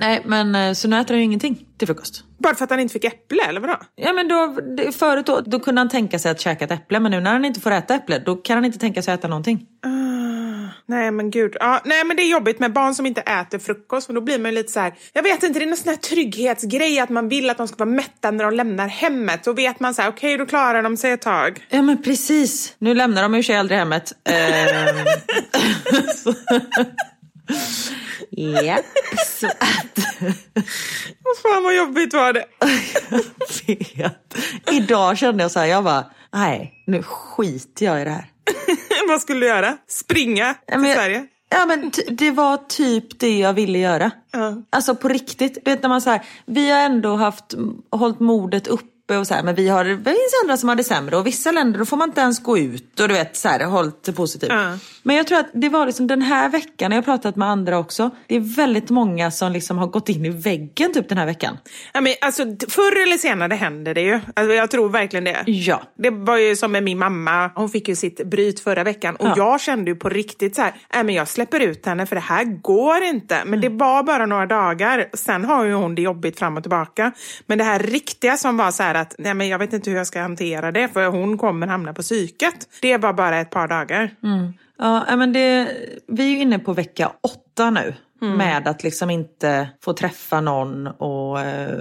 Nej 0.00 0.22
men 0.24 0.54
eh, 0.54 0.72
så 0.72 0.88
nu 0.88 1.00
äter 1.00 1.14
han 1.14 1.18
ju 1.18 1.24
ingenting 1.24 1.66
till 1.78 1.88
frukost. 1.88 2.24
Bara 2.38 2.54
för 2.54 2.64
att 2.64 2.70
han 2.70 2.80
inte 2.80 2.92
fick 2.92 3.04
äpple 3.04 3.42
eller 3.48 3.60
vadå? 3.60 3.76
Ja 3.94 4.12
men 4.12 4.28
då, 4.28 4.56
förut 4.92 5.26
då, 5.26 5.40
då 5.40 5.60
kunde 5.60 5.80
han 5.80 5.88
tänka 5.88 6.18
sig 6.18 6.30
att 6.30 6.40
käka 6.40 6.64
ett 6.64 6.70
äpple 6.70 7.00
men 7.00 7.10
nu 7.10 7.20
när 7.20 7.32
han 7.32 7.44
inte 7.44 7.60
får 7.60 7.70
äta 7.70 7.94
äpple 7.94 8.18
då 8.18 8.36
kan 8.36 8.56
han 8.56 8.64
inte 8.64 8.78
tänka 8.78 9.02
sig 9.02 9.14
att 9.14 9.20
äta 9.20 9.28
någonting. 9.28 9.66
Nej 10.86 11.10
men 11.10 11.30
gud. 11.30 11.56
Ja, 11.60 11.80
nej 11.84 12.04
men 12.04 12.16
det 12.16 12.22
är 12.22 12.30
jobbigt 12.30 12.58
med 12.58 12.72
barn 12.72 12.94
som 12.94 13.06
inte 13.06 13.20
äter 13.20 13.58
frukost 13.58 14.06
för 14.06 14.14
då 14.14 14.20
blir 14.20 14.38
man 14.38 14.50
ju 14.50 14.54
lite 14.54 14.72
så 14.72 14.80
här. 14.80 14.94
jag 15.12 15.22
vet 15.22 15.42
inte, 15.42 15.58
det 15.58 15.64
är 15.64 15.66
någon 15.66 15.76
sån 15.76 15.88
här 15.88 15.96
trygghetsgrej 15.96 17.00
att 17.00 17.10
man 17.10 17.28
vill 17.28 17.50
att 17.50 17.56
de 17.56 17.68
ska 17.68 17.76
vara 17.76 17.90
mätta 17.90 18.30
när 18.30 18.44
de 18.44 18.54
lämnar 18.54 18.88
hemmet. 18.88 19.44
Då 19.44 19.52
vet 19.52 19.80
man 19.80 19.94
så 19.94 20.02
här, 20.02 20.08
okej 20.08 20.36
då 20.36 20.46
klarar 20.46 20.82
de 20.82 20.96
sig 20.96 21.12
ett 21.12 21.22
tag. 21.22 21.66
Ja 21.68 21.82
men 21.82 22.02
precis. 22.02 22.74
Nu 22.78 22.94
lämnar 22.94 23.22
de 23.22 23.34
ju 23.34 23.42
sig 23.42 23.56
aldrig 23.56 23.78
hemmet. 23.78 24.12
Japp, 28.30 28.84
så 29.40 29.46
att... 29.46 29.98
Vad 31.24 31.36
fan 31.42 31.62
vad 31.62 31.76
jobbigt 31.76 32.14
var 32.14 32.32
det. 32.32 32.44
vet. 33.96 34.36
Idag 34.72 35.18
kände 35.18 35.42
jag 35.44 35.50
så 35.50 35.60
här, 35.60 35.66
jag 35.66 35.84
bara, 35.84 36.04
nej, 36.32 36.82
nu 36.86 37.02
skiter 37.02 37.86
jag 37.86 38.00
i 38.00 38.04
det 38.04 38.10
här. 38.10 38.26
vad 39.08 39.20
skulle 39.20 39.40
du 39.40 39.46
göra? 39.46 39.76
Springa 39.88 40.54
till 40.54 40.84
jag- 40.84 40.96
Sverige? 40.96 41.26
Ja 41.48 41.66
men 41.66 41.90
det 42.08 42.30
var 42.30 42.56
typ 42.68 43.18
det 43.20 43.38
jag 43.38 43.52
ville 43.52 43.78
göra. 43.78 44.10
Alltså 44.70 44.94
på 44.94 45.08
riktigt. 45.08 45.54
Du 45.64 45.70
vet 45.70 45.82
när 45.82 45.88
man 45.88 46.00
så 46.00 46.10
här, 46.10 46.22
vi 46.46 46.70
har 46.70 46.78
ändå 46.80 47.16
haft, 47.16 47.54
hållit 47.90 48.20
modet 48.20 48.66
uppe 48.66 48.84
och 49.08 49.26
så 49.26 49.34
här, 49.34 49.42
men 49.42 49.54
vi 49.54 49.68
har, 49.68 49.84
det 49.84 50.04
finns 50.04 50.42
andra 50.44 50.56
som 50.56 50.68
har 50.68 50.76
det 50.76 50.84
sämre 50.84 51.16
och 51.16 51.26
vissa 51.26 51.52
länder 51.52 51.78
då 51.78 51.84
får 51.84 51.96
man 51.96 52.08
inte 52.08 52.20
ens 52.20 52.42
gå 52.42 52.58
ut 52.58 53.00
och 53.00 53.08
du 53.08 53.14
vet 53.14 53.36
så 53.36 53.48
här, 53.48 53.64
hållit 53.64 54.02
det 54.02 54.12
positivt. 54.12 54.52
Men 55.02 55.16
jag 55.16 55.26
tror 55.26 55.38
att 55.38 55.50
det 55.54 55.68
var 55.68 55.86
liksom 55.86 56.06
den 56.06 56.22
här 56.22 56.48
veckan, 56.48 56.90
jag 56.90 56.98
har 56.98 57.02
pratat 57.02 57.36
med 57.36 57.48
andra 57.48 57.78
också, 57.78 58.10
det 58.26 58.36
är 58.36 58.56
väldigt 58.56 58.90
många 58.90 59.30
som 59.30 59.52
liksom 59.52 59.78
har 59.78 59.86
gått 59.86 60.08
in 60.08 60.24
i 60.24 60.30
väggen 60.30 60.92
typ 60.92 61.08
den 61.08 61.18
här 61.18 61.26
veckan. 61.26 61.58
Ja, 61.92 62.00
men 62.00 62.14
alltså, 62.20 62.42
förr 62.68 63.02
eller 63.02 63.16
senare 63.16 63.54
händer 63.54 63.94
det 63.94 64.00
ju. 64.00 64.20
Alltså, 64.36 64.54
jag 64.54 64.70
tror 64.70 64.88
verkligen 64.88 65.24
det. 65.24 65.42
Ja. 65.46 65.82
Det 65.98 66.10
var 66.10 66.36
ju 66.36 66.56
som 66.56 66.72
med 66.72 66.82
min 66.82 66.98
mamma, 66.98 67.50
hon 67.54 67.68
fick 67.70 67.88
ju 67.88 67.96
sitt 67.96 68.26
bryt 68.26 68.60
förra 68.60 68.84
veckan 68.84 69.16
och 69.16 69.26
Ja. 69.26 69.34
jag 69.36 69.60
kände 69.60 69.90
ju 69.90 69.96
på 69.96 70.08
riktigt 70.08 70.56
så 70.56 70.62
här, 70.62 70.74
nej 70.94 71.04
men 71.04 71.14
jag 71.14 71.28
släpper 71.28 71.60
ut 71.60 71.86
henne 71.86 72.06
för 72.06 72.14
det 72.16 72.20
här 72.22 72.44
går 72.44 73.02
inte. 73.02 73.42
Men 73.46 73.60
det 73.60 73.68
var 73.68 74.02
bara 74.02 74.26
några 74.26 74.46
dagar, 74.46 75.06
sen 75.12 75.44
har 75.44 75.64
ju 75.64 75.72
hon 75.74 75.94
det 75.94 76.02
jobbigt 76.02 76.38
fram 76.38 76.56
och 76.56 76.62
tillbaka. 76.62 77.12
Men 77.46 77.58
det 77.58 77.64
här 77.64 77.78
riktiga 77.78 78.36
som 78.36 78.56
var 78.56 78.70
så 78.70 78.82
här 78.82 78.93
att, 78.96 79.14
nej 79.18 79.34
men 79.34 79.48
jag 79.48 79.58
vet 79.58 79.72
inte 79.72 79.90
hur 79.90 79.96
jag 79.96 80.06
ska 80.06 80.20
hantera 80.20 80.72
det 80.72 80.88
för 80.88 81.06
hon 81.06 81.38
kommer 81.38 81.66
hamna 81.66 81.92
på 81.92 82.02
psyket. 82.02 82.68
Det 82.82 82.96
var 82.96 83.12
bara 83.12 83.40
ett 83.40 83.50
par 83.50 83.68
dagar. 83.68 84.10
Mm. 84.22 84.52
Ja, 84.78 85.16
men 85.16 85.32
det, 85.32 85.68
vi 86.08 86.36
är 86.36 86.40
inne 86.42 86.58
på 86.58 86.72
vecka 86.72 87.12
åtta 87.22 87.70
nu. 87.70 87.94
Med 88.20 88.68
att 88.68 88.82
liksom 88.82 89.10
inte 89.10 89.68
få 89.82 89.92
träffa 89.92 90.40
någon 90.40 90.86
och 90.86 91.40
eh, 91.40 91.78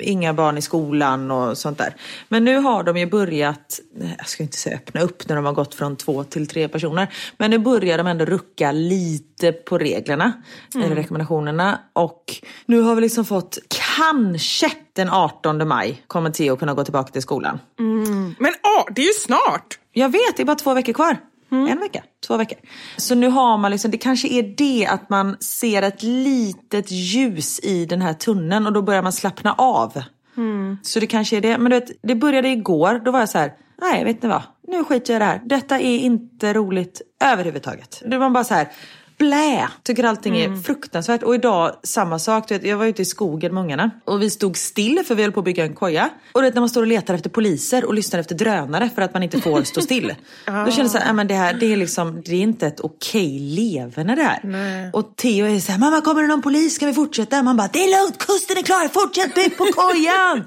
inga 0.00 0.34
barn 0.34 0.58
i 0.58 0.62
skolan 0.62 1.30
och 1.30 1.58
sånt 1.58 1.78
där. 1.78 1.96
Men 2.28 2.44
nu 2.44 2.56
har 2.56 2.82
de 2.82 2.96
ju 2.96 3.06
börjat, 3.06 3.80
jag 4.18 4.28
ska 4.28 4.42
inte 4.42 4.56
säga 4.56 4.76
öppna 4.76 5.00
upp 5.00 5.28
när 5.28 5.36
de 5.36 5.44
har 5.44 5.52
gått 5.52 5.74
från 5.74 5.96
två 5.96 6.24
till 6.24 6.46
tre 6.48 6.68
personer. 6.68 7.08
Men 7.36 7.50
nu 7.50 7.58
börjar 7.58 7.98
de 7.98 8.06
ändå 8.06 8.24
rucka 8.24 8.72
lite 8.72 9.52
på 9.52 9.78
reglerna, 9.78 10.32
eller 10.74 10.94
rekommendationerna. 10.94 11.80
Och 11.92 12.24
nu 12.66 12.80
har 12.80 12.94
vi 12.94 13.00
liksom 13.00 13.24
fått, 13.24 13.58
kanske 13.98 14.70
den 14.92 15.10
18 15.10 15.68
maj 15.68 16.02
kommer 16.06 16.30
Theo 16.30 16.56
kunna 16.56 16.74
gå 16.74 16.84
tillbaka 16.84 17.12
till 17.12 17.22
skolan. 17.22 17.58
Men 18.38 18.54
åh, 18.62 18.84
det 18.94 19.02
är 19.02 19.06
ju 19.06 19.12
snart! 19.12 19.78
Jag 19.92 20.08
vet, 20.08 20.36
det 20.36 20.42
är 20.42 20.44
bara 20.44 20.56
två 20.56 20.74
veckor 20.74 20.92
kvar. 20.92 21.16
En 21.50 21.80
vecka, 21.80 22.02
två 22.26 22.36
veckor. 22.36 22.58
Så 22.96 23.14
nu 23.14 23.28
har 23.28 23.58
man 23.58 23.70
liksom, 23.70 23.90
det 23.90 23.98
kanske 23.98 24.28
är 24.28 24.42
det 24.56 24.86
att 24.86 25.10
man 25.10 25.36
ser 25.40 25.82
ett 25.82 26.02
litet 26.02 26.90
ljus 26.90 27.60
i 27.60 27.86
den 27.86 28.02
här 28.02 28.12
tunneln 28.12 28.66
och 28.66 28.72
då 28.72 28.82
börjar 28.82 29.02
man 29.02 29.12
slappna 29.12 29.52
av. 29.52 30.02
Så 30.82 31.00
det 31.00 31.06
kanske 31.06 31.36
är 31.36 31.40
det. 31.40 31.58
Men 31.58 31.70
du 31.70 31.80
vet, 31.80 31.90
det 32.02 32.14
började 32.14 32.48
igår, 32.48 33.02
då 33.04 33.10
var 33.10 33.20
jag 33.20 33.28
så 33.28 33.38
här, 33.38 33.52
nej 33.80 34.04
vet 34.04 34.22
ni 34.22 34.28
vad, 34.28 34.42
nu 34.68 34.84
skiter 34.84 35.12
jag 35.12 35.18
i 35.18 35.24
det 35.24 35.24
här. 35.24 35.40
Detta 35.44 35.80
är 35.80 35.98
inte 35.98 36.52
roligt 36.52 37.02
överhuvudtaget. 37.24 38.02
Det 38.06 38.18
var 38.18 38.30
bara 38.30 38.44
så 38.44 38.54
här, 38.54 38.68
blä, 39.18 39.68
tycker 39.82 40.04
allting 40.04 40.36
är 40.38 40.62
fruktansvärt. 40.62 41.22
Och 41.22 41.34
idag 41.34 41.72
samma 41.82 42.18
sak, 42.18 42.48
du 42.48 42.54
vet, 42.54 42.64
jag 42.66 42.76
var 42.76 42.86
ute 42.86 43.02
i 43.02 43.04
skogen 43.04 43.54
med 43.54 43.62
ungarna 43.62 43.90
och 44.04 44.22
vi 44.22 44.30
stod 44.30 44.56
still 44.56 45.02
för 45.06 45.14
vi 45.14 45.22
höll 45.22 45.32
på 45.32 45.40
att 45.40 45.44
bygga 45.44 45.64
en 45.64 45.74
koja. 45.74 46.08
Och 46.32 46.40
du 46.40 46.46
vet 46.46 46.54
när 46.54 46.60
man 46.62 46.68
står 46.68 46.80
och 46.80 46.86
letar 46.86 47.14
efter 47.14 47.30
poliser 47.30 47.84
och 47.84 47.94
lyssnar 47.94 48.20
efter 48.20 48.34
drönare 48.34 48.90
för 48.94 49.02
att 49.02 49.14
man 49.14 49.22
inte 49.22 49.40
får 49.40 49.62
stå 49.62 49.80
still. 49.80 50.14
Då 50.46 50.52
kände 50.52 50.82
jag 50.82 50.90
så 50.90 50.98
här, 50.98 51.04
"Nej, 51.04 51.14
men 51.14 51.26
det 51.26 51.34
här 51.34 51.54
det 51.54 51.72
är 51.72 51.76
liksom, 51.76 52.22
det 52.24 52.32
är 52.32 52.40
inte 52.40 52.66
ett 52.66 52.80
okej 52.80 53.38
leverne 53.38 54.14
det 54.14 54.22
här. 54.22 54.40
Och 54.92 55.16
Theo 55.16 55.46
är 55.46 55.60
så 55.60 55.72
här, 55.72 55.78
mamma 55.78 56.00
kommer 56.00 56.22
det 56.22 56.28
någon 56.28 56.42
polis, 56.42 56.74
ska 56.74 56.86
vi 56.86 56.92
fortsätta? 56.94 57.42
Man 57.42 57.56
bara, 57.56 57.68
det 57.72 57.78
är 57.84 58.00
lugnt, 58.02 58.18
kusten 58.18 58.56
är 58.58 58.62
klar, 58.62 58.88
fortsätt 58.88 59.34
bygg 59.34 59.56
på 59.58 59.64
kojan! 59.64 60.44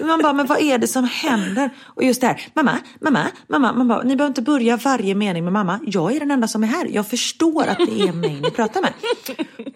man 0.08 0.22
bara, 0.22 0.32
men 0.32 0.46
vad 0.46 0.60
är 0.60 0.78
det 0.78 0.86
som 0.88 1.04
händer? 1.04 1.70
Och 1.84 2.02
just 2.04 2.20
det 2.20 2.26
här, 2.26 2.40
mamma, 2.54 2.78
mamma, 3.00 3.26
mamma, 3.48 3.72
man 3.72 3.88
bara, 3.88 4.02
ni 4.02 4.16
behöver 4.16 4.30
inte 4.30 4.42
börja 4.42 4.76
varje 4.76 5.14
mening 5.14 5.44
med 5.44 5.52
mamma. 5.52 5.78
Jag 5.86 6.16
är 6.16 6.20
den 6.20 6.30
enda 6.30 6.48
som 6.48 6.62
är 6.64 6.68
här, 6.68 6.86
jag 6.92 7.06
förstår 7.06 7.66
att 7.66 7.78
det 7.78 8.00
är 8.05 8.05
mig 8.12 8.40
ni 8.40 8.50
pratar 8.50 8.80
med. 8.80 8.92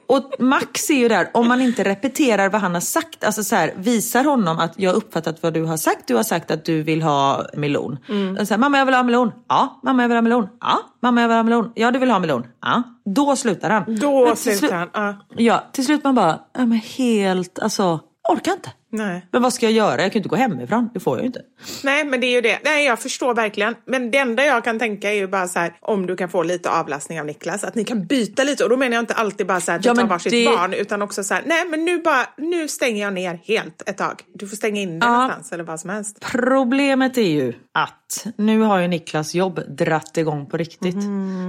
Och 0.06 0.32
Max 0.38 0.90
är 0.90 0.94
ju 0.94 1.08
där, 1.08 1.30
om 1.34 1.48
man 1.48 1.60
inte 1.60 1.84
repeterar 1.84 2.48
vad 2.48 2.60
han 2.60 2.74
har 2.74 2.80
sagt, 2.80 3.24
alltså 3.24 3.42
så 3.42 3.56
här, 3.56 3.72
visar 3.76 4.24
honom 4.24 4.58
att 4.58 4.72
jag 4.76 4.90
har 4.90 4.96
uppfattat 4.96 5.42
vad 5.42 5.54
du 5.54 5.64
har 5.64 5.76
sagt, 5.76 6.06
du 6.06 6.14
har 6.14 6.22
sagt 6.22 6.50
att 6.50 6.64
du 6.64 6.82
vill 6.82 7.02
ha 7.02 7.46
melon. 7.54 7.98
Och 8.40 8.48
Så 8.48 8.54
här, 8.54 8.58
mamma 8.58 8.78
jag 8.78 8.86
vill 8.86 8.94
ha 8.94 9.02
melon, 9.02 9.32
ja. 9.48 9.80
Mamma 9.82 10.02
jag 10.02 10.08
vill 10.08 10.16
ha 10.16 10.22
melon, 10.22 10.48
ja. 10.60 10.78
Mamma 11.02 11.20
jag 11.20 11.28
vill 11.28 11.36
ha 11.36 11.42
melon, 11.42 11.72
ja 11.74 11.90
du 11.90 11.98
vill 11.98 12.10
ha 12.10 12.18
melon, 12.18 12.46
ja. 12.62 12.82
Då 13.04 13.36
slutar 13.36 13.70
han. 13.70 13.96
Då 13.96 14.36
slutar 14.36 14.58
slut- 14.58 14.72
han, 14.72 14.88
ja. 14.94 15.14
Ja, 15.36 15.64
till 15.72 15.84
slut 15.84 16.04
man 16.04 16.14
bara, 16.14 16.38
ja, 16.58 16.66
men 16.66 16.78
helt, 16.78 17.58
alltså, 17.58 18.00
orkar 18.32 18.52
inte. 18.52 18.70
Nej. 18.92 19.26
Men 19.32 19.42
vad 19.42 19.52
ska 19.52 19.66
jag 19.66 19.72
göra? 19.72 20.02
Jag 20.02 20.12
kan 20.12 20.12
ju 20.12 20.18
inte 20.18 20.28
gå 20.28 20.36
hemifrån, 20.36 20.90
det 20.94 21.00
får 21.00 21.16
jag 21.16 21.22
ju 21.22 21.26
inte. 21.26 21.40
Nej, 21.84 22.04
men 22.04 22.20
det 22.20 22.26
är 22.26 22.30
ju 22.30 22.40
det. 22.40 22.58
Nej, 22.64 22.86
jag 22.86 22.98
förstår 22.98 23.34
verkligen. 23.34 23.74
Men 23.86 24.10
det 24.10 24.18
enda 24.18 24.44
jag 24.44 24.64
kan 24.64 24.78
tänka 24.78 25.10
är 25.10 25.14
ju 25.14 25.26
bara 25.28 25.48
så 25.48 25.58
här, 25.58 25.72
om 25.80 26.06
du 26.06 26.16
kan 26.16 26.28
få 26.28 26.42
lite 26.42 26.70
avlastning 26.70 27.20
av 27.20 27.26
Niklas, 27.26 27.64
att 27.64 27.74
ni 27.74 27.84
kan 27.84 28.06
byta 28.06 28.44
lite. 28.44 28.64
Och 28.64 28.70
då 28.70 28.76
menar 28.76 28.94
jag 28.94 29.02
inte 29.02 29.14
alltid 29.14 29.46
bara 29.46 29.60
så 29.60 29.70
här, 29.70 29.78
att 29.78 29.84
Ja, 29.84 29.94
du 29.94 30.00
tar 30.00 30.06
varsitt 30.08 30.32
det- 30.32 30.44
barn, 30.56 30.72
utan 30.74 31.02
också 31.02 31.24
så 31.24 31.34
här, 31.34 31.42
nej 31.46 31.64
men 31.70 31.84
nu 31.84 31.98
bara, 31.98 32.26
nu 32.36 32.68
stänger 32.68 33.02
jag 33.04 33.12
ner 33.12 33.40
helt 33.44 33.82
ett 33.88 33.98
tag. 33.98 34.22
Du 34.34 34.48
får 34.48 34.56
stänga 34.56 34.80
in 34.80 34.88
dig 34.90 35.08
Ja. 35.08 35.12
någonstans 35.12 35.52
eller 35.52 35.64
vad 35.64 35.80
som 35.80 35.90
helst. 35.90 36.20
Problemet 36.32 37.18
är 37.18 37.22
ju 37.22 37.52
att 37.74 38.26
nu 38.36 38.60
har 38.60 38.78
ju 38.78 38.88
Niklas 38.88 39.34
jobb 39.34 39.60
dratt 39.68 40.16
igång 40.16 40.46
på 40.46 40.56
riktigt. 40.56 40.96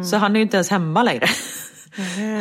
Så 0.09 0.17
han 0.17 0.31
är 0.31 0.35
ju 0.35 0.41
inte 0.43 0.57
ens 0.57 0.69
hemma 0.69 1.03
längre. 1.03 1.25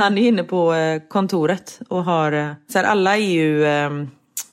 Han 0.00 0.18
är 0.18 0.28
inne 0.28 0.42
på 0.44 0.74
eh, 0.74 1.02
kontoret 1.08 1.80
och 1.88 2.04
har, 2.04 2.32
eh, 2.32 2.52
så 2.72 2.78
här, 2.78 2.84
alla 2.84 3.16
är 3.16 3.20
ju, 3.20 3.64
eh, 3.66 3.90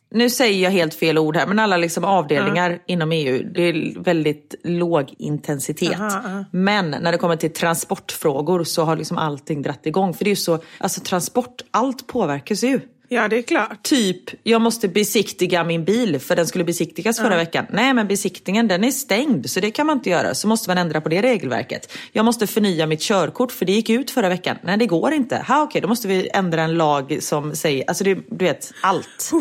nu 0.10 0.30
säger 0.30 0.64
jag 0.64 0.72
helt 0.72 0.94
fel 0.94 1.18
ord 1.18 1.36
här, 1.36 1.48
men 1.48 1.60
alla 1.60 1.78
liksom 1.78 2.04
avdelningar 2.04 2.80
inom 2.86 3.12
EU, 3.12 3.44
det 3.54 3.62
är 3.62 4.04
väldigt 4.04 4.56
låg 4.64 5.14
intensitet. 5.18 6.00
Men 6.52 6.92
när 6.92 7.12
det 7.12 7.18
kommer 7.18 7.36
till 7.36 7.54
transportfrågor 7.54 8.64
så 8.64 8.84
har 8.84 8.96
liksom 8.96 9.18
allting 9.18 9.62
dratt 9.62 9.86
igång. 9.86 10.14
För 10.14 10.24
det 10.24 10.28
är 10.28 10.32
ju 10.32 10.36
så, 10.36 10.60
alltså 10.78 11.02
transport, 11.02 11.62
allt 11.72 12.08
påverkas 12.08 12.64
ju. 12.64 12.80
Ja, 13.10 13.28
det 13.28 13.38
är 13.38 13.42
klart. 13.42 13.84
Typ, 13.84 14.24
jag 14.44 14.62
måste 14.62 14.88
besiktiga 14.88 15.64
min 15.64 15.86
bil 15.86 16.20
för 16.20 16.36
den 16.36 16.48
skulle 16.48 16.64
besiktigas 16.64 17.18
förra 17.18 17.36
veckan. 17.36 17.66
Nej 17.70 17.94
men 17.94 18.08
besiktningen 18.08 18.68
den 18.68 18.84
är 18.84 18.92
stängd 18.92 19.50
så 19.50 19.60
det 19.60 19.72
kan 19.72 19.88
man 19.88 19.98
inte 19.98 20.10
göra. 20.10 20.36
Så 20.36 20.48
måste 20.48 20.70
man 20.70 20.78
ändra 20.78 21.02
på 21.02 21.10
det 21.10 21.22
regelverket. 21.22 21.94
Jag 22.12 22.26
måste 22.26 22.48
förnya 22.48 22.88
mitt 22.88 23.02
körkort 23.02 23.52
för 23.52 23.66
det 23.66 23.72
gick 23.72 23.90
ut 23.90 24.12
förra 24.12 24.30
veckan. 24.30 24.58
Nej 24.62 24.78
det 24.78 24.86
går 24.86 25.14
inte. 25.14 25.46
Ha, 25.48 25.64
okej, 25.64 25.82
då 25.82 25.88
måste 25.88 26.08
vi 26.08 26.30
ändra 26.34 26.62
en 26.62 26.74
lag 26.74 27.18
som 27.22 27.56
säger, 27.56 27.84
alltså 27.88 28.04
det, 28.04 28.16
du 28.30 28.46
vet, 28.46 28.74
allt. 28.82 29.32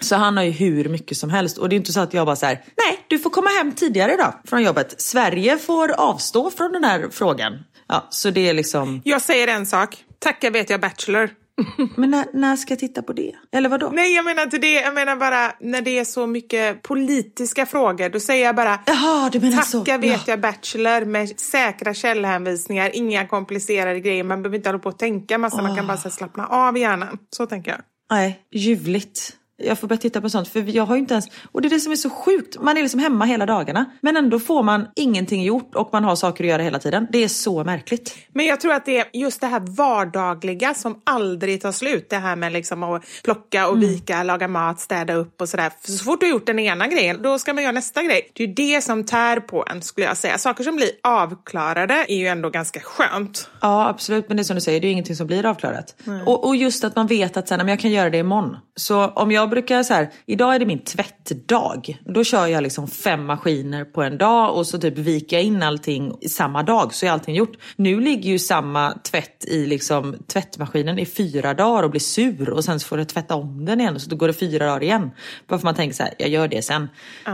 Så 0.00 0.16
han 0.16 0.36
har 0.36 0.44
ju 0.44 0.50
hur 0.50 0.88
mycket 0.88 1.16
som 1.16 1.30
helst. 1.30 1.58
Och 1.58 1.68
det 1.68 1.74
är 1.74 1.76
inte 1.76 1.92
så 1.92 2.00
att 2.00 2.14
jag 2.14 2.26
bara 2.26 2.36
så 2.36 2.46
här, 2.46 2.54
nej 2.54 2.98
du 3.08 3.18
får 3.18 3.30
komma 3.30 3.48
hem 3.50 3.72
tidigare 3.72 4.14
idag 4.14 4.34
från 4.44 4.62
jobbet. 4.62 5.00
Sverige 5.00 5.58
får 5.58 5.92
avstå 5.92 6.50
från 6.50 6.72
den 6.72 6.84
här 6.84 7.06
frågan. 7.10 7.58
Ja, 7.88 8.06
så 8.10 8.30
det 8.30 8.48
är 8.48 8.54
liksom, 8.54 9.00
Jag 9.04 9.22
säger 9.22 9.48
en 9.48 9.66
sak. 9.66 10.04
Tacka 10.18 10.50
vet 10.50 10.70
jag 10.70 10.80
Bachelor. 10.80 11.30
men 11.96 12.10
när, 12.10 12.26
när 12.32 12.56
ska 12.56 12.72
jag 12.72 12.78
titta 12.78 13.02
på 13.02 13.12
det? 13.12 13.32
Eller 13.52 13.68
vadå? 13.68 13.90
Nej, 13.92 14.14
jag 14.14 14.24
menar 14.24 14.42
inte 14.42 14.58
det. 14.58 14.72
Jag 14.72 14.94
menar 14.94 15.16
bara 15.16 15.52
när 15.60 15.80
det 15.82 15.98
är 15.98 16.04
så 16.04 16.26
mycket 16.26 16.82
politiska 16.82 17.66
frågor. 17.66 18.08
Då 18.08 18.20
säger 18.20 18.44
jag 18.44 18.56
bara 18.56 18.80
Jaha, 18.86 19.30
du 19.32 19.40
menar 19.40 19.62
så. 19.62 19.78
Tacka 19.78 19.98
vet 19.98 20.10
Ja. 20.12 20.18
jag 20.26 20.40
Bachelor 20.40 21.04
med 21.04 21.40
säkra 21.40 21.94
källhänvisningar, 21.94 22.90
inga 22.94 23.26
komplicerade 23.26 24.00
grejer. 24.00 24.24
Man 24.24 24.42
behöver 24.42 24.56
inte 24.56 24.68
hålla 24.68 24.78
på 24.78 24.88
och 24.88 24.98
tänka 24.98 25.38
massa, 25.38 25.62
man 25.62 25.76
kan 25.76 25.86
bara 25.86 25.96
så 25.96 26.08
här, 26.08 26.10
slappna 26.16 26.46
av 26.46 26.78
hjärnan. 26.78 27.18
Så 27.36 27.46
tänker 27.46 27.70
jag. 27.70 27.80
Nej, 28.10 28.40
ljuvligt. 28.52 29.36
Jag 29.58 29.78
får 29.78 29.88
börja 29.88 29.98
titta 29.98 30.20
på 30.20 30.30
sånt 30.30 30.48
för 30.48 30.76
jag 30.76 30.86
har 30.86 30.94
ju 30.94 31.00
inte 31.00 31.14
ens, 31.14 31.26
och 31.52 31.62
det 31.62 31.68
är 31.68 31.70
det 31.70 31.80
som 31.80 31.92
är 31.92 31.96
så 31.96 32.10
sjukt, 32.10 32.56
man 32.60 32.76
är 32.76 32.82
liksom 32.82 33.00
hemma 33.00 33.24
hela 33.24 33.46
dagarna 33.46 33.84
men 34.00 34.16
ändå 34.16 34.38
får 34.38 34.62
man 34.62 34.86
ingenting 34.96 35.42
gjort 35.42 35.74
och 35.74 35.88
man 35.92 36.04
har 36.04 36.16
saker 36.16 36.44
att 36.44 36.50
göra 36.50 36.62
hela 36.62 36.78
tiden. 36.78 37.06
Det 37.10 37.24
är 37.24 37.28
så 37.28 37.64
märkligt. 37.64 38.16
Men 38.32 38.46
jag 38.46 38.60
tror 38.60 38.72
att 38.72 38.84
det 38.84 38.98
är 38.98 39.06
just 39.12 39.40
det 39.40 39.46
här 39.46 39.60
vardagliga 39.60 40.74
som 40.74 41.00
aldrig 41.04 41.62
tar 41.62 41.72
slut. 41.72 42.10
Det 42.10 42.16
här 42.16 42.36
med 42.36 42.52
liksom 42.52 42.82
att 42.82 43.04
plocka 43.24 43.68
och 43.68 43.82
vika, 43.82 44.22
laga 44.22 44.48
mat, 44.48 44.80
städa 44.80 45.14
upp 45.14 45.40
och 45.40 45.48
sådär. 45.48 45.72
Så 45.80 46.04
fort 46.04 46.20
du 46.20 46.26
har 46.26 46.30
gjort 46.30 46.46
den 46.46 46.58
ena 46.58 46.86
grejen, 46.86 47.22
då 47.22 47.38
ska 47.38 47.54
man 47.54 47.62
göra 47.62 47.72
nästa 47.72 48.02
grej. 48.02 48.30
Det 48.32 48.42
är 48.42 48.46
ju 48.48 48.54
det 48.54 48.84
som 48.84 49.04
tär 49.04 49.40
på 49.40 49.64
en 49.70 49.82
skulle 49.82 50.06
jag 50.06 50.16
säga. 50.16 50.38
Saker 50.38 50.64
som 50.64 50.76
blir 50.76 50.90
avklarade 51.02 52.04
är 52.08 52.16
ju 52.16 52.26
ändå 52.26 52.50
ganska 52.50 52.80
skönt. 52.80 53.50
Ja 53.60 53.88
absolut 53.88 54.28
men 54.28 54.36
det 54.36 54.40
är 54.40 54.44
som 54.44 54.54
du 54.54 54.60
säger, 54.60 54.80
det 54.80 54.86
är 54.86 54.92
ingenting 54.92 55.16
som 55.16 55.26
blir 55.26 55.46
avklarat. 55.46 55.94
Och, 56.26 56.46
och 56.46 56.56
just 56.56 56.84
att 56.84 56.96
man 56.96 57.06
vet 57.06 57.36
att 57.36 57.48
sen, 57.48 57.58
men 57.58 57.68
jag 57.68 57.80
kan 57.80 57.90
göra 57.90 58.10
det 58.10 58.18
imorgon. 58.18 58.56
Så 58.76 59.06
om 59.06 59.32
jag 59.32 59.45
brukar 59.50 59.82
så 59.82 59.94
här, 59.94 60.10
idag 60.26 60.54
är 60.54 60.58
det 60.58 60.66
min 60.66 60.78
tvättdag. 60.78 61.98
Då 62.04 62.24
kör 62.24 62.46
jag 62.46 62.62
liksom 62.62 62.88
fem 62.88 63.26
maskiner 63.26 63.84
på 63.84 64.02
en 64.02 64.18
dag 64.18 64.56
och 64.56 64.66
så 64.66 64.78
typ 64.78 64.98
viker 64.98 65.36
jag 65.36 65.44
in 65.44 65.62
allting 65.62 66.16
i 66.20 66.28
samma 66.28 66.62
dag 66.62 66.94
så 66.94 67.06
är 67.06 67.10
allting 67.10 67.34
gjort. 67.34 67.56
Nu 67.76 68.00
ligger 68.00 68.30
ju 68.30 68.38
samma 68.38 68.92
tvätt 68.92 69.44
i 69.44 69.66
liksom 69.66 70.16
tvättmaskinen 70.26 70.98
i 70.98 71.06
fyra 71.06 71.54
dagar 71.54 71.82
och 71.82 71.90
blir 71.90 72.00
sur 72.00 72.50
och 72.50 72.64
sen 72.64 72.80
så 72.80 72.86
får 72.86 72.98
jag 72.98 73.08
tvätta 73.08 73.34
om 73.34 73.64
den 73.64 73.80
igen 73.80 73.94
och 73.94 74.00
så 74.02 74.10
då 74.10 74.16
går 74.16 74.26
det 74.26 74.34
fyra 74.34 74.66
dagar 74.66 74.82
igen. 74.82 75.10
Bara 75.46 75.58
för 75.58 75.64
man 75.64 75.74
tänker 75.74 75.96
så 75.96 76.02
här, 76.02 76.14
jag 76.18 76.28
gör 76.28 76.48
det 76.48 76.62
sen. 76.62 76.88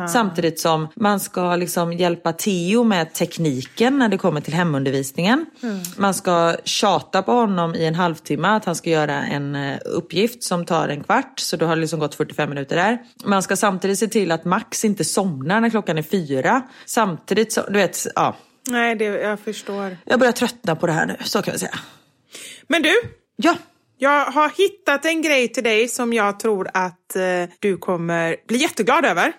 Samtidigt 0.08 0.60
som 0.60 0.88
man 0.96 1.20
ska 1.20 1.56
liksom 1.56 1.92
hjälpa 1.92 2.32
Theo 2.32 2.84
med 2.84 3.14
tekniken 3.14 3.98
när 3.98 4.08
det 4.08 4.18
kommer 4.18 4.40
till 4.40 4.54
hemundervisningen. 4.54 5.46
Man 5.96 6.14
ska 6.14 6.56
tjata 6.64 7.22
på 7.22 7.32
honom 7.32 7.74
i 7.74 7.86
en 7.86 7.94
halvtimme 7.94 8.48
att 8.48 8.64
han 8.64 8.74
ska 8.74 8.90
göra 8.90 9.22
en 9.22 9.54
eh, 9.54 9.78
uppgift 9.84 10.44
som 10.44 10.64
tar 10.64 10.88
en 10.88 11.04
kvart. 11.04 11.40
Så 11.40 11.56
då 11.56 11.66
har 11.66 11.76
det 11.76 11.80
liksom 11.80 12.00
gått 12.03 12.14
45 12.14 12.48
minuter 12.48 12.76
där. 12.76 12.98
Man 13.24 13.42
ska 13.42 13.57
samtidigt 13.57 13.98
se 13.98 14.07
till 14.09 14.32
att 14.32 14.44
Max 14.44 14.84
inte 14.84 15.05
somnar 15.05 15.61
när 15.61 15.70
klockan 15.70 15.98
är 15.98 16.03
fyra. 16.03 16.62
Samtidigt 16.86 17.53
så, 17.53 17.62
du 17.66 17.72
vet, 17.78 18.07
ja. 18.14 18.36
Nej, 18.68 18.96
det, 18.96 19.05
jag 19.05 19.40
förstår. 19.40 19.96
Jag 20.05 20.18
börjar 20.18 20.32
tröttna 20.32 20.76
på 20.76 20.86
det 20.86 20.92
här 20.92 21.07
nu, 21.07 21.16
så 21.24 21.42
kan 21.42 21.53
jag 21.53 21.61
säga. 21.61 21.78
Men 22.68 22.82
du, 22.82 22.94
Ja, 23.36 23.57
jag 23.98 24.24
har 24.24 24.48
hittat 24.59 25.05
en 25.05 25.22
grej 25.22 25.48
till 25.48 25.64
dig 25.64 25.88
som 25.88 26.12
jag 26.12 26.40
tror 26.40 26.68
att 26.74 27.16
eh, 27.16 27.22
du 27.59 27.76
kommer 27.76 28.36
bli 28.48 28.59
jätteglad 28.59 29.05
över. 29.05 29.32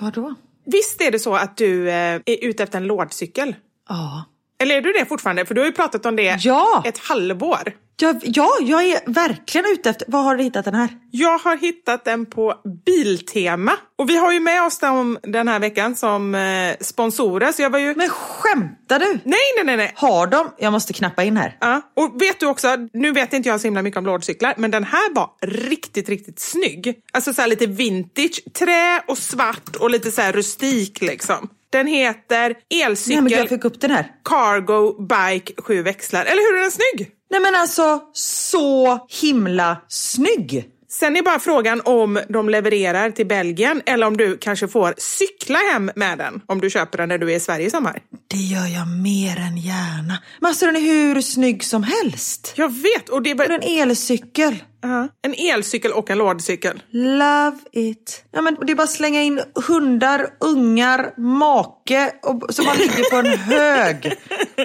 vadå? 0.00 0.34
Visst 0.66 1.00
är 1.02 1.10
det 1.10 1.18
så 1.18 1.34
att 1.34 1.56
du 1.56 1.88
eh, 1.90 1.94
är 2.26 2.44
ute 2.44 2.62
efter 2.62 2.78
en 2.78 2.86
lådcykel? 2.86 3.54
Ja. 3.88 4.24
Eller 4.60 4.76
är 4.76 4.80
du 4.80 4.92
det 4.92 5.04
fortfarande? 5.06 5.44
För 5.46 5.54
du 5.54 5.60
har 5.60 5.66
ju 5.66 5.72
pratat 5.72 6.06
om 6.06 6.16
det 6.16 6.36
Ja. 6.40 6.82
ett 6.86 6.98
halvår. 6.98 7.72
Ja, 8.00 8.14
ja, 8.22 8.58
jag 8.60 8.84
är 8.84 9.00
verkligen 9.06 9.66
ute 9.72 9.90
efter... 9.90 10.06
Var 10.08 10.22
har 10.22 10.36
du 10.36 10.42
hittat 10.42 10.64
den 10.64 10.74
här? 10.74 10.88
Jag 11.10 11.38
har 11.38 11.56
hittat 11.56 12.04
den 12.04 12.26
på 12.26 12.54
Biltema. 12.86 13.72
Och 13.98 14.10
vi 14.10 14.16
har 14.16 14.32
ju 14.32 14.40
med 14.40 14.62
oss 14.62 14.78
dem 14.78 15.18
den 15.22 15.48
här 15.48 15.58
veckan 15.58 15.96
som 15.96 16.34
eh, 16.34 16.76
sponsorer. 16.80 17.52
Så 17.52 17.62
jag 17.62 17.70
var 17.70 17.78
ju... 17.78 17.94
Men 17.94 18.08
skämtar 18.08 18.98
du? 18.98 19.06
Nej, 19.06 19.38
nej, 19.56 19.64
nej, 19.64 19.76
nej. 19.76 19.92
Har 19.94 20.26
de? 20.26 20.50
Jag 20.58 20.72
måste 20.72 20.92
knappa 20.92 21.24
in 21.24 21.36
här. 21.36 21.56
Ja. 21.60 21.82
Och 21.96 22.22
vet 22.22 22.40
du 22.40 22.46
också, 22.46 22.76
nu 22.92 23.12
vet 23.12 23.32
inte 23.32 23.48
jag 23.48 23.60
så 23.60 23.66
himla 23.66 23.82
mycket 23.82 23.98
om 23.98 24.06
lådcyklar, 24.06 24.54
men 24.56 24.70
den 24.70 24.84
här 24.84 25.14
var 25.14 25.30
riktigt, 25.42 26.08
riktigt 26.08 26.40
snygg. 26.40 26.94
Alltså 27.12 27.32
så 27.32 27.40
här 27.40 27.48
lite 27.48 27.66
vintage, 27.66 28.52
trä 28.58 29.02
och 29.08 29.18
svart 29.18 29.76
och 29.76 29.90
lite 29.90 30.10
så 30.10 30.20
här 30.20 30.32
rustik 30.32 31.00
liksom. 31.00 31.48
Den 31.70 31.86
heter 31.86 32.54
elcykel 32.84 33.22
Nej, 33.22 33.30
men 33.30 33.40
jag 33.40 33.48
fick 33.48 33.64
upp 33.64 33.80
den 33.80 33.90
här. 33.90 34.12
Cargo 34.24 35.02
Bike 35.02 35.52
7 35.62 35.82
växlar. 35.82 36.24
Eller 36.24 36.52
hur 36.52 36.58
är 36.58 36.62
den 36.62 36.70
snygg? 36.70 37.17
Nej 37.30 37.40
men 37.40 37.54
alltså, 37.54 38.00
så 38.12 38.98
himla 39.08 39.76
snygg! 39.88 40.68
Sen 40.90 41.16
är 41.16 41.22
bara 41.22 41.38
frågan 41.38 41.80
om 41.84 42.20
de 42.28 42.48
levererar 42.48 43.10
till 43.10 43.26
Belgien 43.26 43.82
eller 43.86 44.06
om 44.06 44.16
du 44.16 44.38
kanske 44.38 44.68
får 44.68 44.94
cykla 44.98 45.58
hem 45.58 45.90
med 45.96 46.18
den 46.18 46.40
om 46.46 46.60
du 46.60 46.70
köper 46.70 46.98
den 46.98 47.08
när 47.08 47.18
du 47.18 47.32
är 47.32 47.36
i 47.36 47.40
Sverige 47.40 47.66
i 47.66 47.70
sommar. 47.70 48.02
Det 48.28 48.36
gör 48.36 48.66
jag 48.66 48.88
mer 48.88 49.36
än 49.36 49.56
gärna. 49.56 50.18
Men 50.40 50.48
alltså 50.48 50.66
den 50.66 50.76
är 50.76 50.80
hur 50.80 51.20
snygg 51.20 51.64
som 51.64 51.82
helst. 51.82 52.52
Jag 52.56 52.72
vet! 52.72 53.08
Och 53.08 53.22
det 53.22 53.30
är 53.30 53.34
bara, 53.34 53.54
en 53.54 53.80
elcykel. 53.80 54.56
Ja, 54.80 55.08
en 55.22 55.34
elcykel 55.34 55.92
och 55.92 56.10
en 56.10 56.18
lådcykel. 56.18 56.82
Love 56.90 57.58
it. 57.72 58.24
Ja, 58.30 58.42
men 58.42 58.56
det 58.66 58.72
är 58.72 58.76
bara 58.76 58.82
att 58.82 58.90
slänga 58.90 59.22
in 59.22 59.40
hundar, 59.68 60.28
ungar, 60.40 61.12
make 61.20 62.12
och, 62.22 62.54
så 62.54 62.62
man 62.62 62.76
ligger 62.76 63.10
på 63.10 63.16
en 63.16 63.26
hög. 63.38 64.16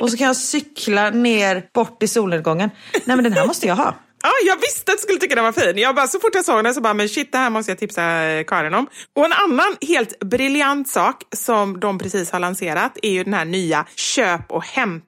Och 0.01 0.11
så 0.11 0.17
kan 0.17 0.27
jag 0.27 0.35
cykla 0.35 1.09
ner 1.09 1.65
bort 1.73 2.03
i 2.03 2.07
solnedgången. 2.07 2.69
Nej 3.05 3.15
men 3.17 3.23
den 3.23 3.33
här 3.33 3.47
måste 3.47 3.67
jag 3.67 3.75
ha. 3.75 3.95
Ja, 4.25 4.29
jag 4.45 4.55
visste 4.55 4.91
att 4.91 4.97
du 4.97 5.01
skulle 5.01 5.19
tycka 5.19 5.35
den 5.35 5.43
var 5.43 5.51
fin. 5.51 5.77
Jag 5.77 5.95
bara, 5.95 6.07
så 6.07 6.19
fort 6.19 6.35
jag 6.35 6.45
såg 6.45 6.63
den 6.63 6.73
så 6.73 6.81
bara, 6.81 6.93
men 6.93 7.09
shit, 7.09 7.31
det 7.31 7.37
här 7.37 7.49
måste 7.49 7.71
jag 7.71 7.79
tipsa 7.79 8.23
eh, 8.23 8.43
Karin 8.43 8.73
om. 8.73 8.87
Och 9.15 9.25
en 9.25 9.33
annan 9.33 9.75
helt 9.87 10.19
briljant 10.19 10.87
sak 10.87 11.15
som 11.35 11.79
de 11.79 11.99
precis 11.99 12.31
har 12.31 12.39
lanserat 12.39 12.97
är 13.01 13.11
ju 13.11 13.23
den 13.23 13.33
här 13.33 13.45
nya 13.45 13.85
köp 13.95 14.51
och 14.51 14.63
hämta. 14.63 15.07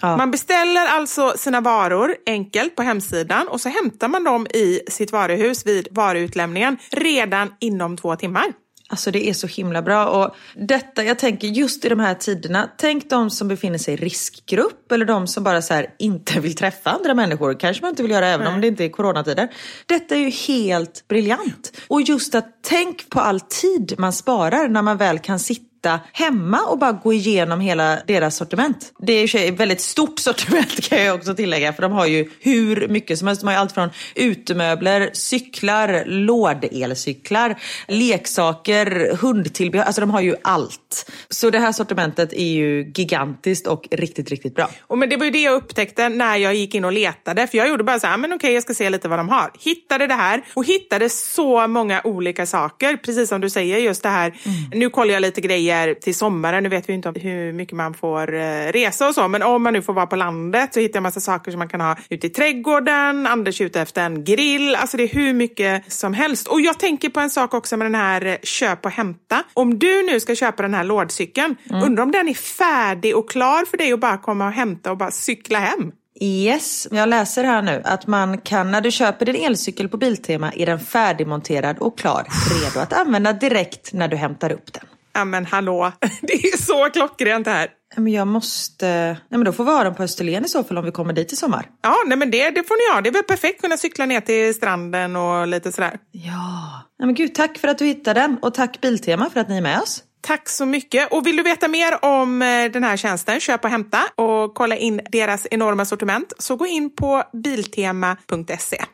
Ja. 0.00 0.16
Man 0.16 0.30
beställer 0.30 0.86
alltså 0.86 1.32
sina 1.36 1.60
varor 1.60 2.14
enkelt 2.26 2.76
på 2.76 2.82
hemsidan 2.82 3.48
och 3.48 3.60
så 3.60 3.68
hämtar 3.68 4.08
man 4.08 4.24
dem 4.24 4.46
i 4.46 4.80
sitt 4.88 5.12
varuhus 5.12 5.66
vid 5.66 5.88
varuutlämningen 5.90 6.76
redan 6.90 7.54
inom 7.60 7.96
två 7.96 8.16
timmar. 8.16 8.44
Alltså 8.88 9.10
det 9.10 9.28
är 9.28 9.32
så 9.32 9.46
himla 9.46 9.82
bra. 9.82 10.06
Och 10.06 10.36
detta, 10.54 11.04
jag 11.04 11.18
tänker 11.18 11.48
just 11.48 11.84
i 11.84 11.88
de 11.88 12.00
här 12.00 12.14
tiderna, 12.14 12.70
tänk 12.78 13.10
de 13.10 13.30
som 13.30 13.48
befinner 13.48 13.78
sig 13.78 13.94
i 13.94 13.96
riskgrupp 13.96 14.92
eller 14.92 15.04
de 15.04 15.26
som 15.26 15.44
bara 15.44 15.62
så 15.62 15.74
här 15.74 15.86
inte 15.98 16.40
vill 16.40 16.56
träffa 16.56 16.90
andra 16.90 17.14
människor. 17.14 17.60
kanske 17.60 17.82
man 17.82 17.90
inte 17.90 18.02
vill 18.02 18.12
göra 18.12 18.28
även 18.28 18.46
om 18.46 18.60
det 18.60 18.66
inte 18.66 18.84
är 18.84 18.88
coronatider. 18.88 19.48
Detta 19.86 20.14
är 20.14 20.18
ju 20.18 20.30
helt 20.30 21.08
briljant. 21.08 21.72
Och 21.88 22.02
just 22.02 22.34
att 22.34 22.58
tänk 22.62 23.10
på 23.10 23.20
all 23.20 23.40
tid 23.40 23.94
man 23.98 24.12
sparar 24.12 24.68
när 24.68 24.82
man 24.82 24.96
väl 24.96 25.18
kan 25.18 25.38
sitta 25.38 25.73
hemma 26.12 26.60
och 26.60 26.78
bara 26.78 26.92
gå 26.92 27.12
igenom 27.12 27.60
hela 27.60 27.98
deras 28.06 28.36
sortiment. 28.36 28.92
Det 28.98 29.12
är 29.12 29.36
ju 29.36 29.48
ett 29.48 29.60
väldigt 29.60 29.80
stort 29.80 30.18
sortiment 30.18 30.88
kan 30.88 31.02
jag 31.02 31.14
också 31.14 31.34
tillägga 31.34 31.72
för 31.72 31.82
de 31.82 31.92
har 31.92 32.06
ju 32.06 32.30
hur 32.40 32.88
mycket 32.88 33.18
som 33.18 33.28
helst. 33.28 33.42
De 33.42 33.46
har 33.46 33.54
ju 33.54 33.58
allt 33.58 33.72
från 33.72 33.90
utemöbler, 34.14 35.10
cyklar, 35.12 36.04
lådelcyklar, 36.06 37.56
leksaker, 37.88 39.16
hundtillbehör. 39.16 39.84
Alltså 39.84 40.00
de 40.00 40.10
har 40.10 40.20
ju 40.20 40.34
allt. 40.42 41.10
Så 41.28 41.50
det 41.50 41.58
här 41.58 41.72
sortimentet 41.72 42.32
är 42.32 42.52
ju 42.52 42.92
gigantiskt 42.94 43.66
och 43.66 43.88
riktigt, 43.90 44.30
riktigt 44.30 44.54
bra. 44.54 44.70
Och 44.80 44.98
men 44.98 45.08
det 45.08 45.16
var 45.16 45.24
ju 45.24 45.30
det 45.30 45.42
jag 45.42 45.54
upptäckte 45.54 46.08
när 46.08 46.36
jag 46.36 46.54
gick 46.54 46.74
in 46.74 46.84
och 46.84 46.92
letade. 46.92 47.46
För 47.46 47.58
jag 47.58 47.68
gjorde 47.68 47.84
bara 47.84 48.00
så 48.00 48.06
här, 48.06 48.16
men 48.16 48.32
okej 48.32 48.52
jag 48.52 48.62
ska 48.62 48.74
se 48.74 48.90
lite 48.90 49.08
vad 49.08 49.18
de 49.18 49.28
har. 49.28 49.50
Hittade 49.60 50.06
det 50.06 50.14
här 50.14 50.44
och 50.54 50.64
hittade 50.64 51.08
så 51.08 51.66
många 51.66 52.00
olika 52.04 52.46
saker. 52.46 52.96
Precis 52.96 53.28
som 53.28 53.40
du 53.40 53.50
säger, 53.50 53.78
just 53.78 54.02
det 54.02 54.08
här. 54.08 54.34
Nu 54.72 54.90
kollar 54.90 55.14
jag 55.14 55.20
lite 55.20 55.40
grejer 55.40 55.73
till 56.00 56.14
sommaren. 56.14 56.62
Nu 56.62 56.68
vet 56.68 56.88
vi 56.88 56.92
inte 56.92 57.12
hur 57.16 57.52
mycket 57.52 57.76
man 57.76 57.94
får 57.94 58.34
eh, 58.34 58.72
resa 58.72 59.08
och 59.08 59.14
så. 59.14 59.28
Men 59.28 59.42
om 59.42 59.62
man 59.62 59.72
nu 59.72 59.82
får 59.82 59.92
vara 59.92 60.06
på 60.06 60.16
landet 60.16 60.74
så 60.74 60.80
hittar 60.80 60.96
jag 60.96 61.02
massa 61.02 61.20
saker 61.20 61.50
som 61.50 61.58
man 61.58 61.68
kan 61.68 61.80
ha 61.80 61.96
ute 62.10 62.26
i 62.26 62.30
trädgården. 62.30 63.26
Anders 63.26 63.60
är 63.60 63.64
ute 63.64 63.80
efter 63.80 64.02
en 64.02 64.24
grill. 64.24 64.74
Alltså 64.74 64.96
det 64.96 65.02
är 65.02 65.08
hur 65.08 65.32
mycket 65.32 65.92
som 65.92 66.14
helst. 66.14 66.48
Och 66.48 66.60
jag 66.60 66.78
tänker 66.78 67.08
på 67.08 67.20
en 67.20 67.30
sak 67.30 67.54
också 67.54 67.76
med 67.76 67.86
den 67.86 67.94
här 67.94 68.26
eh, 68.26 68.36
köp 68.42 68.84
och 68.84 68.90
hämta. 68.90 69.42
Om 69.54 69.78
du 69.78 70.02
nu 70.02 70.20
ska 70.20 70.34
köpa 70.34 70.62
den 70.62 70.74
här 70.74 70.84
lådcykeln, 70.84 71.56
undrar 71.84 72.02
om 72.02 72.10
den 72.10 72.28
är 72.28 72.34
färdig 72.34 73.16
och 73.16 73.30
klar 73.30 73.64
för 73.64 73.76
dig 73.76 73.92
att 73.92 74.00
bara 74.00 74.18
komma 74.18 74.46
och 74.46 74.52
hämta 74.52 74.90
och 74.90 74.96
bara 74.96 75.10
cykla 75.10 75.58
hem? 75.58 75.92
Yes, 76.20 76.88
jag 76.90 77.08
läser 77.08 77.44
här 77.44 77.62
nu 77.62 77.82
att 77.84 78.06
man 78.06 78.38
kan, 78.38 78.70
när 78.70 78.80
du 78.80 78.90
köper 78.90 79.26
din 79.26 79.36
elcykel 79.36 79.88
på 79.88 79.96
Biltema 79.96 80.52
är 80.52 80.66
den 80.66 80.80
färdigmonterad 80.80 81.78
och 81.78 81.98
klar, 81.98 82.26
redo 82.50 82.80
att 82.80 82.92
använda 82.92 83.32
direkt 83.32 83.92
när 83.92 84.08
du 84.08 84.16
hämtar 84.16 84.52
upp 84.52 84.72
den. 84.72 84.84
Ja 85.14 85.24
men 85.24 85.46
hallå, 85.46 85.92
det 86.20 86.32
är 86.32 86.56
så 86.56 86.90
klockrent 86.90 87.44
det 87.44 87.50
här. 87.50 87.68
Men 87.96 88.12
jag 88.12 88.26
måste... 88.26 88.86
Nej 88.86 89.18
men 89.28 89.44
då 89.44 89.52
får 89.52 89.64
vi 89.64 89.70
ha 89.70 89.84
den 89.84 89.94
på 89.94 90.02
Österlen 90.02 90.44
i 90.44 90.48
så 90.48 90.64
fall 90.64 90.78
om 90.78 90.84
vi 90.84 90.90
kommer 90.90 91.12
dit 91.12 91.32
i 91.32 91.36
sommar. 91.36 91.70
Ja, 91.82 91.96
nej 92.06 92.18
men 92.18 92.30
det, 92.30 92.50
det 92.50 92.62
får 92.62 92.90
ni 92.90 92.94
ha. 92.94 93.00
Det 93.00 93.08
är 93.08 93.12
väl 93.12 93.22
perfekt 93.22 93.54
att 93.54 93.62
kunna 93.62 93.76
cykla 93.76 94.06
ner 94.06 94.20
till 94.20 94.54
stranden 94.54 95.16
och 95.16 95.46
lite 95.46 95.72
sådär. 95.72 95.98
Ja. 96.10 96.82
Nej 96.98 97.06
men 97.06 97.14
gud, 97.14 97.34
tack 97.34 97.58
för 97.58 97.68
att 97.68 97.78
du 97.78 97.84
hittade 97.84 98.20
den 98.20 98.38
och 98.42 98.54
tack 98.54 98.80
Biltema 98.80 99.30
för 99.30 99.40
att 99.40 99.48
ni 99.48 99.56
är 99.56 99.62
med 99.62 99.80
oss. 99.80 100.02
Tack 100.20 100.48
så 100.48 100.66
mycket. 100.66 101.12
Och 101.12 101.26
vill 101.26 101.36
du 101.36 101.42
veta 101.42 101.68
mer 101.68 102.04
om 102.04 102.42
eh, 102.42 102.70
den 102.72 102.84
här 102.84 102.96
tjänsten, 102.96 103.40
köp 103.40 103.64
och 103.64 103.70
hämta 103.70 103.98
och 104.14 104.54
kolla 104.54 104.76
in 104.76 105.00
deras 105.12 105.46
enorma 105.50 105.84
sortiment 105.84 106.32
så 106.38 106.56
gå 106.56 106.66
in 106.66 106.96
på 106.96 107.22
biltema.se. 107.32 108.84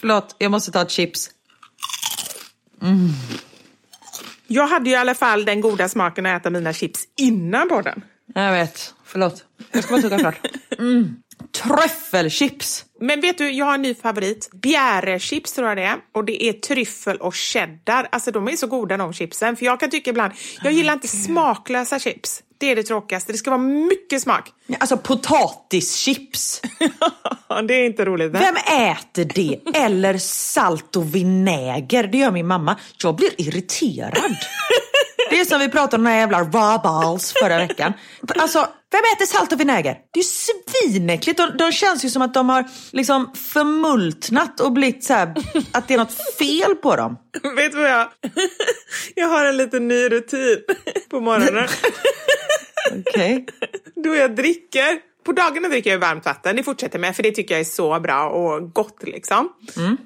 Förlåt, 0.00 0.36
jag 0.38 0.50
måste 0.50 0.72
ta 0.72 0.82
ett 0.82 0.90
chips. 0.90 1.30
Jag 4.46 4.66
hade 4.66 4.90
ju 4.90 4.96
i 4.96 4.98
alla 4.98 5.14
fall 5.14 5.44
den 5.44 5.60
goda 5.60 5.88
smaken 5.88 6.26
att 6.26 6.40
äta 6.40 6.50
mina 6.50 6.72
chips 6.72 7.04
innan 7.16 7.68
podden. 7.68 8.02
Jag 8.34 8.52
vet, 8.52 8.94
förlåt. 9.12 9.44
Jag 9.72 9.84
ska 9.84 9.92
bara 9.92 10.02
tugga 10.02 10.18
klart. 10.18 10.38
Mm. 10.78 11.16
Tryffelchips! 11.52 12.84
Men 13.00 13.20
vet 13.20 13.38
du, 13.38 13.50
jag 13.50 13.66
har 13.66 13.74
en 13.74 13.82
ny 13.82 13.94
favorit. 13.94 14.50
Bjärechips 14.52 15.52
tror 15.52 15.68
jag 15.68 15.76
det 15.76 15.82
är. 15.82 15.96
Och 16.14 16.24
det 16.24 16.44
är 16.44 16.52
tryffel 16.52 17.16
och 17.16 17.34
cheddar. 17.34 18.08
Alltså 18.12 18.30
de 18.30 18.48
är 18.48 18.56
så 18.56 18.66
goda 18.66 18.96
de 18.96 19.12
chipsen. 19.12 19.56
För 19.56 19.66
jag 19.66 19.80
kan 19.80 19.90
tycka 19.90 20.10
ibland, 20.10 20.32
jag 20.62 20.72
gillar 20.72 20.92
inte 20.92 21.08
smaklösa 21.08 21.98
chips. 21.98 22.42
Det 22.58 22.66
är 22.66 22.76
det 22.76 22.82
tråkigaste. 22.82 23.32
Det 23.32 23.38
ska 23.38 23.50
vara 23.50 23.60
mycket 23.60 24.22
smak. 24.22 24.52
Alltså 24.78 24.96
potatischips. 24.96 26.62
det 27.68 27.74
är 27.74 27.84
inte 27.84 28.04
roligt. 28.04 28.32
Vem 28.32 28.56
äter 28.56 29.24
det? 29.24 29.78
Eller 29.78 30.18
salt 30.18 30.96
och 30.96 31.14
vinäger. 31.14 32.04
Det 32.06 32.18
gör 32.18 32.30
min 32.30 32.46
mamma. 32.46 32.76
Jag 33.02 33.16
blir 33.16 33.40
irriterad. 33.40 34.36
Det 35.30 35.40
är 35.40 35.44
som 35.44 35.58
vi 35.58 35.68
pratade 35.68 35.96
om 35.96 36.04
de 36.04 36.10
här 36.10 36.18
jävla 36.18 36.40
raw 36.40 36.78
balls 36.82 37.32
förra 37.32 37.56
veckan. 37.58 37.92
Alltså, 38.36 38.58
vem 38.90 39.00
äter 39.16 39.26
salt 39.26 39.52
och 39.52 39.60
vinäger? 39.60 39.98
Det 40.12 40.20
är 40.20 40.24
ju 40.24 40.28
svinäckligt. 40.90 41.38
De, 41.38 41.56
de 41.56 41.72
känns 41.72 42.04
ju 42.04 42.08
som 42.10 42.22
att 42.22 42.34
de 42.34 42.48
har 42.48 42.64
liksom 42.92 43.30
förmultnat 43.34 44.60
och 44.60 44.72
blivit 44.72 45.04
så 45.04 45.14
här, 45.14 45.34
att 45.72 45.88
det 45.88 45.94
är 45.94 45.98
något 45.98 46.36
fel 46.38 46.74
på 46.74 46.96
dem. 46.96 47.16
Vet 47.56 47.72
du 47.72 47.78
vad 47.78 47.90
jag... 47.90 48.08
Jag 49.14 49.28
har 49.28 49.44
en 49.44 49.56
liten 49.56 49.88
ny 49.88 50.08
rutin 50.08 50.58
på 51.10 51.20
morgonen. 51.20 51.68
Okej. 53.06 53.46
Då 54.04 54.14
jag 54.14 54.36
dricker. 54.36 55.10
På 55.24 55.32
dagarna 55.32 55.68
dricker 55.68 55.90
jag 55.90 55.98
varmt 55.98 56.24
vatten, 56.24 56.56
det 56.56 56.62
fortsätter 56.62 56.98
med 56.98 57.16
för 57.16 57.22
det 57.22 57.30
tycker 57.30 57.54
jag 57.54 57.60
är 57.60 57.64
så 57.64 58.00
bra 58.00 58.28
och 58.28 58.72
gott 58.72 59.02
liksom. 59.02 59.48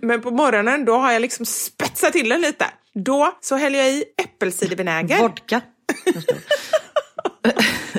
Men 0.03 0.23
på 0.23 0.31
morgonen 0.31 0.85
då 0.85 0.97
har 0.97 1.13
jag 1.13 1.23
liksom 1.23 1.47
spetsat 1.47 2.13
till 2.13 2.29
den 2.29 2.41
lite. 2.41 2.67
Då 2.95 3.39
så 3.41 3.57
häller 3.57 3.79
jag 3.79 3.89
i 3.89 4.05
äppelcidervinäger. 4.23 5.19
Vodka. 5.21 5.61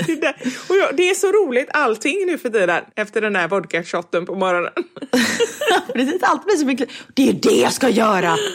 Det, 0.07 0.15
där. 0.15 0.35
och 0.69 0.75
jag, 0.75 0.95
det 0.97 1.09
är 1.09 1.13
så 1.15 1.27
roligt 1.31 1.69
allting 1.73 2.25
nu 2.25 2.37
för 2.37 2.49
tiden 2.49 2.83
efter 2.95 3.21
den 3.21 3.35
här 3.35 3.47
vodka-shotten 3.47 4.25
på 4.25 4.35
morgonen. 4.35 4.71
Precis, 5.93 6.23
allt 6.23 6.45
blir 6.45 6.55
så 6.55 6.65
mycket. 6.65 6.89
Det 7.13 7.29
är 7.29 7.33
det 7.33 7.55
jag 7.61 7.73
ska 7.73 7.89
göra. 7.89 8.37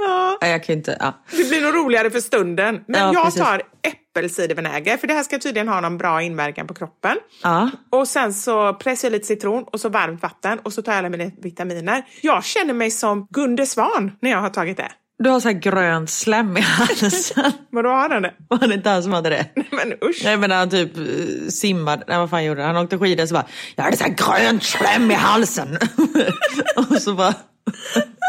Ja, 0.00 0.38
Nej, 0.40 0.50
jag 0.50 0.64
kan 0.64 0.76
inte. 0.76 0.96
Ja. 1.00 1.24
det 1.30 1.48
blir 1.48 1.60
nog 1.62 1.74
roligare 1.74 2.10
för 2.10 2.20
stunden. 2.20 2.84
Men 2.88 3.00
Ja, 3.00 3.12
jag 3.14 3.24
precis. 3.24 3.40
tar 3.40 3.62
äppelcidervinäger 3.82 4.96
för 4.96 5.06
det 5.06 5.14
här 5.14 5.22
ska 5.22 5.38
tydligen 5.38 5.68
ha 5.68 5.80
någon 5.80 5.98
bra 5.98 6.22
inverkan 6.22 6.66
på 6.66 6.74
kroppen. 6.74 7.16
Ja. 7.42 7.70
Och 7.90 8.08
sen 8.08 8.34
så 8.34 8.74
pressar 8.74 9.08
jag 9.08 9.12
lite 9.12 9.26
citron 9.26 9.64
och 9.72 9.80
så 9.80 9.88
varmt 9.88 10.22
vatten 10.22 10.58
och 10.58 10.72
så 10.72 10.82
tar 10.82 10.92
jag 10.92 10.98
alla 10.98 11.08
mina 11.08 11.30
vitaminer. 11.42 12.04
Jag 12.20 12.44
känner 12.44 12.74
mig 12.74 12.90
som 12.90 13.26
Gunde 13.30 13.66
Svan 13.66 14.12
när 14.20 14.30
jag 14.30 14.38
har 14.38 14.50
tagit 14.50 14.76
det. 14.76 14.92
Du 15.24 15.30
har 15.30 15.40
så 15.40 15.48
här 15.48 15.54
grönt 15.58 16.10
slem 16.10 16.56
i 16.56 16.60
halsen. 16.60 17.52
Vadå 17.70 17.88
har 17.88 18.10
han 18.10 18.22
det? 18.22 18.34
Var 18.48 18.68
det 18.68 18.74
inte 18.74 18.90
han 18.90 19.02
som 19.02 19.12
hade 19.12 19.30
det? 19.30 19.46
Men 19.70 19.92
usch. 19.92 20.20
Nej 20.24 20.36
men 20.36 20.50
han 20.50 20.70
typ 20.70 20.96
eh, 20.96 21.04
simmade, 21.48 22.04
nej 22.08 22.18
vad 22.18 22.30
fan 22.30 22.44
gjorde 22.44 22.62
han? 22.62 22.74
Han 22.74 22.84
åkte 22.84 22.98
skidor 22.98 23.26
så 23.26 23.34
bara, 23.34 23.46
jag 23.76 23.84
hade 23.84 23.96
så 23.96 24.04
här 24.04 24.14
grönt 24.40 24.62
slem 24.62 25.10
i 25.10 25.14
halsen. 25.14 25.78
och 26.76 27.02
så 27.02 27.14
bara, 27.14 27.34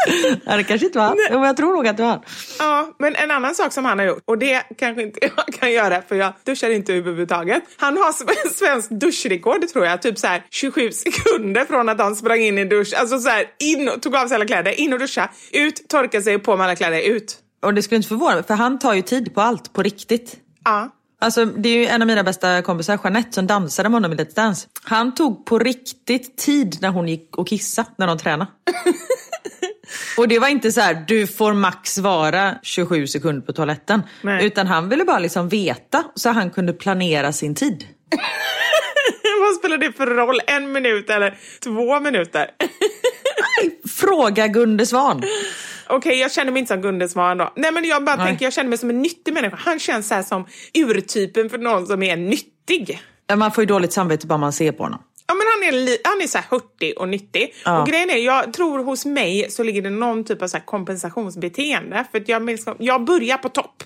ja 0.44 0.56
det 0.56 0.64
kanske 0.64 0.86
inte 0.86 0.98
var 0.98 1.06
han. 1.06 1.16
Men 1.30 1.42
jag 1.42 1.56
tror 1.56 1.76
nog 1.76 1.88
att 1.88 1.96
det 1.96 2.02
var 2.02 2.10
han. 2.10 2.20
Ja, 2.58 2.94
men 2.98 3.16
en 3.16 3.30
annan 3.30 3.54
sak 3.54 3.72
som 3.72 3.84
han 3.84 3.98
har 3.98 4.06
gjort, 4.06 4.22
och 4.24 4.38
det 4.38 4.62
kanske 4.78 5.02
inte 5.02 5.18
jag 5.36 5.54
kan 5.54 5.72
göra 5.72 6.02
för 6.02 6.16
jag 6.16 6.32
duschar 6.44 6.70
inte 6.70 6.94
överhuvudtaget. 6.94 7.62
Han 7.76 7.96
har 7.96 8.12
sv- 8.12 8.54
svensk 8.54 8.90
duschrekord 8.90 9.68
tror 9.68 9.86
jag, 9.86 10.02
typ 10.02 10.18
så 10.18 10.26
här 10.26 10.46
27 10.50 10.90
sekunder 10.92 11.64
från 11.64 11.88
att 11.88 11.98
han 12.00 12.16
sprang 12.16 12.40
in 12.40 12.58
i 12.58 12.64
dusch. 12.64 12.94
Alltså 12.96 13.18
så 13.18 13.28
här, 13.28 13.44
in 13.58 13.88
och 13.88 14.02
tog 14.02 14.16
av 14.16 14.28
sig 14.28 14.34
alla 14.34 14.46
kläder, 14.46 14.80
in 14.80 14.92
och 14.92 14.98
duscha, 14.98 15.28
ut, 15.52 15.88
torka 15.88 16.22
sig 16.22 16.34
och 16.34 16.42
på 16.42 16.56
med 16.56 16.64
alla 16.64 16.76
kläder, 16.76 17.00
ut. 17.00 17.38
Och 17.62 17.74
det 17.74 17.82
skulle 17.82 17.96
inte 17.96 18.08
förvåna 18.08 18.34
mig, 18.34 18.44
för 18.44 18.54
han 18.54 18.78
tar 18.78 18.94
ju 18.94 19.02
tid 19.02 19.34
på 19.34 19.40
allt, 19.40 19.72
på 19.72 19.82
riktigt. 19.82 20.36
Ja. 20.64 20.90
Alltså 21.22 21.44
det 21.44 21.68
är 21.68 21.76
ju 21.76 21.86
en 21.86 22.02
av 22.02 22.06
mina 22.08 22.22
bästa 22.24 22.62
kompisar, 22.62 22.98
Jeanette, 23.04 23.32
som 23.32 23.46
dansade 23.46 23.88
med 23.88 23.96
honom 23.96 24.12
i 24.12 24.16
Let's 24.16 24.34
Dance. 24.34 24.68
Han 24.82 25.14
tog 25.14 25.46
på 25.46 25.58
riktigt 25.58 26.38
tid 26.38 26.78
när 26.80 26.88
hon 26.88 27.08
gick 27.08 27.36
och 27.36 27.48
kissade, 27.48 27.88
när 27.96 28.06
de 28.06 28.18
tränade. 28.18 28.50
och 30.16 30.28
det 30.28 30.38
var 30.38 30.48
inte 30.48 30.72
så 30.72 30.80
här, 30.80 31.04
du 31.08 31.26
får 31.26 31.52
max 31.52 31.98
vara 31.98 32.54
27 32.62 33.06
sekunder 33.06 33.46
på 33.46 33.52
toaletten. 33.52 34.02
Nej. 34.22 34.46
Utan 34.46 34.66
han 34.66 34.88
ville 34.88 35.04
bara 35.04 35.18
liksom 35.18 35.48
veta, 35.48 36.04
så 36.14 36.28
han 36.28 36.50
kunde 36.50 36.72
planera 36.72 37.32
sin 37.32 37.54
tid. 37.54 37.86
Vad 39.40 39.54
spelar 39.54 39.78
det 39.78 39.92
för 39.92 40.06
roll? 40.06 40.40
En 40.46 40.72
minut 40.72 41.10
eller 41.10 41.38
två 41.62 42.00
minuter? 42.00 42.50
Fråga 43.88 44.46
Gunde 44.46 44.86
Svan. 44.86 45.22
Okej, 45.86 46.20
jag 46.20 46.32
känner 46.32 46.52
mig 46.52 46.60
inte 46.60 46.74
som 46.74 46.82
Gunde 46.82 47.08
Svan 47.08 47.38
då. 47.38 47.52
Nej, 47.56 47.72
men 47.72 47.84
jag 47.84 48.04
bara 48.04 48.16
Nej. 48.16 48.26
tänker, 48.26 48.46
jag 48.46 48.52
känner 48.52 48.68
mig 48.68 48.78
som 48.78 48.90
en 48.90 49.02
nyttig 49.02 49.34
människa. 49.34 49.58
Han 49.60 49.78
känns 49.78 50.08
så 50.08 50.14
här 50.14 50.22
som 50.22 50.46
urtypen 50.74 51.50
för 51.50 51.58
någon 51.58 51.86
som 51.86 52.02
är 52.02 52.16
nyttig. 52.16 53.02
Man 53.36 53.52
får 53.52 53.62
ju 53.62 53.66
dåligt 53.66 53.92
samvete 53.92 54.26
bara 54.26 54.38
man 54.38 54.52
ser 54.52 54.72
på 54.72 54.82
honom. 54.82 55.00
Ja, 55.30 55.34
men 55.34 55.46
han 55.46 55.84
är, 55.84 55.96
han 56.04 56.20
är 56.22 56.26
så 56.26 56.38
här 56.38 56.46
hurtig 56.50 56.98
och 56.98 57.08
nyttig. 57.08 57.54
Ja. 57.64 57.80
Och 57.80 57.86
grejen 57.86 58.10
är, 58.10 58.16
jag 58.16 58.52
tror 58.52 58.84
hos 58.84 59.04
mig 59.04 59.46
så 59.50 59.62
ligger 59.62 59.82
det 59.82 59.90
någon 59.90 60.24
typ 60.24 60.42
av 60.42 60.46
så 60.46 60.60
kompensationsbeteende. 60.60 62.04
För 62.12 62.22
jag, 62.26 62.58
jag 62.78 63.04
börjar 63.04 63.38
på 63.38 63.48
topp. 63.48 63.84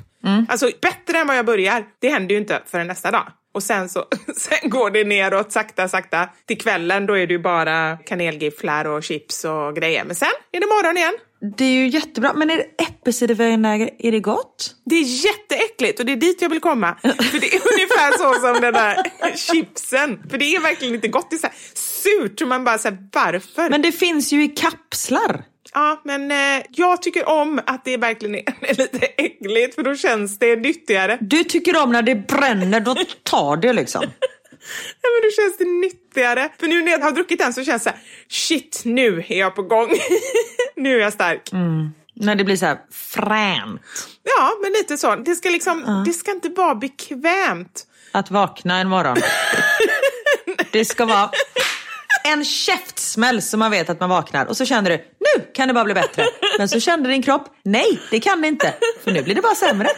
Alltså 0.49 0.71
bättre 0.83 1.19
än 1.19 1.27
vad 1.27 1.37
jag 1.37 1.47
börjar, 1.47 1.85
det 1.99 2.09
händer 2.09 2.35
ju 2.35 2.41
inte 2.41 2.63
förrän 2.67 2.87
nästa 2.87 3.11
dag. 3.11 3.27
Och 3.55 3.63
sen 3.63 3.89
så 3.89 4.05
sen 4.37 4.71
går 4.71 4.91
det 4.91 5.05
neråt 5.05 5.53
sakta, 5.53 5.89
sakta. 5.89 6.29
Till 6.47 6.59
kvällen 6.59 7.07
då 7.07 7.19
är 7.19 7.27
det 7.27 7.33
ju 7.33 7.39
bara 7.39 7.97
kanelgifflar 7.97 8.85
och 8.85 9.03
chips 9.03 9.45
och 9.45 9.77
grejer. 9.77 10.05
Men 10.05 10.15
sen 10.15 10.29
är 10.53 10.61
det 10.61 10.67
morgon 10.67 10.97
igen. 10.97 11.15
Det 11.57 11.65
är 11.65 11.73
ju 11.73 11.89
jättebra. 11.89 12.33
Men 12.33 12.51
är 12.51 12.57
det 12.57 12.83
äppelcidervinäger, 12.83 13.91
är 13.99 14.13
det 14.13 14.21
gott? 14.21 14.75
Det 14.85 14.95
är 14.95 15.27
jätteäckligt 15.27 16.01
och 16.01 16.07
det 16.07 16.13
är 16.13 16.17
dit 16.17 16.43
jag 16.43 16.49
vill 16.49 16.61
komma. 16.61 16.97
För 17.03 17.41
det 17.41 17.55
är 17.55 17.61
ungefär 17.73 18.19
så 18.19 18.41
som 18.41 18.61
den 18.61 18.75
där 18.75 18.97
chipsen. 19.37 20.23
För 20.31 20.39
det 20.39 20.57
är 20.57 20.61
verkligen 20.61 20.95
inte 20.95 21.09
gott. 21.09 21.31
Det 21.31 21.37
är 21.37 21.39
så 21.39 21.47
här 21.47 21.57
surt. 21.75 22.41
Och 22.41 22.49
man 22.49 22.65
bara 22.65 22.79
säger 22.79 22.99
varför? 23.13 23.71
Men 23.71 23.83
det 23.83 23.93
finns 23.93 24.33
ju 24.33 24.45
i 24.45 24.49
kapslar. 24.49 25.45
Ja, 25.75 26.01
men 26.05 26.31
eh, 26.31 26.65
jag 26.71 27.03
tycker 27.03 27.29
om 27.29 27.61
att 27.67 27.85
det 27.85 27.97
verkligen 27.97 28.35
är, 28.35 28.45
är 28.61 28.75
lite 28.75 29.07
äckligt 29.07 29.75
för 29.75 29.83
då 29.83 29.97
känns 29.97 30.39
det 30.39 30.57
nyttigare. 30.57 31.19
Du 31.21 31.45
tycker 31.45 31.83
om 31.83 31.93
när 31.93 32.03
det 32.03 32.15
bränner, 32.15 32.81
då 32.81 32.97
tar 33.23 33.57
det 33.57 33.73
liksom. 33.73 34.03
Ja, 35.03 35.09
men 35.11 35.29
då 35.29 35.43
känns 35.43 35.59
det 35.59 35.65
nyttigare. 36.15 36.49
För 36.61 36.67
nu 36.67 36.83
när 36.83 36.93
jag 36.93 36.99
har 36.99 37.13
druckit 37.13 37.39
den 37.39 37.53
så 37.55 37.65
känns 37.65 37.85
det 37.85 37.91
så 37.91 37.97
här, 37.97 38.05
shit, 38.29 38.83
nu 38.85 39.25
är 39.29 39.39
jag 39.39 39.55
på 39.55 39.63
gång. 39.63 39.89
nu 40.77 40.97
är 40.97 41.01
jag 41.01 41.13
stark. 41.13 41.51
När 42.15 42.35
det 42.35 42.45
blir 42.45 42.57
så 42.57 42.67
här 42.67 42.79
fränt. 42.93 43.81
Ja, 44.23 44.53
men 44.63 44.73
lite 44.73 44.97
så. 44.99 45.17
Det 45.17 45.35
ska 45.35 45.51
liksom, 45.51 46.05
det 46.07 46.13
ska 46.13 46.31
inte 46.31 46.49
vara 46.49 46.75
bekvämt. 46.75 47.87
Att 48.13 48.31
vakna 48.31 48.79
en 48.79 48.89
morgon. 48.89 49.17
Det 50.73 50.85
ska 50.85 51.05
vara 51.05 51.31
en 52.25 52.45
käftsmäll 52.45 53.43
så 53.43 53.57
man 53.57 53.71
vet 53.71 53.91
att 53.91 54.01
man 54.01 54.11
vaknar 54.11 54.47
och 54.47 54.57
så 54.57 54.65
känner 54.65 54.91
du, 54.91 54.97
nu 54.97 55.45
kan 55.55 55.69
det 55.69 55.75
bara 55.75 55.85
bli 55.85 55.95
bättre. 55.95 56.27
Men 56.59 56.69
så 56.69 56.81
kände 56.81 57.09
din 57.09 57.23
kropp, 57.23 57.49
nej 57.65 58.01
det 58.11 58.21
kan 58.21 58.41
det 58.41 58.49
inte. 58.49 58.75
För 59.05 59.13
nu 59.13 59.23
blir 59.23 59.35
det 59.35 59.43
bara 59.43 59.55
sämre. 59.55 59.89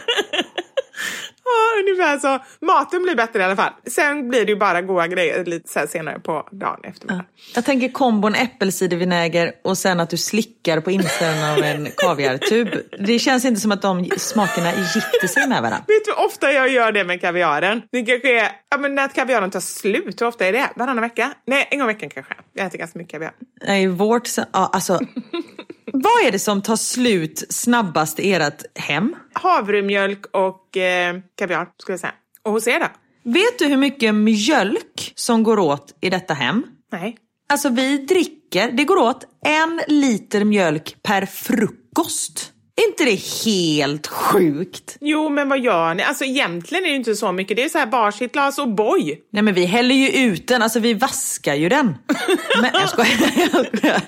Ja, 1.47 1.81
ungefär 1.81 2.19
så. 2.19 2.43
Maten 2.65 3.03
blir 3.03 3.15
bättre 3.15 3.39
i 3.39 3.43
alla 3.43 3.55
fall. 3.55 3.73
Sen 3.87 4.29
blir 4.29 4.45
det 4.45 4.51
ju 4.51 4.57
bara 4.57 4.81
goda 4.81 5.07
grejer 5.07 5.45
lite 5.45 5.87
senare 5.87 6.19
på 6.19 6.47
dagen 6.51 6.79
eftermiddag. 6.83 7.25
Jag 7.55 7.65
tänker 7.65 7.89
kombon 7.91 8.35
äppelcidervinäger 8.35 9.53
och 9.63 9.77
sen 9.77 9.99
att 9.99 10.09
du 10.09 10.17
slickar 10.17 10.81
på 10.81 10.91
insidan 10.91 11.51
av 11.57 11.63
en 11.63 11.87
kaviartub. 11.97 12.67
Det 13.07 13.19
känns 13.19 13.45
inte 13.45 13.61
som 13.61 13.71
att 13.71 13.81
de 13.81 14.09
smakerna 14.17 14.71
gifter 14.71 15.27
sig 15.27 15.47
med 15.47 15.61
varandra. 15.61 15.83
Vet 15.87 16.05
du 16.05 16.11
hur 16.11 16.25
ofta 16.25 16.51
jag 16.51 16.69
gör 16.69 16.91
det 16.91 17.03
med 17.03 17.21
kaviaren? 17.21 17.81
Det 17.91 18.01
kanske 18.05 18.39
är, 18.39 18.51
ja 18.69 18.77
men 18.77 18.95
när 18.95 19.07
kaviaren 19.07 19.51
tar 19.51 19.59
slut, 19.59 20.21
hur 20.21 20.27
ofta 20.27 20.45
är 20.45 20.53
det? 20.53 20.69
Varannan 20.75 21.01
vecka? 21.01 21.33
Nej, 21.45 21.67
en 21.71 21.79
gång 21.79 21.89
i 21.89 21.93
veckan 21.93 22.09
kanske. 22.09 22.33
Jag 22.53 22.65
äter 22.67 22.77
ganska 22.77 22.99
mycket 22.99 23.11
kaviar. 23.11 23.31
Nej, 23.67 23.87
vårt... 23.87 24.29
Ja, 24.37 24.69
alltså, 24.73 24.99
vad 25.93 26.25
är 26.25 26.31
det 26.31 26.39
som 26.39 26.61
tar 26.61 26.75
slut 26.75 27.43
snabbast 27.49 28.19
i 28.19 28.33
ert 28.33 28.63
hem? 28.79 29.15
Havremjölk 29.33 30.25
och 30.31 30.77
eh, 30.77 31.15
kaviar 31.35 31.69
skulle 31.77 31.93
jag 31.93 31.99
säga. 31.99 32.13
Och 32.43 32.51
hos 32.51 32.67
er 32.67 32.79
då? 32.79 32.87
Vet 33.23 33.59
du 33.59 33.65
hur 33.65 33.77
mycket 33.77 34.15
mjölk 34.15 35.13
som 35.15 35.43
går 35.43 35.59
åt 35.59 35.97
i 36.01 36.09
detta 36.09 36.33
hem? 36.33 36.63
Nej. 36.91 37.17
Alltså 37.49 37.69
vi 37.69 37.97
dricker, 37.97 38.71
det 38.71 38.83
går 38.83 38.97
åt 38.97 39.23
en 39.45 39.81
liter 39.87 40.43
mjölk 40.43 40.95
per 41.03 41.25
frukost. 41.25 42.53
Är 42.81 42.87
inte 42.87 43.05
det 43.05 43.45
helt 43.45 44.07
sjukt? 44.07 44.97
Jo, 45.01 45.29
men 45.29 45.49
vad 45.49 45.59
gör 45.59 45.93
ni? 45.93 46.03
Alltså 46.03 46.23
egentligen 46.23 46.85
är 46.85 46.89
det 46.89 46.95
inte 46.95 47.15
så 47.15 47.31
mycket. 47.31 47.57
Det 47.57 47.63
är 47.63 47.69
så 47.69 47.77
här 47.77 47.85
varsitt 47.85 48.31
glas 48.31 48.59
och 48.59 48.69
boy. 48.69 49.19
Nej 49.31 49.43
men 49.43 49.53
vi 49.53 49.65
häller 49.65 49.95
ju 49.95 50.09
ut 50.09 50.47
den, 50.47 50.61
alltså 50.61 50.79
vi 50.79 50.93
vaskar 50.93 51.55
ju 51.55 51.69
den. 51.69 51.97
Men, 52.61 52.71
jag 52.73 52.89
skojar. 52.89 54.01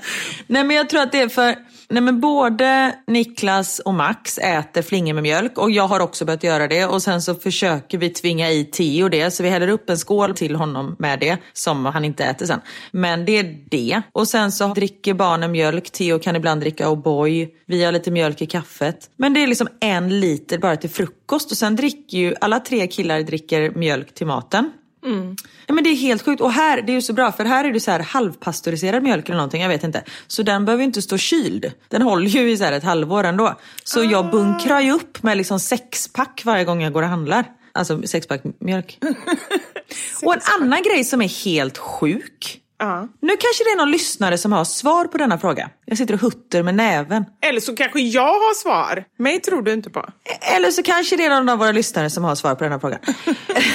Nej 0.48 0.64
men 0.64 0.76
jag 0.76 0.90
tror 0.90 1.02
att 1.02 1.12
det 1.12 1.20
är 1.20 1.30
för, 1.30 1.56
nej 1.90 2.04
men 2.04 2.20
både 2.20 2.96
Niklas 3.08 3.80
och 3.80 3.94
Max 3.94 4.38
äter 4.38 4.82
flingor 4.82 5.14
med 5.14 5.24
mjölk 5.24 5.58
och 5.58 5.72
jag 5.72 5.88
har 5.88 6.00
också 6.00 6.26
börjat 6.26 6.44
göra 6.44 6.68
det 6.68 6.86
och 6.86 7.02
sen 7.02 7.22
så 7.22 7.36
försöker 7.36 7.98
vi 7.98 8.10
tvinga 8.10 8.52
i 8.52 8.66
Theo 8.66 9.10
det 9.10 9.32
så 9.32 9.44
vi 9.44 9.50
häller 9.50 9.68
upp 9.68 9.90
en 9.90 9.98
skål 9.98 10.36
till 10.36 10.56
honom 10.56 10.96
med 11.00 11.20
det 11.20 11.38
som 11.54 11.86
han 11.86 12.06
inte 12.06 12.24
äter 12.24 12.46
sen. 12.46 12.62
Men 12.92 13.26
det 13.26 13.38
är 13.38 13.58
det. 13.70 14.02
Och 14.12 14.28
sen 14.28 14.52
så 14.52 14.68
dricker 14.74 15.14
barnen 15.14 15.52
mjölk, 15.52 15.92
Theo 15.92 16.20
kan 16.20 16.36
ibland 16.36 16.62
dricka 16.62 16.88
O'boy, 16.88 17.50
vi 17.66 17.84
har 17.84 17.92
lite 17.92 18.12
mjölk 18.12 18.42
i 18.42 18.46
kaffet. 18.46 19.10
Men 19.18 19.34
det 19.34 19.44
är 19.44 19.48
liksom 19.48 19.68
en 19.80 20.20
liter 20.20 20.58
bara 20.58 20.76
till 20.76 20.90
frukost 20.90 21.52
och 21.52 21.58
sen 21.58 21.76
dricker 21.76 22.18
ju 22.18 22.36
alla 22.42 22.60
tre 22.60 22.88
killar 22.88 23.22
dricker 23.22 23.72
mjölk 23.72 24.14
till 24.14 24.28
maten. 24.28 24.72
Ja, 25.68 25.74
men 25.74 25.84
det 25.84 25.90
är 25.90 25.96
helt 25.96 26.22
sjukt. 26.22 26.42
Och 26.42 26.52
här, 26.52 26.82
det 26.82 26.92
är 26.92 26.94
ju 26.94 27.02
så 27.02 27.14
bra 27.14 27.32
för 27.32 27.46
här 27.46 27.66
är 27.66 27.74
det 27.74 27.80
så 27.80 27.92
här 27.92 28.00
halvpasteuriserad 28.00 29.04
mjölk 29.04 29.30
eller 29.30 29.38
någonting, 29.38 29.62
jag 29.62 29.70
vet 29.70 29.84
inte. 29.84 30.04
Så 30.28 30.44
den 30.44 30.66
behöver 30.66 30.82
ju 30.82 30.86
inte 30.86 31.02
stå 31.02 31.18
kyld. 31.18 31.72
Den 31.88 32.02
håller 32.02 32.30
ju 32.30 32.52
i 32.52 32.58
så 32.58 32.64
ett 32.64 32.84
halvår 32.84 33.24
ändå. 33.24 33.56
Så 33.84 34.04
jag 34.04 34.32
bunkrar 34.32 34.82
ju 34.82 34.92
upp 34.92 35.24
med 35.24 35.38
liksom 35.38 35.60
sexpack 35.60 36.42
varje 36.46 36.64
gång 36.64 36.82
jag 36.82 36.94
går 36.94 37.04
och 37.04 37.10
handlar. 37.10 37.46
Alltså 37.72 38.08
sexpack 38.08 38.42
mjölk. 38.60 39.00
och 40.24 40.34
en 40.34 40.42
annan 40.62 40.84
grej 40.84 41.04
som 41.04 41.22
är 41.22 41.46
helt 41.46 41.78
sjuk. 41.78 42.62
Ja. 42.80 43.08
Nu 43.22 43.30
kanske 43.30 43.64
det 43.64 43.70
är 43.70 43.78
någon 43.78 43.92
lyssnare 43.92 44.38
som 44.38 44.52
har 44.52 44.64
svar 44.66 45.06
på 45.06 45.18
denna 45.18 45.38
fråga. 45.38 45.70
Jag 45.86 45.98
sitter 45.98 46.14
och 46.14 46.20
hutter 46.20 46.64
med 46.64 46.76
näven. 46.76 47.26
Eller 47.42 47.60
så 47.60 47.76
kanske 47.76 48.00
jag 48.00 48.22
har 48.34 48.54
svar. 48.56 49.04
Mig 49.18 49.40
tror 49.40 49.62
du 49.62 49.74
inte 49.74 49.90
på. 49.90 50.06
Eller 50.56 50.72
så 50.72 50.84
kanske 50.84 51.16
det 51.16 51.26
är 51.26 51.30
någon 51.30 51.50
av 51.50 51.60
våra 51.60 51.72
lyssnare 51.72 52.10
som 52.10 52.24
har 52.24 52.36
svar 52.36 52.56
på 52.56 52.64
den 52.64 52.72
här 52.74 52.80
frågan. 52.80 53.00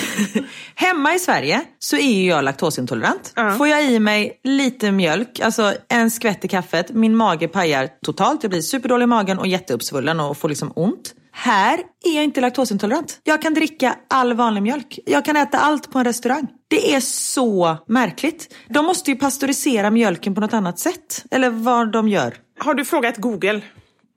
Hemma 0.74 1.14
i 1.14 1.18
Sverige 1.18 1.62
så 1.78 1.96
är 1.96 2.12
ju 2.12 2.26
jag 2.28 2.44
laktosintolerant. 2.44 3.32
Får 3.58 3.68
jag 3.68 3.84
i 3.84 3.98
mig 3.98 4.40
lite 4.44 4.92
mjölk, 4.92 5.40
alltså 5.40 5.74
en 5.88 6.10
skvätt 6.10 6.44
i 6.44 6.48
kaffet, 6.48 6.90
min 6.90 7.16
mage 7.16 7.48
pajar 7.48 7.88
totalt. 8.04 8.42
Jag 8.42 8.50
blir 8.50 8.60
superdålig 8.60 9.04
i 9.04 9.06
magen 9.06 9.38
och 9.38 9.46
jätteuppsvullen 9.46 10.20
och 10.20 10.36
får 10.38 10.48
liksom 10.48 10.72
ont. 10.76 11.14
Här 11.36 11.78
är 12.04 12.14
jag 12.14 12.24
inte 12.24 12.40
laktosintolerant. 12.40 13.20
Jag 13.22 13.42
kan 13.42 13.54
dricka 13.54 13.94
all 14.10 14.34
vanlig 14.34 14.62
mjölk. 14.62 14.98
Jag 15.06 15.24
kan 15.24 15.36
äta 15.36 15.58
allt 15.58 15.92
på 15.92 15.98
en 15.98 16.04
restaurang. 16.04 16.46
Det 16.74 16.94
är 16.94 17.00
så 17.00 17.76
märkligt. 17.86 18.54
De 18.68 18.84
måste 18.84 19.10
ju 19.10 19.16
pastörisera 19.16 19.90
mjölken 19.90 20.34
på 20.34 20.40
något 20.40 20.52
annat 20.52 20.78
sätt. 20.78 21.24
Eller 21.30 21.50
vad 21.50 21.92
de 21.92 22.08
gör. 22.08 22.34
Har 22.58 22.74
du 22.74 22.84
frågat 22.84 23.16
Google? 23.16 23.60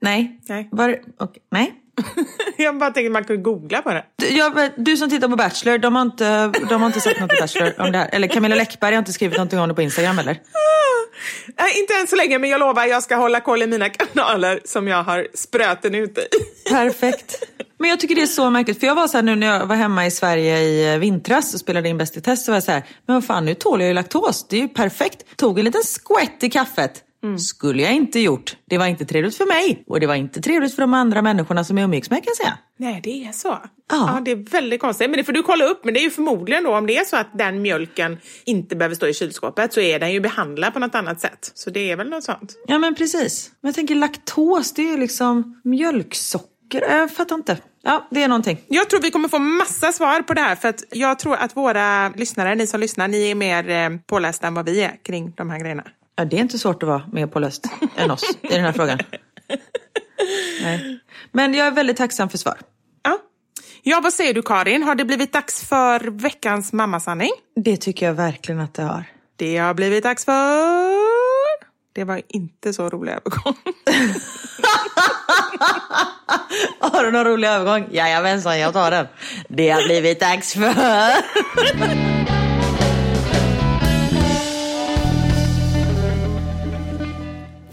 Nej. 0.02 0.42
Nej. 0.50 0.70
Var, 0.72 1.00
okej, 1.20 1.44
nej. 1.52 1.74
jag 2.58 2.78
bara 2.78 2.92
tänkte 2.92 3.10
man 3.10 3.24
kunde 3.24 3.42
googla 3.42 3.82
på 3.82 3.90
det. 3.90 4.06
Du, 4.16 4.28
jag, 4.28 4.70
du 4.78 4.98
som 4.98 5.10
tittar 5.10 5.28
på 5.28 5.36
Bachelor, 5.36 5.78
de 5.78 5.96
har 5.96 6.02
inte, 6.02 6.52
de 6.70 6.82
har 6.82 6.88
inte 6.88 7.00
sett 7.00 7.20
något 7.20 7.30
på 7.30 7.36
Bachelor 7.42 7.74
om 7.78 7.92
det 7.92 7.98
här. 7.98 8.10
Eller 8.12 8.28
Camilla 8.28 8.56
Läckberg 8.56 8.94
har 8.94 9.00
inte 9.00 9.14
skrivit 9.14 9.38
någonting 9.38 9.60
om 9.60 9.70
det 9.70 9.76
på 9.76 9.82
Instagram 9.82 10.20
eller? 10.20 10.40
Nej, 11.60 11.80
inte 11.80 11.94
än 11.94 12.08
så 12.08 12.16
länge, 12.16 12.40
men 12.40 12.50
jag 12.50 12.60
lovar 12.60 12.86
jag 12.86 13.04
ska 13.04 13.16
hålla 13.16 13.40
koll 13.40 13.62
i 13.62 13.68
mina 13.68 13.90
kanaler 13.90 14.60
som 14.66 14.88
jag 14.88 15.04
har 15.04 15.28
spröten 15.34 15.96
ute 15.96 16.22
i. 16.22 16.70
Perfekt. 16.70 17.44
Men 17.80 17.90
jag 17.90 18.00
tycker 18.00 18.16
det 18.16 18.22
är 18.22 18.26
så 18.26 18.50
märkligt. 18.50 18.80
För 18.80 18.88
jag 18.88 18.96
var 18.96 19.08
så 19.08 19.18
här 19.18 19.24
nu 19.24 19.36
när 19.36 19.48
jag 19.48 19.66
var 19.66 19.76
hemma 19.76 20.06
i 20.06 20.12
Sverige 20.12 20.60
i 20.60 20.94
eh, 20.94 21.00
vintras 21.00 21.54
och 21.54 21.60
spelade 21.60 21.90
in 21.90 21.98
Bäst 21.98 22.18
i 22.18 22.22
test. 22.22 22.46
Så 22.46 22.52
var 22.52 22.56
jag 22.56 22.64
så 22.64 22.72
här, 22.72 22.84
men 23.06 23.16
vad 23.16 23.26
fan 23.26 23.46
nu 23.46 23.54
tål 23.54 23.82
jag 23.82 23.88
ju 23.88 23.94
laktos. 23.94 24.48
Det 24.48 24.58
är 24.58 24.62
ju 24.62 24.68
perfekt. 24.68 25.38
Tog 25.38 25.60
en 25.60 25.66
liten 25.66 25.84
skvätt 25.84 26.44
i 26.44 26.50
kaffet. 26.50 27.04
Skulle 27.40 27.84
jag 27.84 27.94
inte 27.94 28.20
gjort. 28.20 28.58
Det 28.66 28.78
var 28.78 28.86
inte 28.86 29.06
trevligt 29.06 29.36
för 29.36 29.46
mig 29.46 29.84
och 29.88 30.00
det 30.00 30.08
var 30.08 30.16
inte 30.16 30.42
trevligt 30.42 30.76
för 30.76 30.82
de 30.82 30.94
andra 30.94 31.22
människorna 31.22 31.64
som 31.64 31.78
jag 31.78 31.86
umgicks 31.86 32.10
med 32.10 32.24
kan 32.24 32.28
jag 32.28 32.38
säga. 32.38 32.58
Nej, 32.78 33.02
det 33.04 33.26
är 33.26 33.32
så. 33.32 33.58
Ja. 33.90 34.22
det 34.26 34.32
är 34.32 34.36
väldigt 34.36 34.82
konstigt. 34.82 35.10
Men 35.10 35.18
det 35.18 35.24
får 35.24 35.34
du 35.34 35.44
kolla 35.44 35.66
upp. 35.66 35.86
Men 35.86 35.94
det 35.94 36.00
är 36.00 36.04
ju 36.04 36.10
förmodligen 36.10 36.64
då 36.64 36.76
om 36.76 36.88
det 36.88 36.98
är 36.98 37.06
så 37.06 37.16
att 37.18 37.38
den 37.38 37.62
mjölken 37.62 38.18
inte 38.46 38.76
behöver 38.76 38.96
stå 38.96 39.08
i 39.08 39.14
kylskåpet 39.14 39.74
så 39.74 39.80
är 39.80 40.00
den 40.00 40.14
ju 40.14 40.20
behandlad 40.20 40.74
på 40.74 40.80
något 40.80 40.96
annat 40.96 41.22
sätt. 41.22 41.52
Så 41.54 41.70
det 41.70 41.92
är 41.92 41.96
väl 41.96 42.10
något 42.10 42.24
sånt. 42.24 42.54
Ja 42.68 42.78
men 42.78 42.96
precis. 42.96 43.52
Men 43.62 43.70
jag 43.70 43.76
tänker 43.76 43.96
laktos, 43.96 44.74
det 44.74 44.82
är 44.82 44.92
ju 44.92 44.98
liksom 44.98 45.62
mjölksocker. 45.64 46.82
Jag 46.82 47.12
fattar 47.12 47.36
inte. 47.36 47.58
Ja, 47.84 48.08
det 48.12 48.24
är 48.24 48.28
någonting. 48.28 48.58
Jag 48.68 48.90
tror 48.90 49.02
vi 49.02 49.12
kommer 49.12 49.30
få 49.30 49.40
massa 49.40 49.92
svar 49.92 50.22
på 50.22 50.34
det 50.34 50.42
här 50.42 50.56
för 50.56 50.68
att 50.68 50.84
jag 50.92 51.20
tror 51.20 51.36
att 51.36 51.58
våra 51.58 52.10
lyssnare, 52.10 52.56
ni 52.56 52.68
som 52.68 52.80
lyssnar, 52.80 53.08
ni 53.08 53.32
är 53.32 53.36
mer 53.36 53.70
eh, 53.70 54.00
pålästa 54.06 54.48
än 54.48 54.54
vad 54.54 54.66
vi 54.66 54.82
är 54.82 55.04
kring 55.04 55.34
de 55.38 55.50
här 55.50 55.60
grejerna. 55.60 55.84
Ja, 56.20 56.26
det 56.26 56.36
är 56.36 56.42
inte 56.42 56.60
svårt 56.60 56.84
att 56.84 56.90
vara 56.90 57.02
mer 57.12 57.28
påläst 57.28 57.66
än 57.96 58.12
oss 58.12 58.24
i 58.42 58.48
den 58.48 58.62
här 58.62 58.72
frågan. 58.72 59.00
Nej. 60.62 61.00
Men 61.32 61.54
jag 61.54 61.68
är 61.68 61.72
väldigt 61.72 61.98
tacksam 61.98 62.30
för 62.30 62.38
svar. 62.38 62.58
Ja. 63.04 63.18
ja, 63.84 64.00
vad 64.04 64.14
säger 64.14 64.34
du 64.34 64.42
Karin? 64.42 64.84
Har 64.84 64.96
det 64.96 65.06
blivit 65.06 65.34
dags 65.34 65.68
för 65.68 66.00
veckans 66.00 66.74
mammasanning? 66.74 67.30
Det 67.56 67.78
tycker 67.78 68.06
jag 68.06 68.14
verkligen 68.14 68.62
att 68.62 68.74
det 68.74 68.84
har. 68.84 69.04
Det 69.36 69.58
har 69.58 69.74
blivit 69.74 70.04
dags 70.04 70.26
för... 70.26 71.68
Det 71.94 72.04
var 72.04 72.22
inte 72.28 72.74
så 72.74 72.90
rolig 72.90 73.12
övergång. 73.12 73.56
Har 76.80 77.04
du 77.04 77.12
någon 77.12 77.26
rolig 77.26 77.48
övergång? 77.48 77.88
Jajamensan, 77.92 78.60
jag 78.60 78.74
tar 78.74 78.92
den. 78.92 79.08
Det 79.50 79.70
har 79.70 79.84
blivit 79.84 80.20
dags 80.20 80.54
för... 80.54 80.74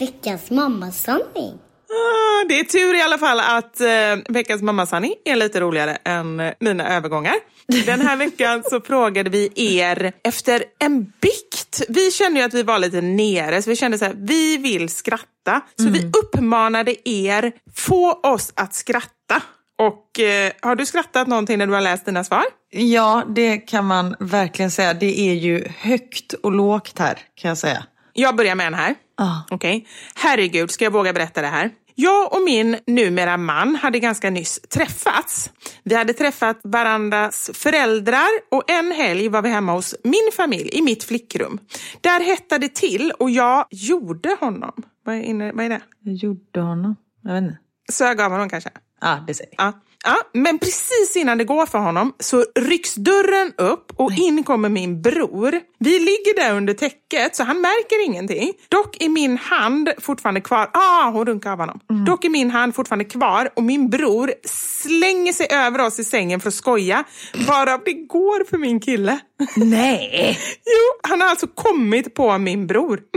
Veckans 0.04 0.50
mammasanning. 0.50 1.52
Ah, 1.90 2.44
Det 2.48 2.60
är 2.60 2.64
tur 2.64 2.94
i 2.94 3.02
alla 3.02 3.18
fall 3.18 3.40
att 3.40 3.80
eh, 3.80 3.88
veckans 4.28 4.62
mammasanning 4.62 5.14
är 5.24 5.36
lite 5.36 5.60
roligare 5.60 5.98
än 6.04 6.40
eh, 6.40 6.52
mina 6.60 6.88
övergångar. 6.96 7.34
Den 7.86 8.00
här 8.00 8.16
veckan 8.16 8.62
så 8.70 8.80
frågade 8.86 9.30
vi 9.30 9.52
er 9.56 10.12
efter 10.24 10.64
en 10.78 11.04
bikt. 11.04 11.82
Vi 11.88 12.10
kände 12.10 12.40
ju 12.40 12.46
att 12.46 12.54
vi 12.54 12.62
var 12.62 12.78
lite 12.78 13.00
nere, 13.00 13.62
så 13.62 13.70
vi 13.70 13.76
kände 13.76 13.98
så 13.98 14.04
här, 14.04 14.14
vi 14.16 14.56
vill 14.56 14.88
skratta. 14.88 15.60
Så 15.78 15.88
vi 15.88 16.10
uppmanade 16.22 17.08
er, 17.08 17.52
få 17.76 18.12
oss 18.12 18.52
att 18.56 18.74
skratta. 18.74 19.42
Och 19.78 20.20
eh, 20.20 20.52
har 20.62 20.76
du 20.76 20.86
skrattat 20.86 21.28
någonting 21.28 21.58
när 21.58 21.66
du 21.66 21.72
har 21.72 21.80
läst 21.80 22.04
dina 22.06 22.24
svar? 22.24 22.44
Ja, 22.70 23.22
det 23.28 23.56
kan 23.58 23.84
man 23.86 24.16
verkligen 24.20 24.70
säga. 24.70 24.94
Det 24.94 25.20
är 25.20 25.34
ju 25.34 25.68
högt 25.78 26.32
och 26.32 26.52
lågt 26.52 26.98
här, 26.98 27.18
kan 27.34 27.48
jag 27.48 27.58
säga. 27.58 27.84
Jag 28.12 28.36
börjar 28.36 28.54
med 28.54 28.66
en 28.66 28.74
här. 28.74 28.94
Ah. 29.16 29.38
Okej. 29.50 29.86
Herregud, 30.14 30.70
ska 30.70 30.84
jag 30.84 30.92
våga 30.92 31.12
berätta 31.12 31.40
det 31.42 31.46
här? 31.48 31.70
Jag 31.94 32.32
och 32.32 32.42
min 32.42 32.76
numera 32.86 33.36
man 33.36 33.76
hade 33.76 33.98
ganska 33.98 34.30
nyss 34.30 34.60
träffats. 34.60 35.50
Vi 35.82 35.94
hade 35.94 36.12
träffat 36.12 36.60
varandras 36.62 37.50
föräldrar 37.54 38.28
och 38.50 38.70
en 38.70 38.92
helg 38.92 39.28
var 39.28 39.42
vi 39.42 39.48
hemma 39.48 39.72
hos 39.72 39.94
min 40.04 40.30
familj 40.36 40.68
i 40.72 40.82
mitt 40.82 41.04
flickrum. 41.04 41.58
Där 42.00 42.20
hettade 42.20 42.66
det 42.66 42.74
till 42.74 43.12
och 43.18 43.30
jag 43.30 43.66
gjorde 43.70 44.36
honom. 44.40 44.72
Vad 45.04 45.14
är, 45.14 45.20
inne, 45.20 45.52
vad 45.52 45.64
är 45.64 45.68
det? 45.68 45.80
Jag 46.00 46.14
gjorde 46.14 46.60
honom. 46.60 46.96
Jag 47.22 47.32
vet 47.32 47.42
inte. 47.42 47.58
Sög 47.92 48.20
av 48.20 48.30
honom 48.30 48.48
kanske? 48.48 48.70
Ja, 49.00 49.24
det 49.26 49.34
säger 49.34 49.54
Ja. 49.56 49.72
Ja, 50.04 50.16
men 50.32 50.58
precis 50.58 51.16
innan 51.16 51.38
det 51.38 51.44
går 51.44 51.66
för 51.66 51.78
honom 51.78 52.12
så 52.20 52.44
rycks 52.54 52.94
dörren 52.94 53.52
upp 53.58 53.92
och 53.96 54.12
in 54.12 54.44
kommer 54.44 54.68
min 54.68 55.02
bror. 55.02 55.60
Vi 55.78 55.98
ligger 55.98 56.36
där 56.36 56.56
under 56.56 56.74
täcket 56.74 57.36
så 57.36 57.44
han 57.44 57.60
märker 57.60 58.04
ingenting. 58.04 58.52
Dock 58.68 59.02
är 59.02 59.08
min 59.08 59.38
hand 59.38 59.90
fortfarande 60.00 60.40
kvar. 60.40 60.70
Ah, 60.72 61.10
hon 61.10 61.26
runkar 61.26 61.52
av 61.52 61.58
honom. 61.58 61.80
Dock 62.06 62.24
är 62.24 62.28
min 62.28 62.50
hand 62.50 62.74
fortfarande 62.74 63.04
kvar 63.04 63.48
och 63.56 63.62
min 63.62 63.90
bror 63.90 64.32
slänger 64.82 65.32
sig 65.32 65.46
över 65.50 65.80
oss 65.80 65.98
i 65.98 66.04
sängen 66.04 66.40
för 66.40 66.48
att 66.48 66.54
skoja. 66.54 67.04
Varav 67.48 67.80
det 67.84 67.92
går 67.92 68.44
för 68.50 68.58
min 68.58 68.80
kille. 68.80 69.18
Nej! 69.56 70.38
Jo, 70.66 71.08
han 71.10 71.20
har 71.20 71.28
alltså 71.28 71.46
kommit 71.46 72.14
på 72.14 72.38
min 72.38 72.66
bror. 72.66 73.00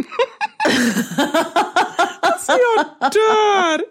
alltså 2.31 2.51
jag 2.51 2.85
dör! 3.11 3.81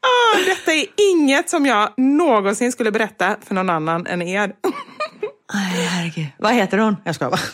Ah, 0.00 0.38
detta 0.46 0.72
är 0.72 0.86
inget 1.12 1.50
som 1.50 1.66
jag 1.66 1.92
någonsin 1.96 2.72
skulle 2.72 2.90
berätta 2.90 3.36
för 3.46 3.54
någon 3.54 3.70
annan 3.70 4.06
än 4.06 4.22
er. 4.22 4.52
Aj, 5.52 5.86
herregud. 5.88 6.26
Vad 6.38 6.54
heter 6.54 6.78
hon? 6.78 6.96
Jag 7.04 7.14
ska 7.14 7.30
bara. 7.30 7.40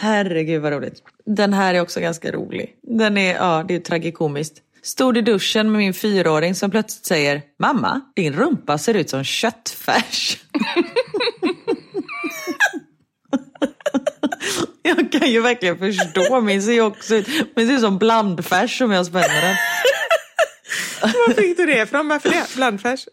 Herregud 0.00 0.62
vad 0.62 0.72
roligt. 0.72 1.02
Den 1.26 1.52
här 1.52 1.74
är 1.74 1.80
också 1.80 2.00
ganska 2.00 2.32
rolig. 2.32 2.74
Den 2.82 3.16
är, 3.18 3.34
ja, 3.34 3.64
det 3.68 3.74
är 3.74 3.80
tragikomiskt. 3.80 4.58
Stod 4.82 5.16
i 5.16 5.20
duschen 5.20 5.72
med 5.72 5.78
min 5.78 5.94
fyraåring 5.94 6.54
som 6.54 6.70
plötsligt 6.70 7.06
säger 7.06 7.42
Mamma, 7.58 8.00
din 8.16 8.32
rumpa 8.32 8.78
ser 8.78 8.94
ut 8.94 9.10
som 9.10 9.24
köttfärs. 9.24 10.38
Jag 14.82 15.12
kan 15.12 15.30
ju 15.30 15.40
verkligen 15.40 15.78
förstå, 15.78 16.40
min 16.40 16.62
ser 16.62 16.72
ju 16.72 16.80
också 16.80 17.14
ut, 17.14 17.28
min 17.56 17.66
ser 17.66 17.74
ut 17.74 17.80
som 17.80 17.98
blandfärs 17.98 18.80
om 18.80 18.90
jag 18.90 19.06
spänner 19.06 19.42
den. 19.42 19.56
Var 21.02 21.34
fick 21.34 21.56
du 21.56 21.66
det 21.66 21.82
ifrån? 21.82 22.08
Varför 22.08 22.28
det? 22.28 22.54
Blandfärs? 22.56 23.06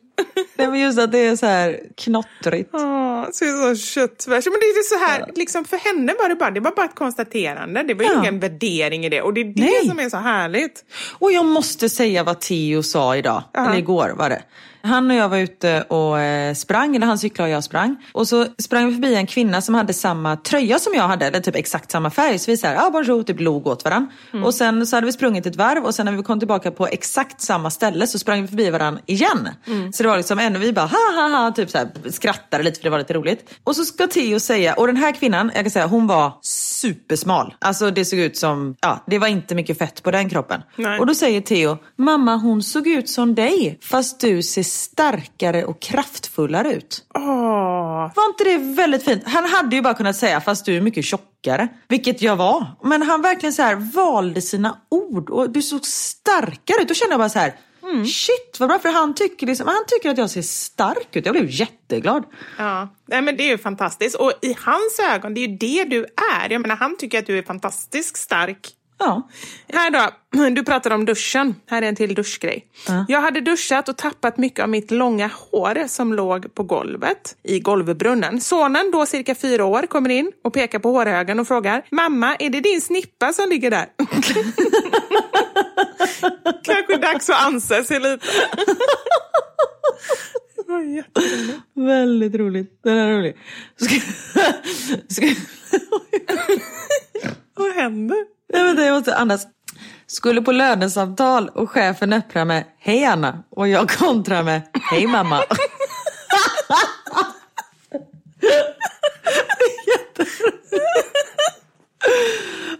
Nej 0.55 0.67
men 0.67 0.79
just 0.79 0.99
att 0.99 1.11
det 1.11 1.19
är 1.19 1.35
så 1.35 1.45
här 1.45 1.79
knottrigt. 1.97 2.73
Oh, 2.73 3.25
så 3.31 3.45
är 3.45 3.75
så 3.75 3.81
köttfärs. 3.81 4.45
Men 4.45 4.53
det 4.59 4.65
är 4.65 4.83
så 4.99 5.05
här, 5.05 5.31
liksom 5.35 5.65
för 5.65 5.77
henne 5.77 6.13
var 6.19 6.29
det 6.29 6.35
bara, 6.35 6.51
det 6.51 6.59
var 6.59 6.71
bara 6.75 6.85
ett 6.85 6.95
konstaterande. 6.95 7.83
Det 7.83 7.93
var 7.93 8.03
Ja. 8.03 8.19
ingen 8.19 8.39
värdering 8.39 9.05
i 9.05 9.09
det. 9.09 9.21
Och 9.21 9.33
det 9.33 9.41
är 9.41 9.45
det 9.45 9.61
Nej. 9.61 9.87
som 9.89 9.99
är 9.99 10.09
så 10.09 10.17
härligt. 10.17 10.85
Och 11.19 11.31
jag 11.31 11.45
måste 11.45 11.89
säga 11.89 12.23
vad 12.23 12.39
Theo 12.39 12.83
sa 12.83 13.15
idag, 13.15 13.43
Aha. 13.57 13.67
eller 13.67 13.77
igår 13.79 14.13
var 14.17 14.29
det. 14.29 14.41
Han 14.81 15.11
och 15.11 15.17
jag 15.17 15.29
var 15.29 15.37
ute 15.37 15.81
och 15.81 16.19
eh, 16.19 16.53
sprang, 16.53 16.95
eller 16.95 17.07
han 17.07 17.19
cyklade 17.19 17.49
och 17.51 17.55
jag 17.55 17.63
sprang. 17.63 17.95
Och 18.13 18.27
så 18.27 18.45
sprang 18.57 18.87
vi 18.87 18.93
förbi 18.93 19.15
en 19.15 19.27
kvinna 19.27 19.61
som 19.61 19.75
hade 19.75 19.93
samma 19.93 20.35
tröja 20.37 20.79
som 20.79 20.93
jag 20.93 21.07
hade, 21.07 21.25
eller 21.25 21.39
typ 21.39 21.55
exakt 21.55 21.91
samma 21.91 22.09
färg. 22.11 22.39
Så 22.39 22.51
vi 22.51 22.57
såhär, 22.57 22.75
ah, 22.87 22.89
bonjour, 22.89 23.23
typ 23.23 23.39
log 23.39 23.67
åt 23.67 23.83
varandra. 23.83 24.11
Och 24.45 24.53
sen 24.53 24.87
så 24.87 24.95
hade 24.95 25.05
vi 25.05 25.11
sprungit 25.13 25.45
ett 25.45 25.55
varv 25.55 25.83
och 25.85 25.95
sen 25.95 26.05
när 26.05 26.13
vi 26.13 26.23
kom 26.23 26.39
tillbaka 26.39 26.71
på 26.71 26.87
exakt 26.87 27.41
samma 27.41 27.69
ställe 27.69 28.07
så 28.07 28.19
sprang 28.19 28.41
vi 28.41 28.47
förbi 28.47 28.69
varandra 28.69 29.01
igen. 29.05 29.49
Så 29.93 30.03
det 30.07 30.11
var 30.11 30.17
liksom 30.17 30.39
en 30.39 30.55
och 30.55 30.61
vi 30.61 30.73
bara 30.73 30.85
ha 30.85 31.11
ha 31.15 31.29
ha, 31.29 31.51
typ 31.51 31.69
så 31.69 31.77
här, 31.77 31.89
skrattade 32.09 32.63
lite 32.63 32.77
för 32.77 32.83
det 32.83 32.89
var 32.89 32.97
lite 32.97 33.13
roligt. 33.13 33.53
Och 33.63 33.75
så 33.75 33.85
ska 33.85 34.07
Theo 34.07 34.39
säga, 34.39 34.73
och 34.73 34.87
den 34.87 34.97
här 34.97 35.11
kvinnan, 35.11 35.51
jag 35.55 35.63
kan 35.63 35.71
säga 35.71 35.87
hon 35.87 36.07
var 36.07 36.31
supersmal. 36.41 37.55
Alltså 37.59 37.91
det 37.91 38.05
såg 38.05 38.19
ut 38.19 38.37
som, 38.37 38.75
ja 38.81 39.03
det 39.07 39.19
var 39.19 39.27
inte 39.27 39.55
mycket 39.55 39.77
fett 39.77 40.03
på 40.03 40.11
den 40.11 40.29
kroppen. 40.29 40.61
Nej. 40.75 40.99
Och 40.99 41.05
då 41.05 41.15
säger 41.15 41.41
Theo, 41.41 41.77
mamma 41.95 42.35
hon 42.35 42.63
såg 42.63 42.87
ut 42.87 43.09
som 43.09 43.35
dig 43.35 43.79
fast 43.81 44.19
du 44.19 44.43
ser 44.43 44.63
starkare 44.63 45.65
och 45.65 45.79
kraftfullare 45.81 46.73
ut. 46.73 47.05
Åh, 47.15 48.11
Var 48.15 48.25
inte 48.29 48.43
det 48.43 48.57
väldigt 48.57 49.03
fint? 49.03 49.23
Han 49.25 49.45
hade 49.45 49.75
ju 49.75 49.81
bara 49.81 49.93
kunnat 49.93 50.15
säga 50.15 50.41
fast 50.41 50.65
du 50.65 50.77
är 50.77 50.81
mycket 50.81 51.05
tjockare, 51.05 51.67
vilket 51.87 52.21
jag 52.21 52.35
var. 52.35 52.65
Men 52.83 53.01
han 53.01 53.21
verkligen 53.21 53.53
så 53.53 53.61
här 53.61 53.75
valde 53.75 54.41
sina 54.41 54.77
ord 54.89 55.29
och 55.29 55.49
du 55.49 55.61
såg 55.61 55.85
starkare 55.85 56.81
ut. 56.81 56.87
Då 56.87 56.93
kände 56.93 57.13
jag 57.13 57.19
bara 57.19 57.29
så 57.29 57.39
här, 57.39 57.53
shit 58.05 58.59
vad 58.59 58.69
bra 58.69 58.79
för 58.79 58.89
han 58.89 59.15
tycker, 59.15 59.47
liksom, 59.47 59.67
han 59.67 59.85
tycker 59.87 60.09
att 60.09 60.17
jag 60.17 60.29
ser 60.29 60.41
stark 60.41 61.15
ut. 61.15 61.25
Jag 61.25 61.33
blev 61.33 61.49
jätteglad. 61.49 62.23
Ja, 62.57 62.89
Nej, 63.07 63.21
men 63.21 63.37
det 63.37 63.43
är 63.43 63.49
ju 63.49 63.57
fantastiskt. 63.57 64.15
Och 64.15 64.33
i 64.41 64.55
hans 64.59 64.99
ögon, 65.13 65.33
det 65.33 65.39
är 65.39 65.47
ju 65.47 65.57
det 65.57 65.83
du 65.83 66.05
är. 66.33 66.49
Jag 66.49 66.61
menar, 66.61 66.75
han 66.75 66.97
tycker 66.97 67.19
att 67.19 67.25
du 67.25 67.37
är 67.37 67.43
fantastiskt 67.43 68.17
stark. 68.17 68.73
Ja. 68.99 69.29
Här 69.73 69.91
då, 69.91 70.09
du 70.55 70.63
pratade 70.63 70.95
om 70.95 71.05
duschen. 71.05 71.55
Här 71.69 71.81
är 71.81 71.87
en 71.87 71.95
till 71.95 72.15
duschgrej. 72.15 72.67
Jag 73.07 73.21
hade 73.21 73.41
duschat 73.41 73.89
och 73.89 73.97
tappat 73.97 74.37
mycket 74.37 74.63
av 74.63 74.69
mitt 74.69 74.91
långa 74.91 75.29
hår 75.51 75.87
som 75.87 76.13
låg 76.13 76.53
på 76.53 76.63
golvet 76.63 77.35
i 77.43 77.59
golvbrunnen. 77.59 78.41
Sonen, 78.41 78.91
då 78.91 79.05
cirka 79.05 79.35
fyra 79.35 79.65
år, 79.65 79.83
kommer 79.83 80.09
in 80.09 80.31
och 80.43 80.53
pekar 80.53 80.79
på 80.79 80.91
hårhögen 80.91 81.39
och 81.39 81.47
frågar 81.47 81.85
Mamma, 81.91 82.35
är 82.35 82.49
det 82.49 82.59
din 82.59 82.81
snippa 82.81 83.33
som 83.33 83.49
ligger 83.49 83.71
där? 83.71 83.85
Kanske 86.63 86.97
dags 86.97 87.29
att 87.29 87.45
anse 87.45 87.83
sig 87.83 87.99
lite. 87.99 88.25
Det 90.55 90.71
var 90.71 90.81
jätteroligt. 90.81 91.59
Väldigt 91.73 92.35
roligt. 92.35 92.79
Den 92.83 92.97
är 92.97 93.17
rolig. 93.17 93.37
Ska, 93.75 93.95
ska, 95.09 95.27
Vad 97.53 97.73
händer? 97.73 98.17
jag, 98.53 98.63
vet 98.63 98.69
inte, 98.71 98.83
jag 98.83 98.95
måste 98.95 99.15
andas. 99.15 99.47
Skulle 100.07 100.41
på 100.41 100.51
lönesamtal 100.51 101.49
och 101.49 101.71
chefen 101.71 102.13
öppnar 102.13 102.45
med 102.45 102.63
Hej 102.79 103.05
Anna 103.05 103.43
och 103.49 103.67
jag 103.67 103.89
kontrar 103.89 104.43
med 104.43 104.61
Hej 104.91 105.07
mamma. 105.07 105.43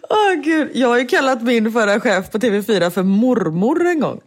Åh 0.09 0.33
gud, 0.43 0.71
jag 0.73 0.87
har 0.87 0.97
ju 0.97 1.05
kallat 1.05 1.41
min 1.41 1.71
förra 1.71 1.99
chef 1.99 2.31
på 2.31 2.37
TV4 2.37 2.89
för 2.89 3.03
mormor 3.03 3.85
en 3.85 3.99
gång. 3.99 4.19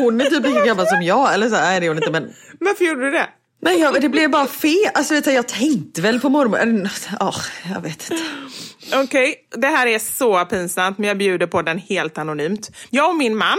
Hon 0.00 0.20
är 0.20 0.24
typ 0.24 0.46
lika 0.46 0.64
gammal 0.64 0.86
som 0.86 1.02
jag, 1.02 1.34
eller 1.34 1.48
så 1.48 1.54
här, 1.54 1.64
nej 1.64 1.80
det 1.80 1.86
är 1.86 1.88
hon 1.88 1.96
inte 1.98 2.10
men 2.10 2.34
Varför 2.60 2.84
gjorde 2.84 3.04
du 3.04 3.10
det? 3.10 3.28
Men 3.62 3.78
jag, 3.78 4.00
det 4.00 4.08
blev 4.08 4.30
bara 4.30 4.46
fel. 4.46 4.90
Alltså, 4.94 5.14
vet 5.14 5.24
du, 5.24 5.32
jag 5.32 5.48
tänkte 5.48 6.02
väl 6.02 6.20
på 6.20 6.28
mormor. 6.28 6.88
Ja, 7.20 7.34
jag 7.74 7.80
vet 7.80 8.10
inte. 8.10 8.24
Okej, 8.94 9.34
det 9.56 9.66
här 9.66 9.86
är 9.86 9.98
så 9.98 10.44
pinsamt 10.44 10.98
men 10.98 11.08
jag 11.08 11.18
bjuder 11.18 11.46
på 11.46 11.62
den 11.62 11.78
helt 11.78 12.18
anonymt. 12.18 12.70
Jag 12.90 13.10
och 13.10 13.16
min 13.16 13.36
man, 13.36 13.58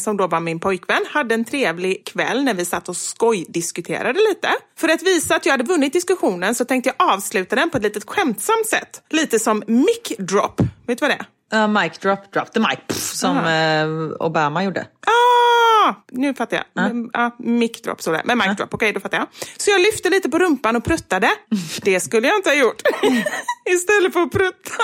som 0.00 0.16
då 0.16 0.26
var 0.26 0.40
min 0.40 0.60
pojkvän, 0.60 1.04
hade 1.10 1.34
en 1.34 1.44
trevlig 1.44 2.06
kväll 2.06 2.44
när 2.44 2.54
vi 2.54 2.64
satt 2.64 2.88
och 2.88 2.96
skojdiskuterade 2.96 4.18
lite. 4.28 4.48
För 4.78 4.88
att 4.88 5.02
visa 5.02 5.36
att 5.36 5.46
jag 5.46 5.52
hade 5.52 5.64
vunnit 5.64 5.92
diskussionen 5.92 6.54
så 6.54 6.64
tänkte 6.64 6.92
jag 6.98 7.12
avsluta 7.12 7.56
den 7.56 7.70
på 7.70 7.76
ett 7.76 7.82
litet 7.82 8.04
skämtsamt 8.10 8.66
sätt. 8.66 9.02
Lite 9.10 9.38
som 9.38 9.62
mic 9.66 10.16
drop. 10.18 10.60
Vet 10.86 10.98
du 10.98 11.06
vad 11.06 11.10
det 11.10 11.14
är? 11.14 11.26
Uh, 11.54 11.68
mic 11.68 11.98
drop, 11.98 12.32
drop 12.32 12.52
the 12.52 12.60
mic. 12.60 12.78
Pff, 12.88 12.96
som 13.14 13.36
eh, 13.38 14.26
Obama 14.26 14.64
gjorde. 14.64 14.80
Ah, 14.80 15.94
nu 16.12 16.34
fattar 16.34 16.64
jag. 16.74 16.86
Mm, 16.90 17.10
Ja, 17.12 17.36
mic 17.38 17.82
drop 17.82 18.02
står 18.02 18.12
det. 18.12 18.22
Men 18.24 18.38
mic 18.38 18.56
drop, 18.56 18.74
okej 18.74 18.92
då 18.92 19.00
fattar 19.00 19.18
jag. 19.18 19.26
Så 19.56 19.70
jag 19.70 19.80
lyfte 19.80 20.10
lite 20.10 20.28
på 20.28 20.38
rumpan 20.38 20.76
och 20.76 20.84
pruttade. 20.84 21.30
Det 21.82 22.00
skulle 22.00 22.28
jag 22.28 22.36
inte 22.36 22.50
ha 22.50 22.56
gjort. 22.56 22.82
Istället 23.70 24.12
för 24.12 24.20
att 24.22 24.30
prutta 24.32 24.74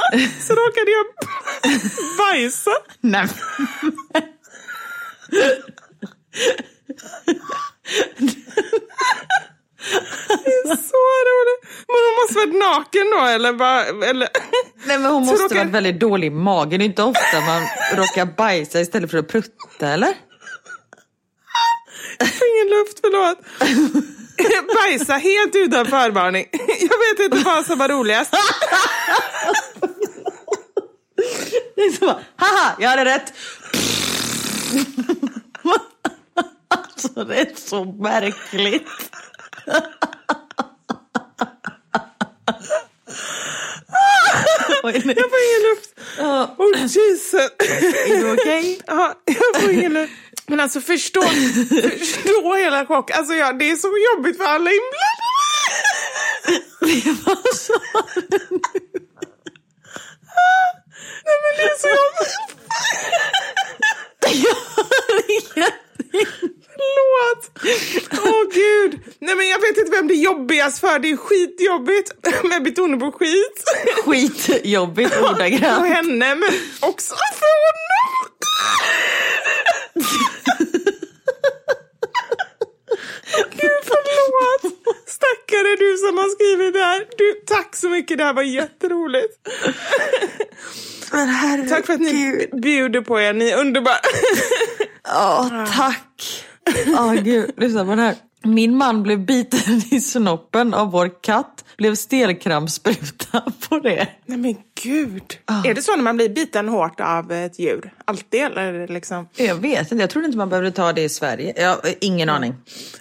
så 0.41 0.53
råkade 0.55 0.91
jag 0.91 1.05
bajsa. 2.19 2.71
Nej. 3.01 3.29
Så 10.65 10.99
roligt. 11.29 11.63
Men 11.89 11.97
hon 12.07 12.15
måste 12.21 12.35
varit 12.35 12.55
naken 12.55 13.11
då 13.11 13.25
eller? 13.27 13.53
Bara, 13.53 13.85
eller? 13.85 14.29
Nej 14.87 14.99
men 14.99 15.13
hon 15.13 15.25
Så 15.27 15.31
måste 15.31 15.45
råkar- 15.45 15.57
varit 15.57 15.71
väldigt 15.75 16.01
dålig 16.01 16.27
i 16.27 16.31
magen. 16.31 16.79
Det 16.79 16.85
är 16.85 16.87
inte 16.87 17.03
ofta 17.03 17.41
man 17.41 17.63
råkar 17.95 18.27
bajsa 18.37 18.81
istället 18.81 19.11
för 19.11 19.19
att 19.19 19.29
prutta 19.29 19.89
eller? 19.89 20.15
Ingen 22.21 22.69
luft, 22.79 22.99
förlåt. 23.01 23.39
Bajsa 24.75 25.13
helt 25.15 25.55
utan 25.55 25.87
förvarning. 25.87 26.47
Jag 26.81 26.99
vet 26.99 27.21
inte 27.33 27.39
vad 27.45 27.67
som 27.67 27.79
var 27.79 27.89
roligast. 27.89 28.35
Det 31.77 31.81
är 31.83 31.91
så 31.99 32.07
bara, 32.07 32.21
haha, 32.37 32.73
jag 32.79 32.89
hade 32.91 33.05
rätt. 33.05 33.33
Alltså 37.05 37.25
det 37.25 37.37
är 37.37 37.55
så 37.55 37.85
märkligt. 37.85 38.89
Jag 44.83 45.31
får 45.31 45.41
ingen 45.49 45.63
luft. 45.71 45.91
Ja, 46.19 46.55
Oh 46.59 46.81
Jesus. 46.81 47.35
är 47.35 48.21
du 48.21 48.33
okej? 48.33 48.81
Ja, 48.87 49.15
jag 49.25 49.63
får 49.63 49.71
ingen 49.71 49.93
luft. 49.93 50.13
Men 50.47 50.61
alltså 50.61 50.81
förstå, 50.81 51.23
förstå 51.23 52.55
hela 52.55 52.87
chocken. 52.87 53.17
Alltså 53.19 53.35
ja, 53.35 53.53
det 53.53 53.71
är 53.71 53.77
så 53.77 53.89
jobbigt 54.17 54.37
för 54.37 54.45
alla 54.45 54.71
inblandade. 54.71 55.23
Vad 57.25 57.55
sa 57.55 57.75
du? 58.15 58.39
Nej 61.25 61.37
men 61.43 61.57
det 61.57 61.63
är 61.63 61.79
så 61.79 61.89
jobbigt. 61.89 62.53
Förlåt. 66.75 67.51
Åh 68.27 68.45
gud. 68.55 69.01
Nej 69.19 69.35
men 69.35 69.49
jag 69.49 69.59
vet 69.61 69.77
inte 69.77 69.91
vem 69.91 70.09
det 70.09 70.15
är 70.15 70.25
jobbigast 70.25 70.79
för. 70.81 70.99
Det 70.99 71.11
är 71.11 71.17
skitjobbigt. 71.17 72.13
Med 72.45 72.63
på 73.01 73.13
skit. 73.13 73.65
Skitjobbigt 74.05 75.17
ordagrant. 75.17 75.87
henne 75.87 76.35
men 76.35 76.51
också 76.81 77.15
för 77.15 77.57
honom. 77.67 78.29
Gud 83.51 83.83
förlåt. 83.85 84.75
Stackare 85.07 85.77
du 85.79 85.97
som 85.97 86.19
har 86.19 86.29
skrivit 86.35 86.75
det 86.75 86.85
här. 86.85 87.07
Du, 87.19 87.33
tack 87.47 87.77
så 87.77 87.89
mycket. 87.89 88.19
Det 88.19 88.25
här 88.25 88.33
var 88.35 88.43
jätteroligt. 88.43 89.35
Men 91.13 91.29
herregud. 91.29 91.69
Tack 91.69 91.87
för 91.87 91.93
att 91.93 92.01
ni 92.01 92.49
bjuder 92.63 93.01
på 93.01 93.21
er. 93.21 93.33
Ni 93.33 93.49
är 93.49 93.61
underbara. 93.61 93.97
Ja, 95.05 95.67
tack. 95.77 96.45
Ja, 96.87 97.15
gud. 97.23 97.51
Lyssna 97.57 97.85
på 97.85 97.91
den 97.91 97.99
här. 97.99 98.15
Min 98.45 98.77
man 98.77 99.03
blev 99.03 99.27
biten 99.27 99.83
i 99.91 100.01
snoppen 100.01 100.75
av 100.75 100.91
vår 100.91 101.23
katt. 101.23 101.65
Blev 101.77 101.95
stelkrampsspruta 101.95 103.43
på 103.69 103.79
det. 103.79 104.09
Nej 104.27 104.39
men 104.39 104.57
gud. 104.83 105.39
Är 105.65 105.75
det 105.75 105.83
så 105.83 105.97
när 105.97 106.03
man 106.03 106.17
blir 106.17 106.29
biten 106.29 106.69
hårt 106.69 107.01
av 107.01 107.33
ett 107.33 107.59
djur? 107.59 107.93
Alltid 108.05 108.43
eller 108.43 108.89
liksom? 108.89 109.29
Jag 109.37 109.55
vet 109.55 109.93
inte, 109.93 110.03
jag 110.03 110.11
trodde 110.11 110.27
inte 110.27 110.39
man 110.39 110.49
behövde 110.49 110.71
ta 110.71 110.93
det 110.93 111.03
i 111.03 111.09
Sverige. 111.09 111.53
Jag 111.57 111.69
har 111.69 111.81
ingen 112.01 112.29
aning. 112.29 112.55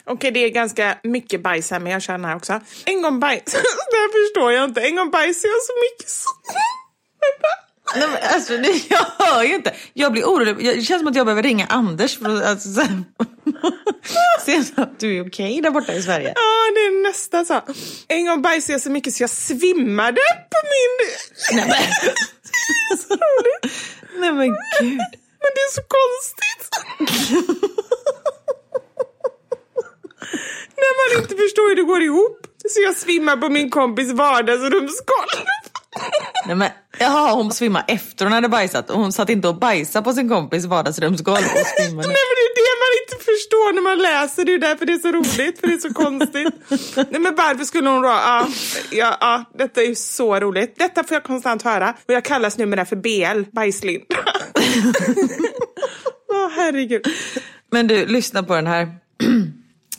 Okej, 0.06 0.32
det 0.32 0.40
är 0.40 0.50
ganska 0.50 0.98
mycket 1.04 1.44
bajs 1.44 1.72
här, 1.72 1.80
men 1.80 1.92
jag 1.92 2.02
känner 2.02 2.30
här 2.30 2.36
också. 2.36 2.60
En 2.86 3.02
gång 3.02 3.20
bajs... 3.20 3.44
det 3.92 3.98
här 3.98 4.28
förstår 4.28 4.52
jag 4.52 4.64
inte. 4.64 4.82
En 4.82 4.96
gång 4.96 5.12
bajsade 5.12 5.48
jag 5.54 5.62
så 5.64 5.74
mycket 5.84 6.10
så... 6.10 6.30
Nej, 7.96 8.08
men 8.08 8.18
alltså, 8.34 8.58
det, 8.58 8.82
jag 8.90 9.06
hör 9.26 9.44
ju 9.44 9.56
inte. 9.56 9.74
Jag 9.94 10.12
blir 10.12 10.24
orolig. 10.24 10.56
Jag- 10.66 10.76
Det 10.78 10.82
känns 10.82 11.00
som 11.02 11.08
att 11.08 11.16
jag 11.16 11.26
behöver 11.26 11.44
ringa 11.44 11.66
Anders 11.70 12.18
för 12.18 12.30
att 12.38 12.46
alltså, 12.46 12.70
så 12.74 12.82
här, 12.82 13.04
se 14.46 14.64
att 14.82 15.00
du 15.00 15.18
är 15.18 15.28
okej 15.28 15.62
där 15.62 15.70
borta 15.72 15.94
i 15.94 16.02
Sverige. 16.02 16.28
Ja, 16.36 16.72
det 16.76 16.80
är 16.80 17.04
nästan 17.04 17.46
så. 17.46 17.62
En 18.08 18.26
gång 18.26 18.42
bajsade 18.42 18.74
jag 18.74 18.82
så 18.82 18.90
mycket 18.92 19.14
så 19.14 19.24
jag 19.24 19.30
svimmade 19.30 20.22
på 20.52 20.58
min... 20.72 21.10
Nej, 21.58 21.66
men, 21.68 21.78
Det 22.44 22.94
är 22.94 22.98
så 22.98 23.14
roligt. 23.14 23.74
nej 24.20 24.32
men 24.34 24.48
gud. 24.48 24.98
Men 25.44 25.52
det 25.56 25.62
är 25.62 25.72
så 25.76 25.82
konstigt. 25.82 26.70
När 30.76 31.16
man 31.16 31.22
inte 31.24 31.36
förstår 31.36 31.70
hur 31.70 31.76
det 31.76 31.84
går 31.84 32.02
ihop. 32.04 32.48
Så 32.70 32.82
jag 32.82 32.96
svimmar 32.98 33.38
på 33.38 33.50
min 33.50 33.70
kompis 33.70 34.12
vardagsrumsgolv. 34.12 35.46
Nej, 36.46 36.56
men, 36.56 36.70
jaha, 37.00 37.34
hon 37.34 37.52
svimmade 37.52 37.86
efter 37.88 38.26
hon 38.26 38.34
hade 38.34 38.50
bajsat. 38.50 38.90
Och 38.90 39.00
hon 39.00 39.12
satt 39.12 39.30
inte 39.30 39.48
och 39.48 39.56
bajsade 39.56 40.04
på 40.04 40.14
sin 40.14 40.30
kompis 40.30 40.66
vardagsrumsgolv 40.66 41.38
och 41.38 41.68
svimmade. 41.78 42.08
Nej 42.08 42.18
men 42.28 42.36
det 42.38 42.46
är 42.48 42.56
det 42.56 42.76
man 42.84 42.92
inte 43.02 43.26
förstår 43.26 43.74
när 43.74 43.82
man 43.82 43.98
läser. 43.98 44.46
Det 44.46 44.54
är 44.54 44.60
därför 44.60 44.86
det 44.86 44.94
är 44.94 44.98
så 44.98 45.12
roligt, 45.12 45.60
för 45.60 45.68
det 45.68 45.74
är 45.74 45.78
så 45.78 45.94
konstigt. 45.94 46.54
Nej 47.12 47.22
men 47.22 47.36
varför 47.36 47.66
skulle 47.66 47.90
hon 47.90 48.02
då... 48.02 48.08
Ja, 48.08 48.48
ja, 48.92 49.18
ja, 49.20 49.44
detta 49.58 49.82
är 49.82 49.86
ju 49.86 49.96
så 49.96 50.40
roligt. 50.40 50.76
Detta 50.80 51.04
får 51.04 51.16
jag 51.16 51.24
konstant 51.24 51.62
höra. 51.62 51.90
Och 52.08 52.14
jag 52.14 52.26
kallas 52.26 52.58
numera 52.58 52.86
för 52.86 52.96
BL, 52.96 53.50
bajslinda. 53.52 54.06
Åh 56.32 56.50
herregud. 56.56 57.02
Men 57.72 57.88
du, 57.88 58.06
lyssna 58.06 58.44
på 58.44 58.56
den 58.56 58.68
här. 58.68 59.01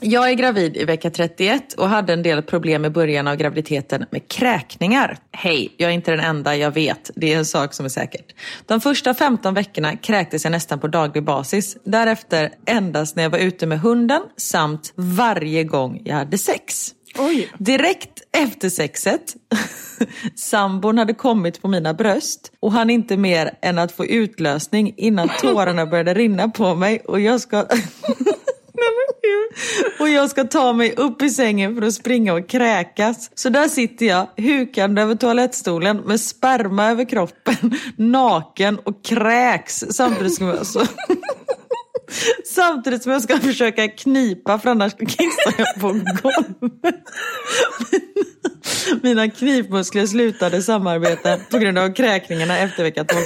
Jag 0.05 0.31
är 0.31 0.35
gravid 0.35 0.77
i 0.77 0.85
vecka 0.85 1.11
31 1.11 1.73
och 1.73 1.89
hade 1.89 2.13
en 2.13 2.23
del 2.23 2.43
problem 2.43 2.85
i 2.85 2.91
början 2.91 3.29
av 3.29 3.37
graviditeten 3.37 4.05
med 4.11 4.29
kräkningar. 4.29 5.19
Hej, 5.33 5.75
jag 5.77 5.91
är 5.91 5.95
inte 5.95 6.11
den 6.11 6.21
enda, 6.21 6.57
jag 6.57 6.71
vet. 6.71 7.11
Det 7.17 7.33
är 7.33 7.39
en 7.39 7.45
sak 7.45 7.75
som 7.75 7.85
är 7.85 7.91
säkert. 7.91 8.35
De 8.67 8.81
första 8.81 9.15
15 9.15 9.55
veckorna 9.55 9.97
kräktes 9.97 10.45
jag 10.45 10.51
nästan 10.51 10.81
på 10.81 10.89
daglig 10.89 11.25
basis. 11.25 11.77
Därefter 11.85 12.51
endast 12.67 13.17
när 13.17 13.23
jag 13.23 13.31
var 13.31 13.39
ute 13.39 13.67
med 13.67 13.81
hunden 13.81 14.23
samt 14.37 14.93
varje 14.97 15.65
gång 15.65 16.03
jag 16.05 16.15
hade 16.15 16.39
sex. 16.39 16.91
Oj. 17.19 17.49
Direkt 17.59 18.23
efter 18.37 18.69
sexet, 18.69 19.35
sambon 20.37 20.99
hade 20.99 21.15
kommit 21.15 21.63
på 21.63 21.69
mina 21.69 21.95
bröst 21.95 22.53
och 22.61 22.73
han 22.73 22.91
inte 22.91 23.17
mer 23.17 23.59
än 23.63 23.79
att 23.79 23.93
få 23.93 24.07
utlösning 24.07 24.95
innan 24.97 25.29
tårarna 25.41 25.87
började 25.87 26.15
rinna 26.15 26.49
på 26.49 26.75
mig 26.75 27.01
och 27.01 27.21
jag 27.21 27.41
ska... 27.41 27.67
Och 30.01 30.09
jag 30.09 30.31
ska 30.31 30.45
ta 30.45 30.73
mig 30.73 30.95
upp 30.97 31.23
i 31.23 31.31
sängen 31.31 31.77
för 31.77 31.83
att 31.83 31.95
springa 31.95 32.35
och 32.35 32.49
kräkas. 32.49 33.31
Så 33.35 33.49
där 33.49 33.69
sitter 33.69 34.07
jag, 34.07 34.27
hukande 34.37 35.03
över 35.03 35.15
toalettstolen 35.15 35.97
med 35.97 36.21
sperma 36.21 36.91
över 36.91 37.05
kroppen, 37.05 37.79
naken 37.97 38.79
och 38.79 39.05
kräks 39.05 39.85
samtidigt 39.91 40.35
som 40.35 40.47
jag 40.47 40.67
så... 40.67 40.81
Samtidigt 42.45 43.03
som 43.03 43.13
jag 43.13 43.23
ska 43.23 43.39
försöka 43.39 43.89
knipa 43.89 44.59
för 44.59 44.71
annars 44.71 44.97
kissar 44.97 45.55
jag 45.57 45.81
på 45.81 45.89
golvet. 45.89 47.03
Mina 49.03 49.31
knipmuskler 49.31 50.07
slutade 50.07 50.63
samarbeta 50.63 51.39
på 51.51 51.59
grund 51.59 51.79
av 51.79 51.95
kräkningarna 51.95 52.59
efter 52.59 52.83
vecka 52.83 53.05
12. 53.05 53.23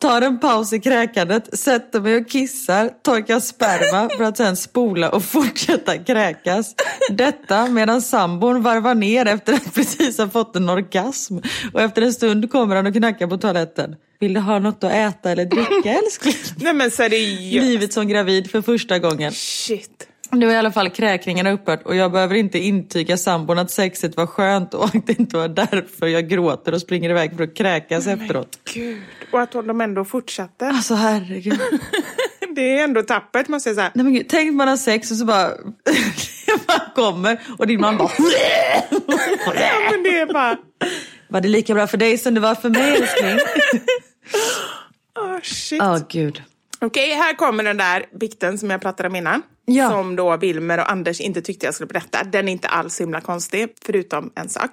Tar 0.00 0.22
en 0.22 0.38
paus 0.40 0.72
i 0.72 0.80
kräkandet, 0.80 1.58
sätter 1.58 2.00
mig 2.00 2.16
och 2.16 2.28
kissar, 2.28 2.90
torkar 3.02 3.40
sperma 3.40 4.08
för 4.16 4.24
att 4.24 4.36
sen 4.36 4.56
spola 4.56 5.10
och 5.10 5.24
fortsätta 5.24 5.98
kräkas. 5.98 6.74
Detta 7.10 7.66
medan 7.66 8.02
sambon 8.02 8.62
varvar 8.62 8.94
ner 8.94 9.26
efter 9.26 9.52
att 9.52 9.74
precis 9.74 10.18
ha 10.18 10.28
fått 10.28 10.56
en 10.56 10.68
orgasm. 10.68 11.38
Och 11.72 11.80
efter 11.80 12.02
en 12.02 12.12
stund 12.12 12.52
kommer 12.52 12.76
han 12.76 12.86
och 12.86 12.94
knackar 12.94 13.26
på 13.26 13.36
toaletten. 13.36 13.96
Vill 14.18 14.34
du 14.34 14.40
ha 14.40 14.58
något 14.58 14.84
att 14.84 14.92
äta 14.92 15.30
eller 15.30 15.44
dricka 15.44 15.90
älskling? 16.04 16.34
Nej 16.56 16.74
men 16.74 16.90
seriöst. 16.90 17.66
Livet 17.66 17.92
som 17.92 18.08
gravid 18.08 18.50
för 18.50 18.62
första 18.62 18.98
gången. 18.98 19.32
Shit. 19.32 20.08
Nu 20.32 20.46
har 20.46 20.52
i 20.52 20.56
alla 20.56 20.72
fall 20.72 20.90
kräkningarna 20.90 21.50
upphört 21.50 21.82
och 21.82 21.96
jag 21.96 22.12
behöver 22.12 22.34
inte 22.34 22.58
intyga 22.58 23.16
sambon 23.16 23.58
att 23.58 23.70
sexet 23.70 24.16
var 24.16 24.26
skönt 24.26 24.74
och 24.74 24.84
att 24.84 25.06
det 25.06 25.18
inte 25.18 25.36
var 25.36 25.48
därför 25.48 26.06
jag 26.06 26.28
gråter 26.28 26.72
och 26.74 26.80
springer 26.80 27.10
iväg 27.10 27.36
för 27.36 27.44
att 27.44 27.56
kräkas 27.56 28.06
efteråt. 28.06 28.58
Gud. 28.74 29.02
Och 29.32 29.40
att 29.40 29.52
de 29.52 29.80
ändå 29.80 30.04
fortsatte. 30.04 30.66
Alltså 30.66 30.94
herregud. 30.94 31.60
Det 32.56 32.78
är 32.78 32.84
ändå 32.84 33.02
tappert 33.02 33.48
måste 33.48 33.68
jag 33.68 33.76
säga. 33.76 33.90
Nej, 33.94 34.04
men 34.04 34.14
gud, 34.14 34.26
tänk 34.28 34.54
man 34.54 34.68
har 34.68 34.76
sex 34.76 35.10
och 35.10 35.16
så 35.16 35.24
bara... 35.24 35.48
man 36.68 36.80
kommer 36.94 37.40
och 37.58 37.66
din 37.66 37.80
man 37.80 37.96
bara... 37.96 38.10
Ja, 38.18 39.90
men 39.90 40.02
det 40.02 40.18
är 40.18 40.32
bara... 40.32 40.56
Var 41.28 41.40
det 41.40 41.48
lika 41.48 41.74
bra 41.74 41.86
för 41.86 41.98
dig 41.98 42.18
som 42.18 42.34
det 42.34 42.40
var 42.40 42.54
för 42.54 42.70
mig 42.70 42.96
älskling? 42.96 43.38
Oh, 45.18 45.40
shit. 45.42 45.78
Ja, 45.78 46.00
gud. 46.08 46.42
Okej, 46.80 47.14
här 47.14 47.34
kommer 47.34 47.64
den 47.64 47.76
där 47.76 48.06
bikten 48.20 48.58
som 48.58 48.70
jag 48.70 48.80
pratade 48.80 49.08
om 49.08 49.16
innan. 49.16 49.42
Ja. 49.64 49.90
Som 49.90 50.16
då 50.16 50.36
Wilmer 50.36 50.78
och 50.78 50.90
Anders 50.90 51.20
inte 51.20 51.42
tyckte 51.42 51.66
jag 51.66 51.74
skulle 51.74 51.86
berätta. 51.86 52.24
Den 52.24 52.48
är 52.48 52.52
inte 52.52 52.68
alls 52.68 53.00
himla 53.00 53.20
konstig, 53.20 53.68
förutom 53.84 54.32
en 54.34 54.48
sak. 54.48 54.70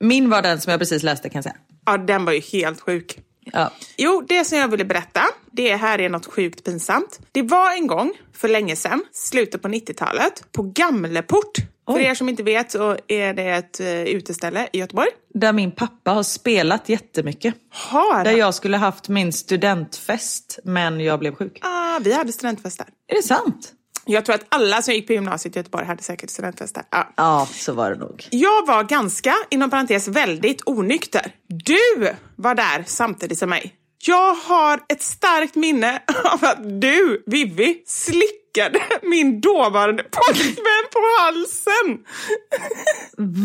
Min 0.00 0.30
var 0.30 0.42
den 0.42 0.60
som 0.60 0.70
jag 0.70 0.80
precis 0.80 1.02
läste 1.02 1.28
kan 1.28 1.38
jag 1.38 1.44
säga. 1.44 1.56
Ja, 1.86 1.98
den 1.98 2.24
var 2.24 2.32
ju 2.32 2.40
helt 2.40 2.80
sjuk. 2.80 3.18
Ja. 3.52 3.72
Jo, 3.96 4.24
det 4.28 4.44
som 4.44 4.58
jag 4.58 4.68
ville 4.68 4.84
berätta, 4.84 5.22
det 5.50 5.76
här 5.76 6.00
är 6.00 6.08
något 6.08 6.26
sjukt 6.26 6.64
pinsamt. 6.64 7.18
Det 7.32 7.42
var 7.42 7.72
en 7.72 7.86
gång, 7.86 8.12
för 8.32 8.48
länge 8.48 8.76
sedan, 8.76 9.04
slutet 9.12 9.62
på 9.62 9.68
90-talet, 9.68 10.44
på 10.52 10.62
Gamleport. 10.62 11.52
För 11.86 11.94
Oj. 11.94 12.02
er 12.02 12.14
som 12.14 12.28
inte 12.28 12.42
vet 12.42 12.70
så 12.70 12.96
är 13.08 13.34
det 13.34 13.42
ett 13.50 13.80
uh, 13.80 13.86
uteställe 14.02 14.68
i 14.72 14.78
Göteborg. 14.78 15.08
Där 15.34 15.52
min 15.52 15.70
pappa 15.72 16.10
har 16.10 16.22
spelat 16.22 16.88
jättemycket. 16.88 17.54
Har 17.70 18.24
Där 18.24 18.32
jag 18.32 18.54
skulle 18.54 18.76
haft 18.76 19.08
min 19.08 19.32
studentfest, 19.32 20.58
men 20.64 21.00
jag 21.00 21.18
blev 21.18 21.34
sjuk. 21.34 21.58
ah, 21.62 21.98
Vi 22.02 22.12
hade 22.12 22.32
studentfest 22.32 22.78
där. 22.78 22.86
Är 23.08 23.16
det 23.16 23.22
sant? 23.22 23.72
Jag 24.08 24.24
tror 24.24 24.34
att 24.34 24.46
alla 24.48 24.82
som 24.82 24.94
gick 24.94 25.06
på 25.06 25.12
gymnasiet 25.12 25.56
i 25.56 25.58
Göteborg 25.58 25.86
hade 25.86 26.02
säkert 26.02 26.30
studentfest 26.30 26.74
där. 26.74 26.84
Ja. 26.90 27.12
Ja, 27.16 27.48
så 27.52 27.72
var 27.72 27.90
det 27.90 27.96
nog. 27.96 28.24
Jag 28.30 28.66
var 28.66 28.84
ganska, 28.84 29.34
inom 29.50 29.70
parentes, 29.70 30.08
väldigt 30.08 30.62
onykter. 30.66 31.32
Du 31.48 32.08
var 32.36 32.54
där 32.54 32.84
samtidigt 32.86 33.38
som 33.38 33.50
mig. 33.50 33.75
Jag 33.98 34.34
har 34.34 34.80
ett 34.88 35.02
starkt 35.02 35.54
minne 35.54 36.02
av 36.24 36.44
att 36.44 36.80
du, 36.80 37.22
Vivi, 37.26 37.82
slickade 37.86 38.80
min 39.02 39.40
dåvarande 39.40 40.02
pojkvän 40.02 40.84
på 40.92 41.00
halsen. 41.20 41.98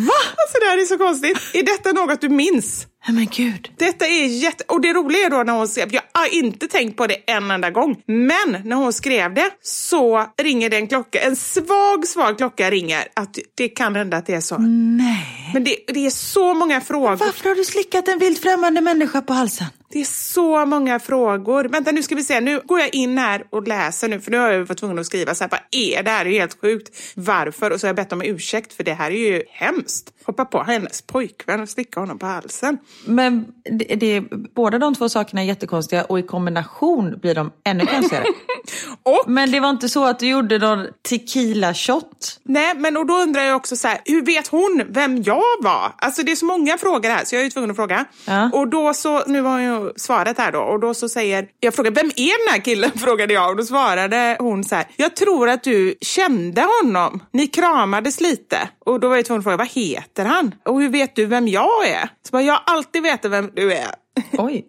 Va? 0.08 0.14
Alltså 0.38 0.60
det 0.62 0.66
här 0.66 0.82
är 0.82 0.86
så 0.86 0.98
konstigt. 0.98 1.38
Är 1.54 1.64
detta 1.64 1.92
något 1.92 2.22
du 2.22 2.30
minns? 2.30 2.88
Nej 3.08 3.16
men 3.16 3.26
gud. 3.26 3.72
Detta 3.78 4.08
är 4.08 4.26
jätte... 4.26 4.64
Och 4.68 4.82
det 4.82 4.94
roliga 4.94 5.26
är 5.26 5.30
då 5.30 5.44
när 5.44 5.54
hon 5.54 5.68
skrev, 5.68 5.94
jag 5.94 6.02
har 6.14 6.34
inte 6.34 6.68
tänkt 6.68 6.98
på 6.98 7.08
det 7.08 7.16
en 7.32 7.52
enda 7.52 7.70
gång, 7.70 8.02
men 8.08 8.62
när 8.66 8.76
hon 8.76 8.94
skrev 8.94 9.34
det 9.34 9.50
så 9.62 10.26
ringer 10.42 10.70
det 10.70 10.78
en 10.78 10.88
klocka, 10.88 11.20
en 11.20 11.36
svag, 11.36 12.08
svag 12.08 12.38
klocka 12.38 12.72
ringer 12.72 13.08
att 13.14 13.38
det 13.56 13.70
kan 13.70 13.96
hända 13.96 14.18
att 14.18 14.26
det 14.26 14.34
är 14.34 14.42
så. 14.42 14.58
Nej. 14.58 15.52
Men 15.54 15.64
det, 15.64 15.76
det 15.88 16.06
är 16.06 16.10
så 16.10 16.54
många 16.54 16.82
frågor. 16.82 17.16
Varför 17.16 17.50
har 17.50 17.56
du 17.56 17.66
slickat 17.66 18.08
en 18.08 18.20
vilt 18.20 18.40
främmande 18.40 18.82
människa 18.82 19.22
på 19.22 19.34
halsen? 19.34 19.68
Det 19.92 20.02
är 20.02 20.06
så 20.06 20.66
många 20.66 21.00
frågor. 21.00 21.64
Vänta, 21.64 21.92
nu 21.92 22.04
ska 22.04 22.16
vi 22.16 22.24
se. 22.24 22.40
Nu 22.40 22.62
går 22.66 22.80
jag 22.80 22.96
in 22.96 23.18
här 23.18 23.44
och 23.50 23.68
läser 23.68 24.10
nu, 24.10 24.20
för 24.20 24.32
nu 24.32 24.38
har 24.38 24.50
jag 24.50 24.66
varit 24.66 24.78
tvungen 24.78 25.00
att 25.00 25.06
skriva 25.06 25.36
så 25.36 25.44
här, 25.44 25.52
vad 25.52 25.60
är 25.72 26.04
det 26.04 26.12
här? 26.12 26.26
Det 26.26 26.32
är 26.32 26.40
helt 26.40 26.62
sjukt. 26.62 26.98
Varför? 27.16 27.72
Och 27.72 27.80
så 27.80 27.88
har 27.88 27.90
jag 27.90 27.96
bett 27.96 28.14
om 28.14 28.22
ursäkt, 28.22 28.74
för 28.74 28.84
det 28.84 28.94
här 28.94 29.12
är 29.12 29.32
ju 29.32 29.44
hemskt. 29.50 30.14
Hoppa 30.24 30.46
på 30.46 30.64
hennes 30.64 31.02
pojkvän 31.02 31.62
och 31.62 31.70
sticka 31.70 32.00
honom 32.00 32.20
på 32.20 32.26
halsen. 32.26 32.78
Men 33.06 33.46
det, 33.72 33.96
det, 33.96 34.22
båda 34.56 34.80
de 34.80 34.96
två 34.96 35.10
sakerna 35.10 35.42
är 35.42 35.46
jättekonstiga 35.46 36.04
och 36.04 36.20
i 36.20 36.24
kombination 36.24 37.20
blir 37.22 37.36
de 37.36 37.52
ännu 37.64 37.86
konstigare. 37.86 38.26
Och 39.04 39.24
Men 39.28 39.52
det 39.52 39.60
var 39.60 39.70
inte 39.70 39.90
så 39.90 40.06
att 40.06 40.20
du 40.20 40.30
gjorde 40.30 40.58
någon 40.58 40.88
tequila 41.10 41.74
shot? 41.74 42.40
Nej, 42.44 42.74
men 42.76 42.98
och 42.98 43.06
då 43.06 43.14
undrar 43.14 43.42
jag 43.42 43.56
också 43.56 43.76
så 43.76 43.88
här, 43.88 44.02
hur 44.06 44.26
vet 44.26 44.48
hon 44.48 44.84
vem 44.90 45.24
jag 45.24 45.44
var? 45.60 45.92
Alltså 45.98 46.24
det 46.24 46.32
är 46.32 46.36
så 46.36 46.46
många 46.46 46.78
frågor 46.78 47.10
här 47.10 47.26
så 47.26 47.36
jag 47.36 47.40
är 47.40 47.44
ju 47.44 47.50
tvungen 47.50 47.72
att 47.72 47.76
fråga. 47.76 48.06
Ja. 48.26 48.50
Och 48.54 48.68
då 48.68 48.94
så, 48.94 49.24
nu 49.28 49.42
har 49.42 49.60
jag 49.60 49.81
svaret 49.96 50.38
här 50.38 50.52
då, 50.52 50.60
och 50.60 50.80
då 50.80 50.94
så 50.94 51.10
säger, 51.10 51.48
jag 51.60 51.74
frågar 51.74 51.92
vem 51.92 52.12
är 52.16 52.46
den 52.46 52.54
här 52.54 52.62
killen? 52.62 52.92
Frågade 53.00 53.34
jag 53.34 53.50
och 53.50 53.58
då 53.58 53.64
svarade 53.64 54.38
hon 54.40 54.64
så 54.64 54.76
här, 54.76 54.86
jag 54.96 55.16
tror 55.16 55.50
att 55.50 55.64
du 55.64 55.96
kände 56.02 56.68
honom. 56.82 57.24
Ni 57.34 57.48
kramades 57.48 58.22
lite. 58.22 58.70
Och 58.86 59.00
då 59.00 59.10
var 59.10 59.16
jag 59.16 59.26
tvungen 59.26 59.40
att 59.40 59.44
fråga, 59.44 59.58
vad 59.58 59.70
heter 59.70 60.26
han? 60.26 60.56
Och 60.66 60.82
hur 60.82 60.90
vet 60.90 61.16
du 61.16 61.26
vem 61.26 61.48
jag 61.48 61.88
är? 61.88 62.10
Så 62.28 62.32
bara, 62.32 62.42
jag 62.42 62.54
har 62.54 62.64
alltid 62.66 63.04
vetat 63.04 63.32
vem 63.32 63.52
du 63.56 63.74
är. 63.74 63.88
Oj. 64.32 64.66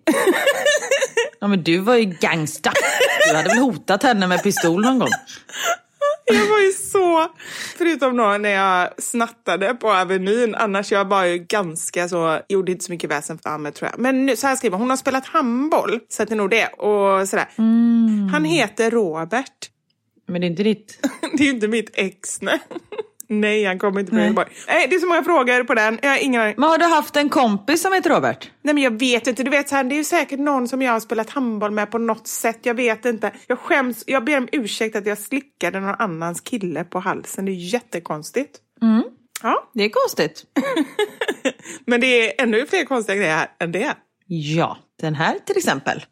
Ja 1.41 1.49
men 1.49 1.63
du 1.63 1.79
var 1.79 1.95
ju 1.95 2.05
gangsta. 2.05 2.73
Du 3.29 3.37
hade 3.37 3.49
väl 3.49 3.59
hotat 3.59 4.03
henne 4.03 4.27
med 4.27 4.43
pistol 4.43 4.85
någon 4.85 4.99
gång? 4.99 5.09
Jag 6.35 6.47
var 6.47 6.59
ju 6.59 6.73
så, 6.73 7.29
förutom 7.79 8.17
då 8.17 8.39
när 8.39 8.51
jag 8.51 9.03
snattade 9.03 9.75
på 9.75 9.93
Avenyn, 9.93 10.55
annars 10.55 10.93
jag 10.93 11.09
var 11.09 11.25
ju 11.25 11.39
ganska 11.39 12.09
så, 12.09 12.41
gjorde 12.49 12.73
inte 12.73 12.85
så 12.85 12.93
mycket 12.93 13.11
väsen 13.11 13.39
för 13.39 13.59
mig 13.59 13.73
tror 13.73 13.91
jag. 13.91 14.01
Men 14.01 14.27
nu, 14.27 14.37
så 14.37 14.47
här 14.47 14.57
skriver 14.57 14.77
hon, 14.77 14.83
hon 14.83 14.91
har 14.91 14.97
spelat 14.97 15.27
handboll, 15.27 16.01
så 16.09 16.23
att 16.23 16.29
det 16.29 16.35
är 16.35 16.37
nog 16.37 16.51
det. 16.51 16.67
Och 16.67 17.29
sådär. 17.29 17.49
Han 18.33 18.45
heter 18.45 18.91
Robert. 18.91 19.71
Men 20.29 20.41
det 20.41 20.47
är 20.47 20.49
inte 20.51 20.63
ditt... 20.63 20.99
Det 21.37 21.43
är 21.43 21.47
ju 21.47 21.51
inte 21.51 21.69
mitt 21.69 21.91
ex, 21.95 22.43
nej. 22.43 22.61
Nej, 23.41 23.65
han 23.65 23.79
kommer 23.79 24.01
inte 24.01 24.11
från 24.11 24.19
Nej. 24.19 24.27
Göteborg. 24.27 24.49
Nej, 24.69 24.87
det 24.91 24.95
är 24.95 25.01
så 25.01 25.07
många 25.07 25.25
frågor 25.25 25.65
på 25.65 25.75
den. 25.75 25.99
Jag 26.03 26.11
har 26.11 26.19
ingen 26.19 26.41
aning. 26.41 26.55
Men 26.57 26.69
har 26.69 26.79
du 26.79 26.85
haft 26.85 27.17
en 27.17 27.29
kompis 27.29 27.83
som 27.83 27.93
heter 27.93 28.11
Robert? 28.11 28.51
Nej, 28.63 28.75
men 28.75 28.83
jag 28.83 28.99
vet 28.99 29.27
inte. 29.27 29.43
Du 29.43 29.51
vet, 29.51 29.69
så 29.69 29.75
här, 29.75 29.85
det 29.85 29.95
är 29.95 29.97
ju 29.97 30.05
säkert 30.05 30.41
någon 30.41 30.69
som 30.69 30.83
jag 30.83 30.93
har 30.93 31.01
spelat 31.01 31.31
handboll 31.31 31.71
med 31.71 31.91
på 31.91 31.99
något 31.99 32.27
sätt. 32.27 32.59
Jag 32.63 32.75
vet 32.75 33.05
inte. 33.05 33.31
Jag 33.47 33.59
skäms. 33.59 34.05
Jag 34.07 34.25
ber 34.25 34.39
om 34.39 34.49
ursäkt 34.53 34.97
att 34.97 35.07
jag 35.07 35.19
slickade 35.19 35.81
någon 35.81 35.95
annans 35.99 36.41
kille 36.41 36.85
på 36.85 36.99
halsen. 36.99 37.45
Det 37.45 37.53
är 37.53 37.73
jättekonstigt. 37.75 38.59
Ja, 39.43 39.71
Det 39.75 39.85
är 39.85 39.89
konstigt. 39.89 40.45
men 41.87 42.01
det 42.01 42.07
är 42.07 42.43
ännu 42.43 42.67
fler 42.67 42.85
konstiga 42.85 43.17
grejer 43.17 43.37
här 43.37 43.49
än 43.59 43.73
det. 43.73 43.95
Ja, 44.27 44.79
den 45.07 45.15
här 45.15 45.39
till 45.47 45.57
exempel. 45.57 46.05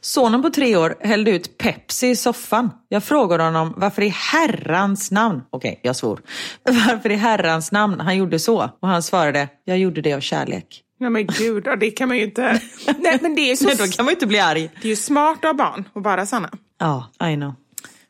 Sonen 0.00 0.42
på 0.42 0.50
tre 0.50 0.76
år 0.76 0.94
hällde 1.00 1.30
ut 1.30 1.58
Pepsi 1.58 2.08
i 2.08 2.16
soffan. 2.16 2.70
Jag 2.88 3.04
frågade 3.04 3.42
honom 3.42 3.74
varför 3.76 4.02
i 4.02 4.08
herrans 4.08 5.10
namn, 5.10 5.42
okej 5.50 5.80
jag 5.82 5.96
svor, 5.96 6.20
varför 6.62 7.10
i 7.10 7.14
herrans 7.16 7.72
namn 7.72 8.00
han 8.00 8.16
gjorde 8.16 8.38
så. 8.38 8.70
Och 8.80 8.88
han 8.88 9.02
svarade, 9.02 9.48
jag 9.64 9.78
gjorde 9.78 10.00
det 10.00 10.14
av 10.14 10.20
kärlek. 10.20 10.82
Nej 11.00 11.10
men 11.10 11.26
gud, 11.26 11.68
det 11.80 11.90
kan 11.90 12.08
man 12.08 12.16
ju 12.16 12.24
inte... 12.24 12.60
Nej 12.98 13.18
men 13.22 13.34
det 13.34 13.50
är, 13.50 13.56
så... 13.56 13.64
Nej, 13.64 13.76
då 13.78 13.86
kan 13.86 14.04
man 14.04 14.12
ju 14.12 14.14
inte 14.14 14.26
bli 14.26 14.38
arg. 14.38 14.70
det 14.82 14.88
är 14.88 14.90
ju 14.90 14.96
smart 14.96 15.44
av 15.44 15.54
barn 15.56 15.88
att 15.94 16.02
vara 16.04 16.26
såna. 16.26 16.50
Ja, 16.78 17.10
I 17.30 17.34
know. 17.34 17.54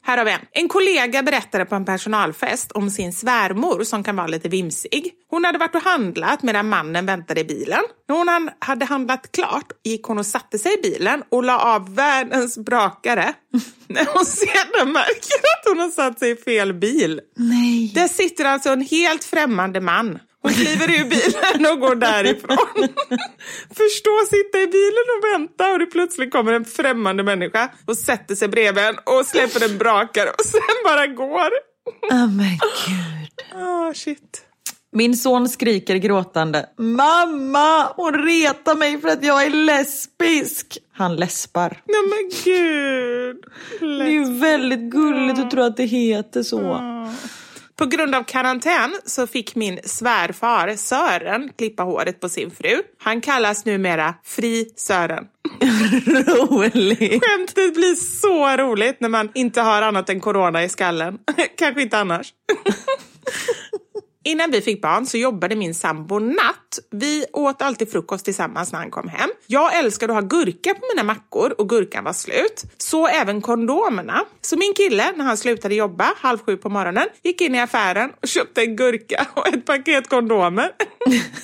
Här 0.06 0.18
har 0.18 0.24
vi 0.24 0.30
en. 0.30 0.40
En 0.52 0.68
kollega 0.68 1.22
berättade 1.22 1.64
på 1.64 1.74
en 1.74 1.84
personalfest 1.84 2.72
om 2.72 2.90
sin 2.90 3.12
svärmor 3.12 3.84
som 3.84 4.04
kan 4.04 4.16
vara 4.16 4.26
lite 4.26 4.48
vimsig. 4.48 5.12
Hon 5.30 5.44
hade 5.44 5.58
varit 5.58 5.74
och 5.74 5.82
handlat 5.82 6.42
medan 6.42 6.68
mannen 6.68 7.06
väntade 7.06 7.40
i 7.40 7.44
bilen. 7.44 7.80
När 8.08 8.16
hon 8.16 8.50
hade 8.58 8.84
handlat 8.84 9.32
klart 9.32 9.72
gick 9.84 10.02
hon 10.02 10.18
och 10.18 10.26
satte 10.26 10.58
sig 10.58 10.74
i 10.78 10.82
bilen 10.82 11.22
och 11.30 11.44
la 11.44 11.58
av 11.58 11.94
världens 11.94 12.58
brakare. 12.58 13.32
När 13.86 14.06
hon 14.14 14.26
sedan 14.26 14.92
märker 14.92 15.36
att 15.36 15.68
hon 15.68 15.78
har 15.78 15.90
satt 15.90 16.18
sig 16.18 16.30
i 16.30 16.36
fel 16.36 16.72
bil. 16.74 17.20
Nej. 17.36 17.92
Där 17.94 18.08
sitter 18.08 18.44
alltså 18.44 18.68
en 18.70 18.82
helt 18.82 19.24
främmande 19.24 19.80
man. 19.80 20.18
Hon 20.46 20.54
kliver 20.54 21.00
ur 21.00 21.04
bilen 21.04 21.72
och 21.72 21.80
går 21.80 21.94
därifrån. 21.94 22.88
Förstå 23.68 24.24
sitta 24.30 24.58
i 24.58 24.66
bilen 24.66 25.06
och 25.16 25.24
vänta 25.34 25.72
och 25.72 25.78
det 25.78 25.86
plötsligt 25.86 26.32
kommer 26.32 26.52
en 26.52 26.64
främmande 26.64 27.22
människa 27.22 27.68
och 27.86 27.96
sätter 27.96 28.34
sig 28.34 28.48
bredvid 28.48 28.84
en 28.84 28.94
och 29.04 29.26
släpper 29.26 29.70
en 29.70 29.78
brakare 29.78 30.30
och 30.30 30.44
sen 30.44 30.60
bara 30.84 31.06
går. 31.06 31.50
Oh 32.10 32.30
men 32.30 32.58
gud. 32.86 33.62
Ah 33.62 33.94
shit. 33.94 34.42
Min 34.92 35.16
son 35.16 35.48
skriker 35.48 35.96
gråtande. 35.96 36.66
Mamma, 36.78 37.92
hon 37.96 38.14
retar 38.24 38.74
mig 38.74 39.00
för 39.00 39.08
att 39.08 39.24
jag 39.24 39.44
är 39.44 39.50
lesbisk. 39.50 40.78
Han 40.92 41.16
läspar. 41.16 41.82
Nej 41.86 42.02
men 42.08 42.30
gud. 42.44 43.44
Det 43.80 44.04
är 44.04 44.10
ju 44.10 44.38
väldigt 44.38 44.90
gulligt 44.90 45.38
att 45.38 45.50
tro 45.50 45.62
att 45.62 45.76
det 45.76 45.84
heter 45.84 46.42
så. 46.42 46.80
På 47.78 47.86
grund 47.86 48.14
av 48.14 48.22
karantän 48.22 48.96
så 49.04 49.26
fick 49.26 49.54
min 49.54 49.78
svärfar 49.84 50.76
Sören 50.76 51.50
klippa 51.58 51.82
håret 51.82 52.20
på 52.20 52.28
sin 52.28 52.50
fru. 52.50 52.82
Han 52.98 53.20
kallas 53.20 53.64
numera 53.64 54.14
Fri 54.24 54.72
Sören. 54.76 55.24
Roligt. 56.06 57.24
Skämtet 57.24 57.74
blir 57.74 57.94
så 57.94 58.56
roligt 58.56 59.00
när 59.00 59.08
man 59.08 59.30
inte 59.34 59.60
har 59.60 59.82
annat 59.82 60.08
än 60.08 60.20
corona 60.20 60.64
i 60.64 60.68
skallen. 60.68 61.18
Kanske 61.58 61.82
inte 61.82 61.98
annars. 61.98 62.32
Innan 64.26 64.50
vi 64.50 64.60
fick 64.60 64.82
barn 64.82 65.06
så 65.06 65.18
jobbade 65.18 65.56
min 65.56 65.74
sambo 65.74 66.18
natt. 66.18 66.78
Vi 66.90 67.24
åt 67.32 67.62
alltid 67.62 67.92
frukost 67.92 68.24
tillsammans 68.24 68.72
när 68.72 68.78
han 68.78 68.90
kom 68.90 69.08
hem. 69.08 69.30
Jag 69.46 69.78
älskade 69.78 70.12
att 70.12 70.22
ha 70.22 70.28
gurka 70.28 70.74
på 70.74 70.80
mina 70.94 71.02
mackor 71.02 71.54
och 71.58 71.68
gurkan 71.68 72.04
var 72.04 72.12
slut. 72.12 72.64
Så 72.78 73.06
även 73.06 73.42
kondomerna. 73.42 74.24
Så 74.40 74.56
min 74.56 74.74
kille, 74.74 75.12
när 75.16 75.24
han 75.24 75.36
slutade 75.36 75.74
jobba 75.74 76.12
halv 76.16 76.38
sju 76.38 76.56
på 76.56 76.68
morgonen, 76.68 77.08
gick 77.22 77.40
in 77.40 77.54
i 77.54 77.60
affären 77.60 78.10
och 78.22 78.28
köpte 78.28 78.62
en 78.62 78.76
gurka 78.76 79.26
och 79.34 79.48
ett 79.48 79.64
paket 79.64 80.08
kondomer. 80.08 80.70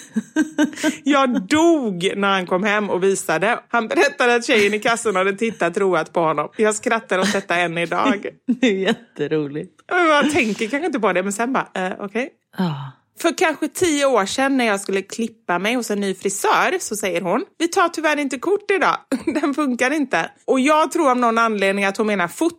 Jag 1.04 1.48
dog 1.48 2.12
när 2.16 2.28
han 2.28 2.46
kom 2.46 2.64
hem 2.64 2.90
och 2.90 3.02
visade. 3.02 3.58
Han 3.68 3.88
berättade 3.88 4.34
att 4.34 4.44
tjejen 4.44 4.74
i 4.74 4.78
kassan 4.78 5.16
hade 5.16 5.32
tittat 5.32 5.76
roat 5.76 6.12
på 6.12 6.20
honom. 6.20 6.48
Jag 6.56 6.74
skrattar 6.74 7.18
åt 7.18 7.32
detta 7.32 7.56
än 7.56 7.78
idag. 7.78 8.26
Det 8.60 8.66
är 8.66 8.74
jätteroligt. 8.74 9.72
Jag 9.88 10.32
tänker 10.32 10.66
kanske 10.66 10.86
inte 10.86 11.00
på 11.00 11.12
det, 11.12 11.22
men 11.22 11.32
sen 11.32 11.52
bara, 11.52 11.68
eh, 11.74 11.92
okej. 11.98 12.38
Ja. 12.58 12.92
För 13.20 13.38
kanske 13.38 13.68
tio 13.68 14.06
år 14.06 14.26
sedan 14.26 14.56
när 14.56 14.64
jag 14.64 14.80
skulle 14.80 15.02
klippa 15.02 15.58
mig 15.58 15.74
hos 15.74 15.90
en 15.90 16.00
ny 16.00 16.14
frisör 16.14 16.78
så 16.80 16.96
säger 16.96 17.20
hon, 17.20 17.44
vi 17.58 17.68
tar 17.68 17.88
tyvärr 17.88 18.18
inte 18.18 18.38
kort 18.38 18.70
idag, 18.70 18.96
den 19.42 19.54
funkar 19.54 19.90
inte. 19.90 20.30
Och 20.44 20.60
jag 20.60 20.92
tror 20.92 21.10
av 21.10 21.16
någon 21.16 21.38
anledning 21.38 21.84
att 21.84 21.96
hon 21.96 22.06
menar 22.06 22.28
foto. 22.28 22.56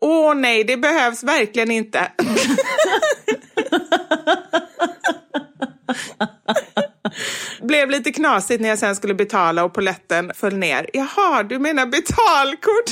Åh 0.00 0.34
nej, 0.34 0.64
det 0.64 0.76
behövs 0.76 1.24
verkligen 1.24 1.70
inte. 1.70 2.12
Blev 7.66 7.90
lite 7.90 8.12
knasigt 8.12 8.60
när 8.60 8.68
jag 8.68 8.78
sen 8.78 8.96
skulle 8.96 9.14
betala 9.14 9.64
och 9.64 9.74
poletten 9.74 10.32
föll 10.34 10.56
ner. 10.56 10.90
Jaha, 10.92 11.42
du 11.42 11.58
menar 11.58 11.86
betalkort? 11.86 12.90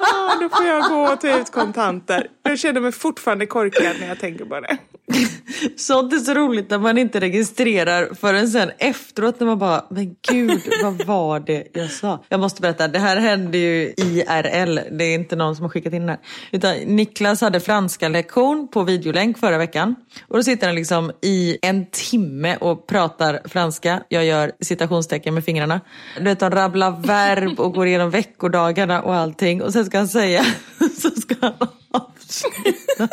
ah, 0.14 0.34
då 0.40 0.48
får 0.48 0.66
jag 0.66 0.82
gå 0.90 1.12
och 1.12 1.20
ta 1.20 1.40
ut 1.40 1.52
kontanter. 1.52 2.26
Jag 2.42 2.58
känner 2.58 2.80
mig 2.80 2.92
fortfarande 2.92 3.46
korkad 3.46 3.96
när 4.00 4.08
jag 4.08 4.18
tänker 4.18 4.44
på 4.44 4.60
det. 4.60 4.78
Sånt 5.76 6.12
är 6.12 6.18
så 6.18 6.34
roligt 6.34 6.70
när 6.70 6.78
man 6.78 6.98
inte 6.98 7.20
registrerar 7.20 8.14
förrän 8.14 8.48
sen 8.48 8.70
efteråt 8.78 9.40
när 9.40 9.46
man 9.46 9.58
bara, 9.58 9.84
men 9.90 10.16
gud 10.28 10.60
vad 10.82 11.06
var 11.06 11.40
det 11.40 11.68
jag 11.72 11.90
sa? 11.90 12.24
Jag 12.28 12.40
måste 12.40 12.62
berätta, 12.62 12.88
det 12.88 12.98
här 12.98 13.16
hände 13.16 13.58
ju 13.58 13.94
IRL, 13.96 14.80
det 14.98 15.04
är 15.04 15.14
inte 15.14 15.36
någon 15.36 15.56
som 15.56 15.62
har 15.62 15.70
skickat 15.70 15.92
in 15.92 16.06
det 16.06 16.12
här. 16.12 16.20
Utan 16.50 16.76
Niklas 16.76 17.40
hade 17.40 17.60
franska 17.60 18.08
lektion 18.08 18.68
på 18.68 18.82
videolänk 18.82 19.38
förra 19.38 19.58
veckan. 19.58 19.94
Och 20.28 20.36
då 20.36 20.42
sitter 20.42 20.66
han 20.66 20.76
liksom 20.76 21.12
i 21.20 21.58
en 21.62 21.86
timme 21.86 22.56
och 22.56 22.86
pratar 22.86 23.40
franska. 23.44 24.02
Jag 24.08 24.24
gör 24.24 24.52
citationstecken 24.60 25.34
med 25.34 25.44
fingrarna. 25.44 25.80
Du 26.16 26.24
vet, 26.24 26.40
han 26.40 26.52
rabblar 26.52 26.90
verb 26.90 27.60
och 27.60 27.72
går 27.74 27.86
igenom 27.86 28.10
veckodagarna 28.10 29.02
och 29.02 29.14
allting. 29.14 29.62
Och 29.62 29.72
sen 29.72 29.84
ska 29.84 29.98
han 29.98 30.08
säga, 30.08 30.44
så 30.98 31.10
ska 31.10 31.34
han 31.40 31.68
avsluta. 31.90 33.08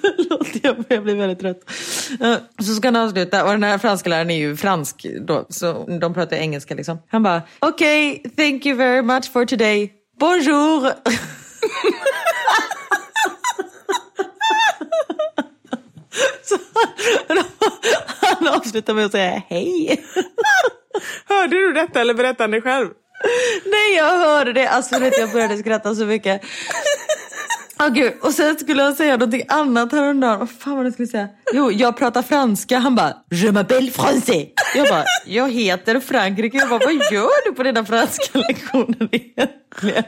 Förlåt, 0.00 0.48
jag 0.62 0.76
börjar 0.82 1.02
bli 1.02 1.14
väldigt 1.14 1.38
trött. 1.40 1.60
Eh, 2.20 2.36
Så 2.64 2.74
ska 2.74 2.88
han 2.88 2.96
avsluta 2.96 3.44
och 3.44 3.50
den 3.50 3.62
här 3.62 3.78
franska 3.78 4.10
läraren 4.10 4.30
är 4.30 4.36
ju 4.38 4.56
fransk 4.56 5.06
då, 5.20 5.46
så 5.48 5.86
de 6.00 6.14
pratar 6.14 6.36
engelska 6.36 6.74
liksom. 6.74 6.98
Han 7.08 7.22
bara, 7.22 7.42
okej, 7.58 8.10
okay, 8.24 8.30
thank 8.50 8.66
you 8.66 8.76
very 8.76 9.02
much 9.02 9.32
for 9.32 9.44
today. 9.44 9.92
Bonjour! 10.20 10.90
Så 16.42 16.58
han 18.20 18.48
avslutar 18.48 18.94
med 18.94 19.04
att 19.06 19.12
säga 19.12 19.42
hej. 19.48 20.04
Hörde 21.28 21.56
du 21.56 21.72
detta 21.72 22.00
eller 22.00 22.14
berättade 22.14 22.42
han 22.42 22.50
det 22.50 22.60
själv? 22.60 22.88
Nej, 23.64 23.96
jag 23.96 24.18
hörde 24.18 24.52
det. 24.52 24.68
Alltså, 24.68 24.98
vet, 24.98 25.18
jag 25.18 25.32
började 25.32 25.56
skratta 25.58 25.94
så 25.94 26.04
mycket. 26.06 26.42
Oh, 27.78 27.88
gud. 27.88 28.12
Och 28.20 28.34
sen 28.34 28.58
skulle 28.58 28.82
han 28.82 28.94
säga 28.94 29.12
någonting 29.12 29.42
annat 29.48 29.92
häromdagen. 29.92 30.38
Vad 30.38 30.50
fan 30.50 30.76
var 30.76 30.82
det 30.82 30.86
jag 30.86 30.92
skulle 30.92 31.08
säga? 31.08 31.28
Jo, 31.52 31.70
jag 31.72 31.96
pratar 31.96 32.22
franska. 32.22 32.78
Han 32.78 32.94
bara, 32.94 33.16
je 33.30 33.50
m'appelle 33.50 33.90
français. 33.90 34.48
Jag 34.74 34.88
bara, 34.88 35.04
jag 35.26 35.52
heter 35.52 36.00
Frankrike. 36.00 36.56
Jag 36.56 36.68
bara, 36.68 36.80
vad 36.84 36.94
gör 36.94 37.44
du 37.44 37.52
på 37.52 37.62
dina 37.62 37.84
franska 37.84 38.38
lektioner 38.38 39.08
egentligen? 39.12 40.04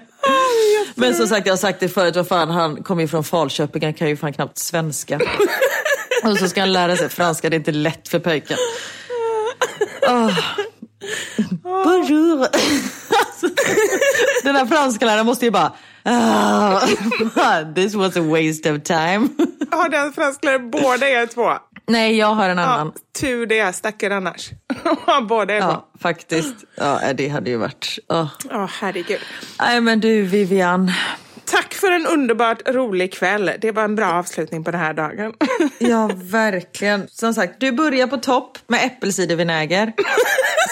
Men 0.95 1.15
som 1.15 1.27
sagt, 1.27 1.47
jag 1.47 1.53
har 1.53 1.59
sagt 1.59 1.81
det 1.81 1.89
förut, 1.89 2.17
vad 2.17 2.29
fan, 2.29 2.51
han 2.51 2.83
kommer 2.83 3.03
ju 3.03 3.09
från 3.09 3.25
Falköping, 3.25 3.83
han 3.83 3.95
kan 3.95 4.09
ju 4.09 4.17
fan 4.17 4.33
knappt 4.33 4.59
svenska. 4.59 5.21
Och 6.25 6.39
så 6.39 6.49
ska 6.49 6.61
han 6.61 6.73
lära 6.73 6.97
sig 6.97 7.09
franska, 7.09 7.51
det 7.51 7.57
är 7.57 7.59
inte 7.59 7.73
lätt 7.73 8.09
för 8.09 8.19
pojken. 8.19 8.57
Oh. 10.09 10.39
Bonjour! 11.63 12.49
Den 14.45 14.57
här 14.57 14.67
franska 14.67 15.07
läraren 15.07 15.27
måste 15.27 15.45
ju 15.45 15.51
bara, 15.51 15.73
ah, 16.05 16.81
this 17.75 17.95
was 17.95 18.17
a 18.17 18.21
waste 18.21 18.73
of 18.73 18.83
time. 18.83 19.29
Har 19.71 19.89
den 19.89 20.13
franskläraren 20.13 20.71
båda 20.71 21.09
er 21.09 21.27
två? 21.27 21.53
Nej, 21.87 22.17
jag 22.17 22.27
har 22.27 22.49
en 22.49 22.59
annan. 22.59 22.93
Ja, 22.95 23.21
tur 23.21 23.47
det, 23.47 23.73
stackare 23.73 24.17
annars. 24.17 24.51
båda 25.29 25.55
är 25.55 25.59
Ja, 25.59 25.67
ja. 25.93 25.99
faktiskt. 26.01 26.55
Ja, 26.77 27.13
det 27.15 27.29
hade 27.29 27.51
ju 27.51 27.57
varit... 27.57 27.99
Oh. 28.09 28.29
Åh, 28.51 28.71
herregud. 28.81 29.21
Nej, 29.59 29.81
men 29.81 30.01
du 30.01 30.23
Vivian. 30.23 30.93
Tack 31.45 31.75
för 31.75 31.91
en 31.93 32.07
underbart 32.07 32.69
rolig 32.69 33.13
kväll. 33.13 33.51
Det 33.61 33.73
var 33.73 33.85
en 33.85 33.95
bra 33.95 34.13
avslutning 34.13 34.65
på 34.65 34.71
den 34.71 34.81
här 34.81 34.95
dagen. 34.95 35.33
Ja, 35.79 36.11
verkligen. 36.15 37.09
Som 37.09 37.35
sagt, 37.35 37.61
du 37.61 37.73
börjar 37.73 38.07
på 38.07 38.17
topp 38.17 38.59
med 38.67 38.85
äppelcidervinäger. 38.85 39.93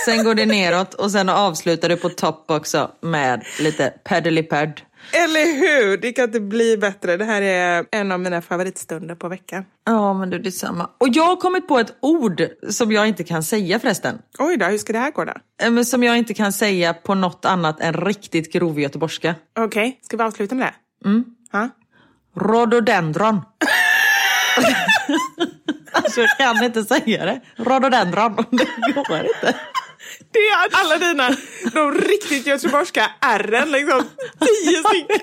Sen 0.04 0.24
går 0.24 0.34
det 0.34 0.46
neråt 0.46 0.94
och 0.94 1.10
sen 1.10 1.28
avslutar 1.28 1.88
du 1.88 1.96
på 1.96 2.08
topp 2.08 2.44
också 2.48 2.90
med 3.00 3.44
lite 3.60 3.92
peddeliped. 4.04 4.80
Eller 5.12 5.44
hur? 5.58 5.96
Det 5.96 6.12
kan 6.12 6.24
inte 6.24 6.40
bli 6.40 6.76
bättre. 6.76 7.16
Det 7.16 7.24
här 7.24 7.42
är 7.42 7.84
en 7.90 8.12
av 8.12 8.20
mina 8.20 8.42
favoritstunder 8.42 9.14
på 9.14 9.28
veckan. 9.28 9.64
Ja, 9.86 10.14
men 10.14 10.30
du 10.30 10.38
detsamma. 10.38 10.90
Och 10.98 11.08
jag 11.08 11.26
har 11.26 11.36
kommit 11.36 11.68
på 11.68 11.78
ett 11.78 11.94
ord 12.00 12.42
som 12.70 12.92
jag 12.92 13.08
inte 13.08 13.24
kan 13.24 13.42
säga 13.42 13.78
förresten. 13.80 14.18
Oj 14.38 14.56
då, 14.56 14.66
hur 14.66 14.78
ska 14.78 14.92
det 14.92 14.98
här 14.98 15.10
gå 15.10 15.24
då? 15.24 15.32
Eh, 15.62 15.70
Men 15.70 15.84
som 15.84 16.02
jag 16.02 16.18
inte 16.18 16.34
kan 16.34 16.52
säga 16.52 16.94
på 16.94 17.14
något 17.14 17.44
annat 17.44 17.80
än 17.80 17.92
riktigt 17.92 18.52
grov 18.52 18.80
göteborgska. 18.80 19.34
Okej, 19.58 19.98
ska 20.02 20.16
vi 20.16 20.22
avsluta 20.22 20.54
med 20.54 20.66
det? 20.66 20.74
Mm. 21.08 21.24
Ha? 21.52 21.68
Rhododendron. 22.40 23.40
alltså 25.92 26.20
jag 26.20 26.38
kan 26.38 26.64
inte 26.64 26.84
säga 26.84 27.24
det. 27.26 27.40
Rhododendron. 27.56 28.36
Det 28.50 28.92
går 29.08 29.26
inte. 29.26 29.54
Det 30.32 30.38
är 30.38 30.68
alla 30.72 30.98
dina, 30.98 31.36
de 31.72 31.94
riktigt 31.94 32.46
göteborgska 32.46 33.10
ärren 33.20 33.72
liksom. 33.72 34.04
Tio 34.40 34.82
stycken. 34.82 35.20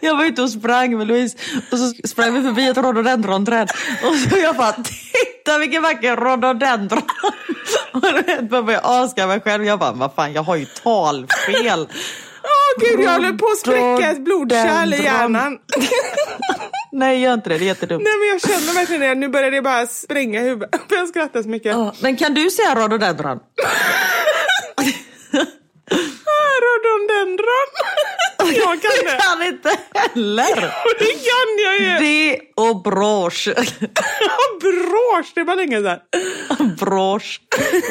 Jag 0.00 0.16
var 0.16 0.24
ute 0.24 0.42
och 0.42 0.50
sprang 0.50 0.98
med 0.98 1.06
Louise 1.06 1.36
och 1.70 1.78
så 1.78 1.92
sprang 2.08 2.34
vi 2.34 2.42
förbi 2.42 2.68
ett 2.68 2.76
rhododendronträd 2.76 3.70
och 4.02 4.14
så 4.14 4.38
jag 4.38 4.56
bara 4.56 4.72
titta 4.72 5.58
vilken 5.58 5.82
vacker 5.82 6.16
rhododendron. 6.16 7.02
Och 7.92 8.00
du 8.00 8.12
vet, 8.12 8.26
jag 8.26 8.64
började 8.64 8.86
aska 8.86 9.26
mig 9.26 9.40
själv. 9.40 9.64
Jag 9.64 9.78
bara, 9.78 9.92
vad 9.92 10.14
fan 10.14 10.32
jag 10.32 10.42
har 10.42 10.56
ju 10.56 10.66
talfel. 10.66 11.88
Gud, 12.80 13.00
jag 13.00 13.12
håller 13.12 13.32
på 13.32 13.46
att 13.46 13.58
spräcka 13.58 14.10
ett 14.10 14.24
blodkärl 14.24 14.94
i 14.94 15.02
hjärnan. 15.02 15.58
Nej 16.92 17.20
gör 17.20 17.34
inte 17.34 17.48
det, 17.48 17.58
det 17.58 17.64
är 17.64 17.66
jättedumt. 17.66 18.02
Nej 18.04 18.12
men 18.18 18.28
jag 18.28 18.40
känner 18.40 18.74
verkligen 18.74 19.00
det. 19.02 19.14
Nu 19.14 19.28
börjar 19.28 19.50
det 19.50 19.62
bara 19.62 19.86
spränga 19.86 20.40
i 20.40 20.42
huvudet. 20.44 20.80
Jag 20.90 21.08
skrattar 21.08 21.42
så 21.42 21.48
mycket. 21.48 21.72
Ja, 21.72 21.94
Men 22.00 22.16
kan 22.16 22.34
du 22.34 22.50
säga 22.50 22.74
rhododendron? 22.74 23.38
Rhododendron. 26.62 27.70
Jag 28.38 28.82
kan 28.82 28.90
det. 29.04 29.10
Jag 29.10 29.20
kan 29.20 29.42
inte 29.46 29.70
heller. 29.94 30.74
Det 30.98 31.12
kan 31.28 31.48
jag 31.64 31.78
ju. 31.80 31.98
Det 32.06 32.40
och 32.54 32.82
brosch. 32.82 33.48
Brosch, 34.60 35.32
det 35.34 35.44
var 35.44 35.56
länge 35.56 35.76
sedan. 35.82 35.98
Brosch 36.78 37.40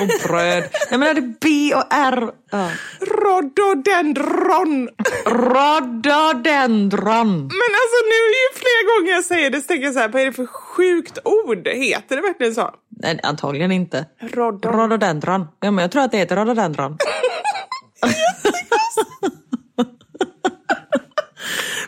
och 0.02 0.08
bröd. 0.30 0.64
Jag 0.90 1.00
menar 1.00 1.14
det 1.14 1.22
är 1.22 1.34
B 1.42 1.76
och 1.76 1.84
R. 1.90 2.30
Ja. 2.52 2.70
Rhododendron. 3.00 4.90
Rhododendron. 5.26 7.28
Men 7.38 7.72
alltså 7.82 8.00
nu 8.12 8.20
är 8.34 8.40
ju 8.44 8.50
fler 8.56 9.00
gånger 9.00 9.12
jag 9.14 9.24
säger 9.24 9.50
det 9.50 9.62
så 9.62 9.68
tänker 9.68 9.86
jag 9.86 9.94
så 9.94 10.00
här, 10.00 10.08
vad 10.10 10.22
är 10.22 10.26
det 10.26 10.34
för 10.34 10.46
sjukt 10.46 11.20
ord? 11.24 11.68
Heter 11.68 12.16
det 12.16 12.22
verkligen 12.22 12.56
så? 12.56 12.70
Nej, 12.90 13.20
antagligen 13.24 13.72
inte. 13.72 14.06
Rodon. 14.22 14.72
Rhododendron. 14.74 15.48
Ja, 15.60 15.72
men 15.72 15.82
jag 15.82 15.92
tror 15.92 16.04
att 16.04 16.12
det 16.12 16.18
heter 16.18 16.36
rhododendron. 16.36 16.98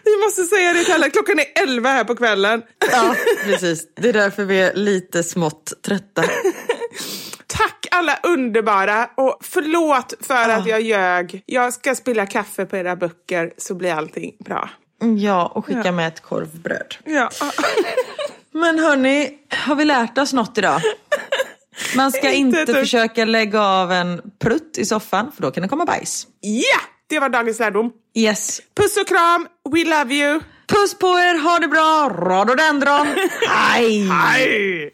Vi 0.03 0.17
måste 0.25 0.43
säga 0.43 0.73
det 0.73 0.83
till 0.83 0.93
alla. 0.93 1.09
Klockan 1.09 1.39
är 1.39 1.63
elva 1.63 1.89
här 1.89 2.03
på 2.03 2.15
kvällen. 2.15 2.61
Ja, 2.91 3.15
precis. 3.43 3.87
Det 3.95 4.09
är 4.09 4.13
därför 4.13 4.45
vi 4.45 4.61
är 4.61 4.73
lite 4.73 5.23
smått 5.23 5.73
trötta. 5.85 6.23
Tack 7.47 7.87
alla 7.91 8.19
underbara 8.23 9.09
och 9.15 9.37
förlåt 9.41 10.13
för 10.21 10.49
att 10.49 10.67
jag 10.67 10.81
ljög. 10.81 11.43
Jag 11.45 11.73
ska 11.73 11.95
spilla 11.95 12.25
kaffe 12.25 12.65
på 12.65 12.77
era 12.77 12.95
böcker 12.95 13.53
så 13.57 13.75
blir 13.75 13.93
allting 13.93 14.35
bra. 14.39 14.69
Ja, 15.17 15.45
och 15.55 15.65
skicka 15.65 15.91
med 15.91 16.07
ett 16.07 16.21
korvbröd. 16.21 16.95
Ja. 17.05 17.29
Men 18.51 18.79
hörni, 18.79 19.37
har 19.49 19.75
vi 19.75 19.85
lärt 19.85 20.17
oss 20.17 20.33
något 20.33 20.57
idag? 20.57 20.81
Man 21.95 22.11
ska 22.11 22.31
Inte 22.33 22.59
inte 22.59 22.73
försöka 22.73 23.25
lägga 23.25 23.61
av 23.61 23.91
en 23.91 24.21
prutt 24.41 24.77
i 24.77 24.85
soffan 24.85 25.31
för 25.35 25.41
då 25.41 25.51
kan 25.51 25.63
det 25.63 25.69
komma 25.69 25.85
bajs. 25.85 26.27
Ja, 26.41 26.79
det 27.09 27.19
var 27.19 27.29
dagens 27.29 27.59
lärdom. 27.59 27.91
Yes. 28.17 28.61
Puss 28.77 28.97
och 28.97 29.07
kram, 29.07 29.47
we 29.71 29.83
love 29.83 30.15
you. 30.15 30.39
Puss 30.67 30.99
på 30.99 31.07
er, 31.07 31.39
ha 31.43 31.59
det 31.59 31.67
bra, 31.67 32.09
rhododendron. 32.09 33.07
Hej! 33.49 34.07
Hej! 34.09 34.93